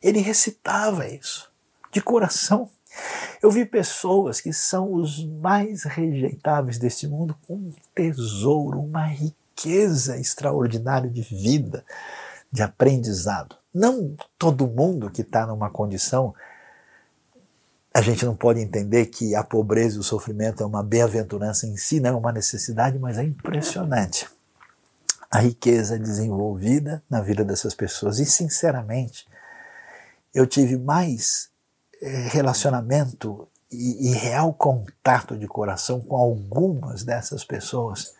Ele 0.00 0.20
recitava 0.20 1.06
isso, 1.06 1.50
de 1.90 2.00
coração. 2.00 2.70
Eu 3.42 3.50
vi 3.50 3.64
pessoas 3.64 4.40
que 4.40 4.52
são 4.52 4.94
os 4.94 5.24
mais 5.24 5.84
rejeitáveis 5.84 6.78
deste 6.78 7.06
mundo 7.06 7.36
com 7.46 7.54
um 7.54 7.72
tesouro, 7.94 8.80
uma 8.80 9.06
riqueza 9.06 10.18
extraordinária 10.18 11.10
de 11.10 11.22
vida, 11.22 11.84
de 12.50 12.62
aprendizado. 12.62 13.56
Não 13.72 14.16
todo 14.38 14.66
mundo 14.66 15.10
que 15.10 15.22
está 15.22 15.46
numa 15.46 15.70
condição 15.70 16.34
a 17.96 18.02
gente 18.02 18.26
não 18.26 18.36
pode 18.36 18.60
entender 18.60 19.06
que 19.06 19.34
a 19.34 19.42
pobreza 19.42 19.96
e 19.96 19.98
o 19.98 20.02
sofrimento 20.02 20.62
é 20.62 20.66
uma 20.66 20.82
bem-aventurança 20.82 21.66
em 21.66 21.78
si, 21.78 21.98
não 21.98 22.10
é 22.10 22.12
uma 22.12 22.30
necessidade, 22.30 22.98
mas 22.98 23.16
é 23.16 23.24
impressionante 23.24 24.28
a 25.30 25.38
riqueza 25.38 25.98
desenvolvida 25.98 27.02
na 27.08 27.22
vida 27.22 27.42
dessas 27.42 27.74
pessoas. 27.74 28.18
E, 28.18 28.26
sinceramente, 28.26 29.26
eu 30.34 30.46
tive 30.46 30.76
mais 30.76 31.48
relacionamento 32.02 33.48
e, 33.70 34.10
e 34.10 34.14
real 34.14 34.52
contato 34.52 35.36
de 35.36 35.46
coração 35.46 36.00
com 36.00 36.16
algumas 36.16 37.02
dessas 37.02 37.44
pessoas 37.44 38.14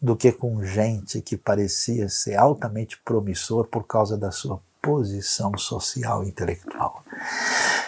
do 0.00 0.16
que 0.16 0.32
com 0.32 0.64
gente 0.64 1.20
que 1.20 1.36
parecia 1.36 2.08
ser 2.08 2.36
altamente 2.36 2.98
promissor 3.04 3.66
por 3.66 3.86
causa 3.86 4.16
da 4.16 4.30
sua 4.30 4.60
posição 4.80 5.56
social 5.58 6.24
e 6.24 6.28
intelectual. 6.28 7.04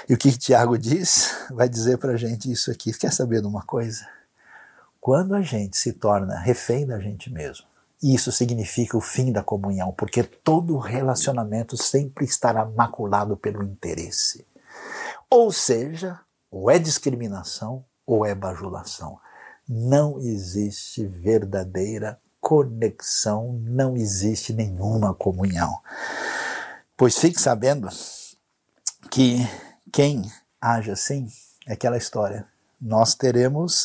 E 0.09 0.14
o 0.14 0.18
que 0.18 0.36
Tiago 0.36 0.76
diz? 0.76 1.47
Vai 1.51 1.68
dizer 1.68 1.97
para 1.97 2.12
a 2.12 2.16
gente 2.16 2.51
isso 2.51 2.70
aqui. 2.70 2.93
Quer 2.93 3.12
saber 3.12 3.40
de 3.40 3.47
uma 3.47 3.62
coisa? 3.62 4.07
Quando 5.01 5.34
a 5.34 5.43
gente 5.43 5.76
se 5.76 5.93
torna 5.93 6.38
refém 6.38 6.86
da 6.86 7.01
gente 7.01 7.32
mesmo, 7.32 7.66
isso 8.03 8.30
significa 8.30 8.97
o 8.97 9.01
fim 9.01 9.32
da 9.32 9.43
comunhão, 9.43 9.93
porque 9.93 10.22
todo 10.22 10.78
relacionamento 10.78 11.76
sempre 11.76 12.24
estará 12.24 12.64
maculado 12.64 13.36
pelo 13.36 13.62
interesse. 13.62 14.45
Ou 15.33 15.51
seja, 15.51 16.20
ou 16.51 16.70
é 16.70 16.78
discriminação 16.78 17.87
ou 18.05 18.26
é 18.26 18.35
bajulação. 18.35 19.18
Não 19.66 20.18
existe 20.18 21.07
verdadeira 21.07 22.20
conexão, 22.39 23.59
não 23.62 23.97
existe 23.97 24.53
nenhuma 24.53 25.14
comunhão. 25.14 25.80
Pois 26.99 27.16
fique 27.16 27.41
sabendo 27.41 27.89
que 29.11 29.39
quem 29.91 30.30
age 30.61 30.91
assim 30.91 31.26
é 31.66 31.72
aquela 31.72 31.97
história. 31.97 32.47
Nós 32.78 33.14
teremos 33.14 33.85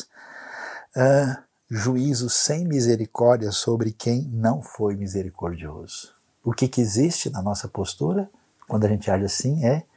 uh, 0.94 1.42
juízo 1.70 2.28
sem 2.28 2.66
misericórdia 2.66 3.52
sobre 3.52 3.90
quem 3.90 4.20
não 4.34 4.60
foi 4.60 4.96
misericordioso. 4.96 6.12
O 6.44 6.52
que, 6.52 6.68
que 6.68 6.82
existe 6.82 7.30
na 7.30 7.40
nossa 7.40 7.66
postura 7.66 8.28
quando 8.68 8.84
a 8.84 8.88
gente 8.90 9.10
age 9.10 9.24
assim 9.24 9.64
é 9.64 9.87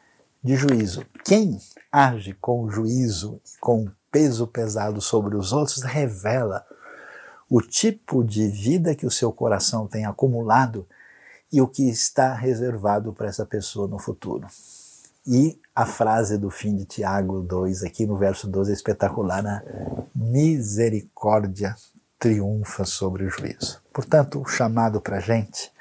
de 0.43 0.55
juízo. 0.55 1.05
Quem 1.23 1.59
age 1.91 2.33
com 2.33 2.69
juízo, 2.69 3.39
com 3.59 3.87
peso 4.11 4.47
pesado 4.47 5.01
sobre 5.01 5.35
os 5.35 5.53
outros, 5.53 5.83
revela 5.83 6.65
o 7.49 7.61
tipo 7.61 8.23
de 8.23 8.47
vida 8.47 8.95
que 8.95 9.05
o 9.05 9.11
seu 9.11 9.31
coração 9.31 9.87
tem 9.87 10.05
acumulado 10.05 10.87
e 11.51 11.61
o 11.61 11.67
que 11.67 11.89
está 11.89 12.33
reservado 12.33 13.13
para 13.13 13.27
essa 13.27 13.45
pessoa 13.45 13.87
no 13.87 13.99
futuro. 13.99 14.47
E 15.27 15.59
a 15.75 15.85
frase 15.85 16.37
do 16.37 16.49
fim 16.49 16.75
de 16.75 16.85
Tiago 16.85 17.41
2, 17.41 17.83
aqui 17.83 18.05
no 18.05 18.17
verso 18.17 18.47
12, 18.47 18.71
é 18.71 18.73
espetacular: 18.73 19.43
né? 19.43 19.61
misericórdia 20.15 21.75
triunfa 22.17 22.85
sobre 22.85 23.25
o 23.25 23.29
juízo. 23.29 23.81
Portanto, 23.93 24.41
o 24.41 24.45
chamado 24.45 24.99
para 25.01 25.17
a 25.17 25.19
gente, 25.19 25.71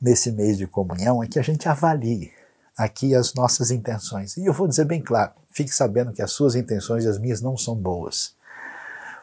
nesse 0.00 0.30
mês 0.30 0.58
de 0.58 0.66
comunhão, 0.66 1.22
é 1.22 1.26
que 1.26 1.38
a 1.38 1.42
gente 1.42 1.68
avalie 1.68 2.30
aqui 2.76 3.14
as 3.14 3.34
nossas 3.34 3.70
intenções. 3.70 4.36
E 4.36 4.46
eu 4.46 4.52
vou 4.52 4.68
dizer 4.68 4.84
bem 4.84 5.02
claro: 5.02 5.32
fique 5.52 5.74
sabendo 5.74 6.12
que 6.12 6.22
as 6.22 6.32
suas 6.32 6.54
intenções 6.54 7.04
e 7.04 7.08
as 7.08 7.18
minhas 7.18 7.40
não 7.40 7.56
são 7.56 7.74
boas. 7.74 8.34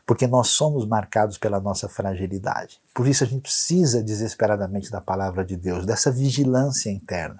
Porque 0.06 0.26
nós 0.26 0.48
somos 0.48 0.88
marcados 0.88 1.38
pela 1.38 1.60
nossa 1.60 1.88
fragilidade. 1.88 2.82
Por 2.96 3.08
isso 3.08 3.24
a 3.24 3.28
gente 3.28 3.44
precisa 3.44 4.02
desesperadamente 4.02 4.90
da 4.90 5.00
palavra 5.00 5.46
de 5.46 5.56
Deus, 5.56 5.86
dessa 5.86 6.12
vigilância 6.12 6.90
interna 6.90 7.40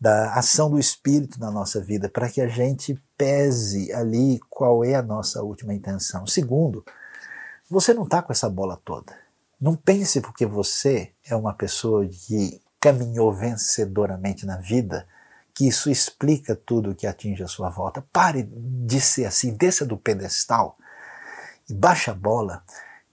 da 0.00 0.32
ação 0.32 0.70
do 0.70 0.78
Espírito 0.78 1.38
na 1.38 1.50
nossa 1.50 1.78
vida, 1.78 2.08
para 2.08 2.30
que 2.30 2.40
a 2.40 2.48
gente 2.48 2.98
pese 3.18 3.92
ali 3.92 4.40
qual 4.48 4.82
é 4.82 4.94
a 4.94 5.02
nossa 5.02 5.42
última 5.42 5.74
intenção. 5.74 6.26
Segundo, 6.26 6.82
você 7.68 7.92
não 7.92 8.04
está 8.04 8.22
com 8.22 8.32
essa 8.32 8.48
bola 8.48 8.80
toda. 8.82 9.12
Não 9.60 9.76
pense 9.76 10.22
porque 10.22 10.46
você 10.46 11.12
é 11.22 11.36
uma 11.36 11.52
pessoa 11.52 12.06
que 12.06 12.62
caminhou 12.80 13.30
vencedoramente 13.30 14.46
na 14.46 14.56
vida 14.56 15.06
que 15.54 15.68
isso 15.68 15.90
explica 15.90 16.54
tudo 16.54 16.94
que 16.94 17.06
atinge 17.06 17.42
a 17.42 17.48
sua 17.48 17.70
volta. 17.70 18.04
Pare 18.12 18.48
de 18.52 19.00
ser 19.00 19.24
assim, 19.24 19.54
desça 19.54 19.84
do 19.84 19.96
pedestal 19.96 20.76
e 21.68 21.74
baixe 21.74 22.10
a 22.10 22.14
bola 22.14 22.62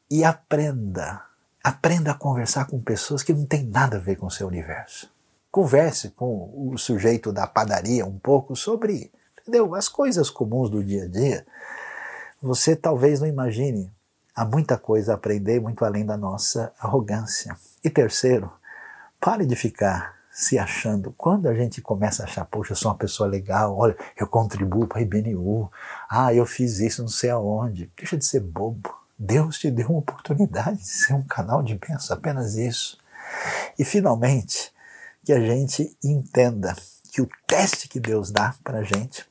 e 0.09 0.23
aprenda. 0.23 1.21
Aprenda 1.63 2.11
a 2.11 2.17
conversar 2.17 2.65
com 2.65 2.81
pessoas 2.81 3.23
que 3.23 3.33
não 3.33 3.45
têm 3.45 3.65
nada 3.65 3.97
a 3.97 3.99
ver 3.99 4.15
com 4.15 4.27
o 4.27 4.31
seu 4.31 4.47
universo. 4.47 5.11
Converse 5.51 6.09
com 6.11 6.71
o 6.71 6.77
sujeito 6.77 7.31
da 7.31 7.47
padaria 7.47 8.05
um 8.05 8.17
pouco 8.17 8.55
sobre 8.55 9.11
entendeu? 9.41 9.73
as 9.75 9.88
coisas 9.88 10.29
comuns 10.29 10.69
do 10.69 10.83
dia 10.83 11.05
a 11.05 11.07
dia. 11.07 11.45
Você 12.41 12.75
talvez 12.75 13.19
não 13.19 13.27
imagine. 13.27 13.91
Há 14.35 14.45
muita 14.45 14.77
coisa 14.77 15.13
a 15.13 15.15
aprender, 15.15 15.59
muito 15.59 15.83
além 15.83 16.05
da 16.05 16.15
nossa 16.15 16.71
arrogância. 16.79 17.57
E 17.83 17.89
terceiro, 17.89 18.51
pare 19.19 19.45
de 19.45 19.55
ficar 19.55 20.16
se 20.38 20.59
achando. 20.59 21.11
Quando 21.17 21.49
a 21.49 21.55
gente 21.55 21.81
começa 21.81 22.21
a 22.21 22.25
achar, 22.27 22.45
poxa, 22.45 22.73
eu 22.73 22.75
sou 22.75 22.91
uma 22.91 22.97
pessoa 22.97 23.27
legal, 23.27 23.75
olha, 23.75 23.97
eu 24.15 24.27
contribuo 24.27 24.85
para 24.85 24.99
a 24.99 25.01
IBNU, 25.01 25.71
ah, 26.07 26.31
eu 26.31 26.45
fiz 26.45 26.77
isso 26.77 27.01
não 27.01 27.09
sei 27.09 27.31
aonde. 27.31 27.91
Deixa 27.97 28.15
de 28.15 28.23
ser 28.23 28.41
bobo. 28.41 28.95
Deus 29.17 29.57
te 29.57 29.71
deu 29.71 29.89
uma 29.89 29.97
oportunidade 29.97 30.77
de 30.77 30.88
ser 30.88 31.13
um 31.13 31.23
canal 31.23 31.63
de 31.63 31.73
bênção, 31.73 32.15
apenas 32.15 32.53
isso. 32.53 32.99
E 33.79 33.83
finalmente, 33.83 34.71
que 35.25 35.33
a 35.33 35.39
gente 35.39 35.97
entenda 36.03 36.75
que 37.11 37.19
o 37.19 37.27
teste 37.47 37.89
que 37.89 37.99
Deus 37.99 38.29
dá 38.29 38.53
para 38.63 38.79
a 38.79 38.83
gente, 38.83 39.25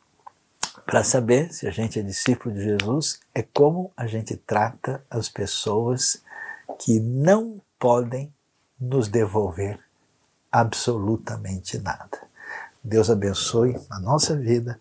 para 0.85 1.05
saber 1.05 1.55
se 1.55 1.69
a 1.69 1.71
gente 1.71 2.01
é 2.01 2.03
discípulo 2.03 2.53
de 2.53 2.65
Jesus, 2.65 3.21
é 3.33 3.43
como 3.45 3.93
a 3.97 4.09
gente 4.09 4.37
trata 4.37 5.05
as 5.09 5.29
pessoas 5.29 6.21
que 6.81 6.99
não 6.99 7.63
podem 7.79 8.35
nos 8.81 9.07
devolver 9.07 9.86
absolutamente 10.51 11.79
nada. 11.79 12.27
Deus 12.83 13.11
abençoe 13.11 13.77
a 13.91 13.99
nossa 13.99 14.37
vida, 14.37 14.81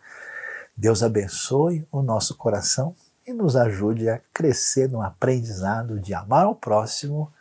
Deus 0.78 1.02
abençoe 1.02 1.88
o 1.92 2.02
nosso 2.02 2.36
coração 2.36 2.96
e 3.26 3.34
nos 3.34 3.56
ajude 3.56 4.10
a 4.10 4.20
crescer 4.34 4.90
no 4.90 5.02
aprendizado 5.02 6.00
de 6.00 6.14
amar 6.14 6.46
ao 6.46 6.56
próximo 6.56 7.32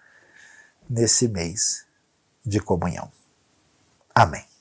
nesse 0.89 1.29
mês 1.29 1.87
de 2.45 2.61
comunhão. 2.61 3.11
Amém. 4.15 4.54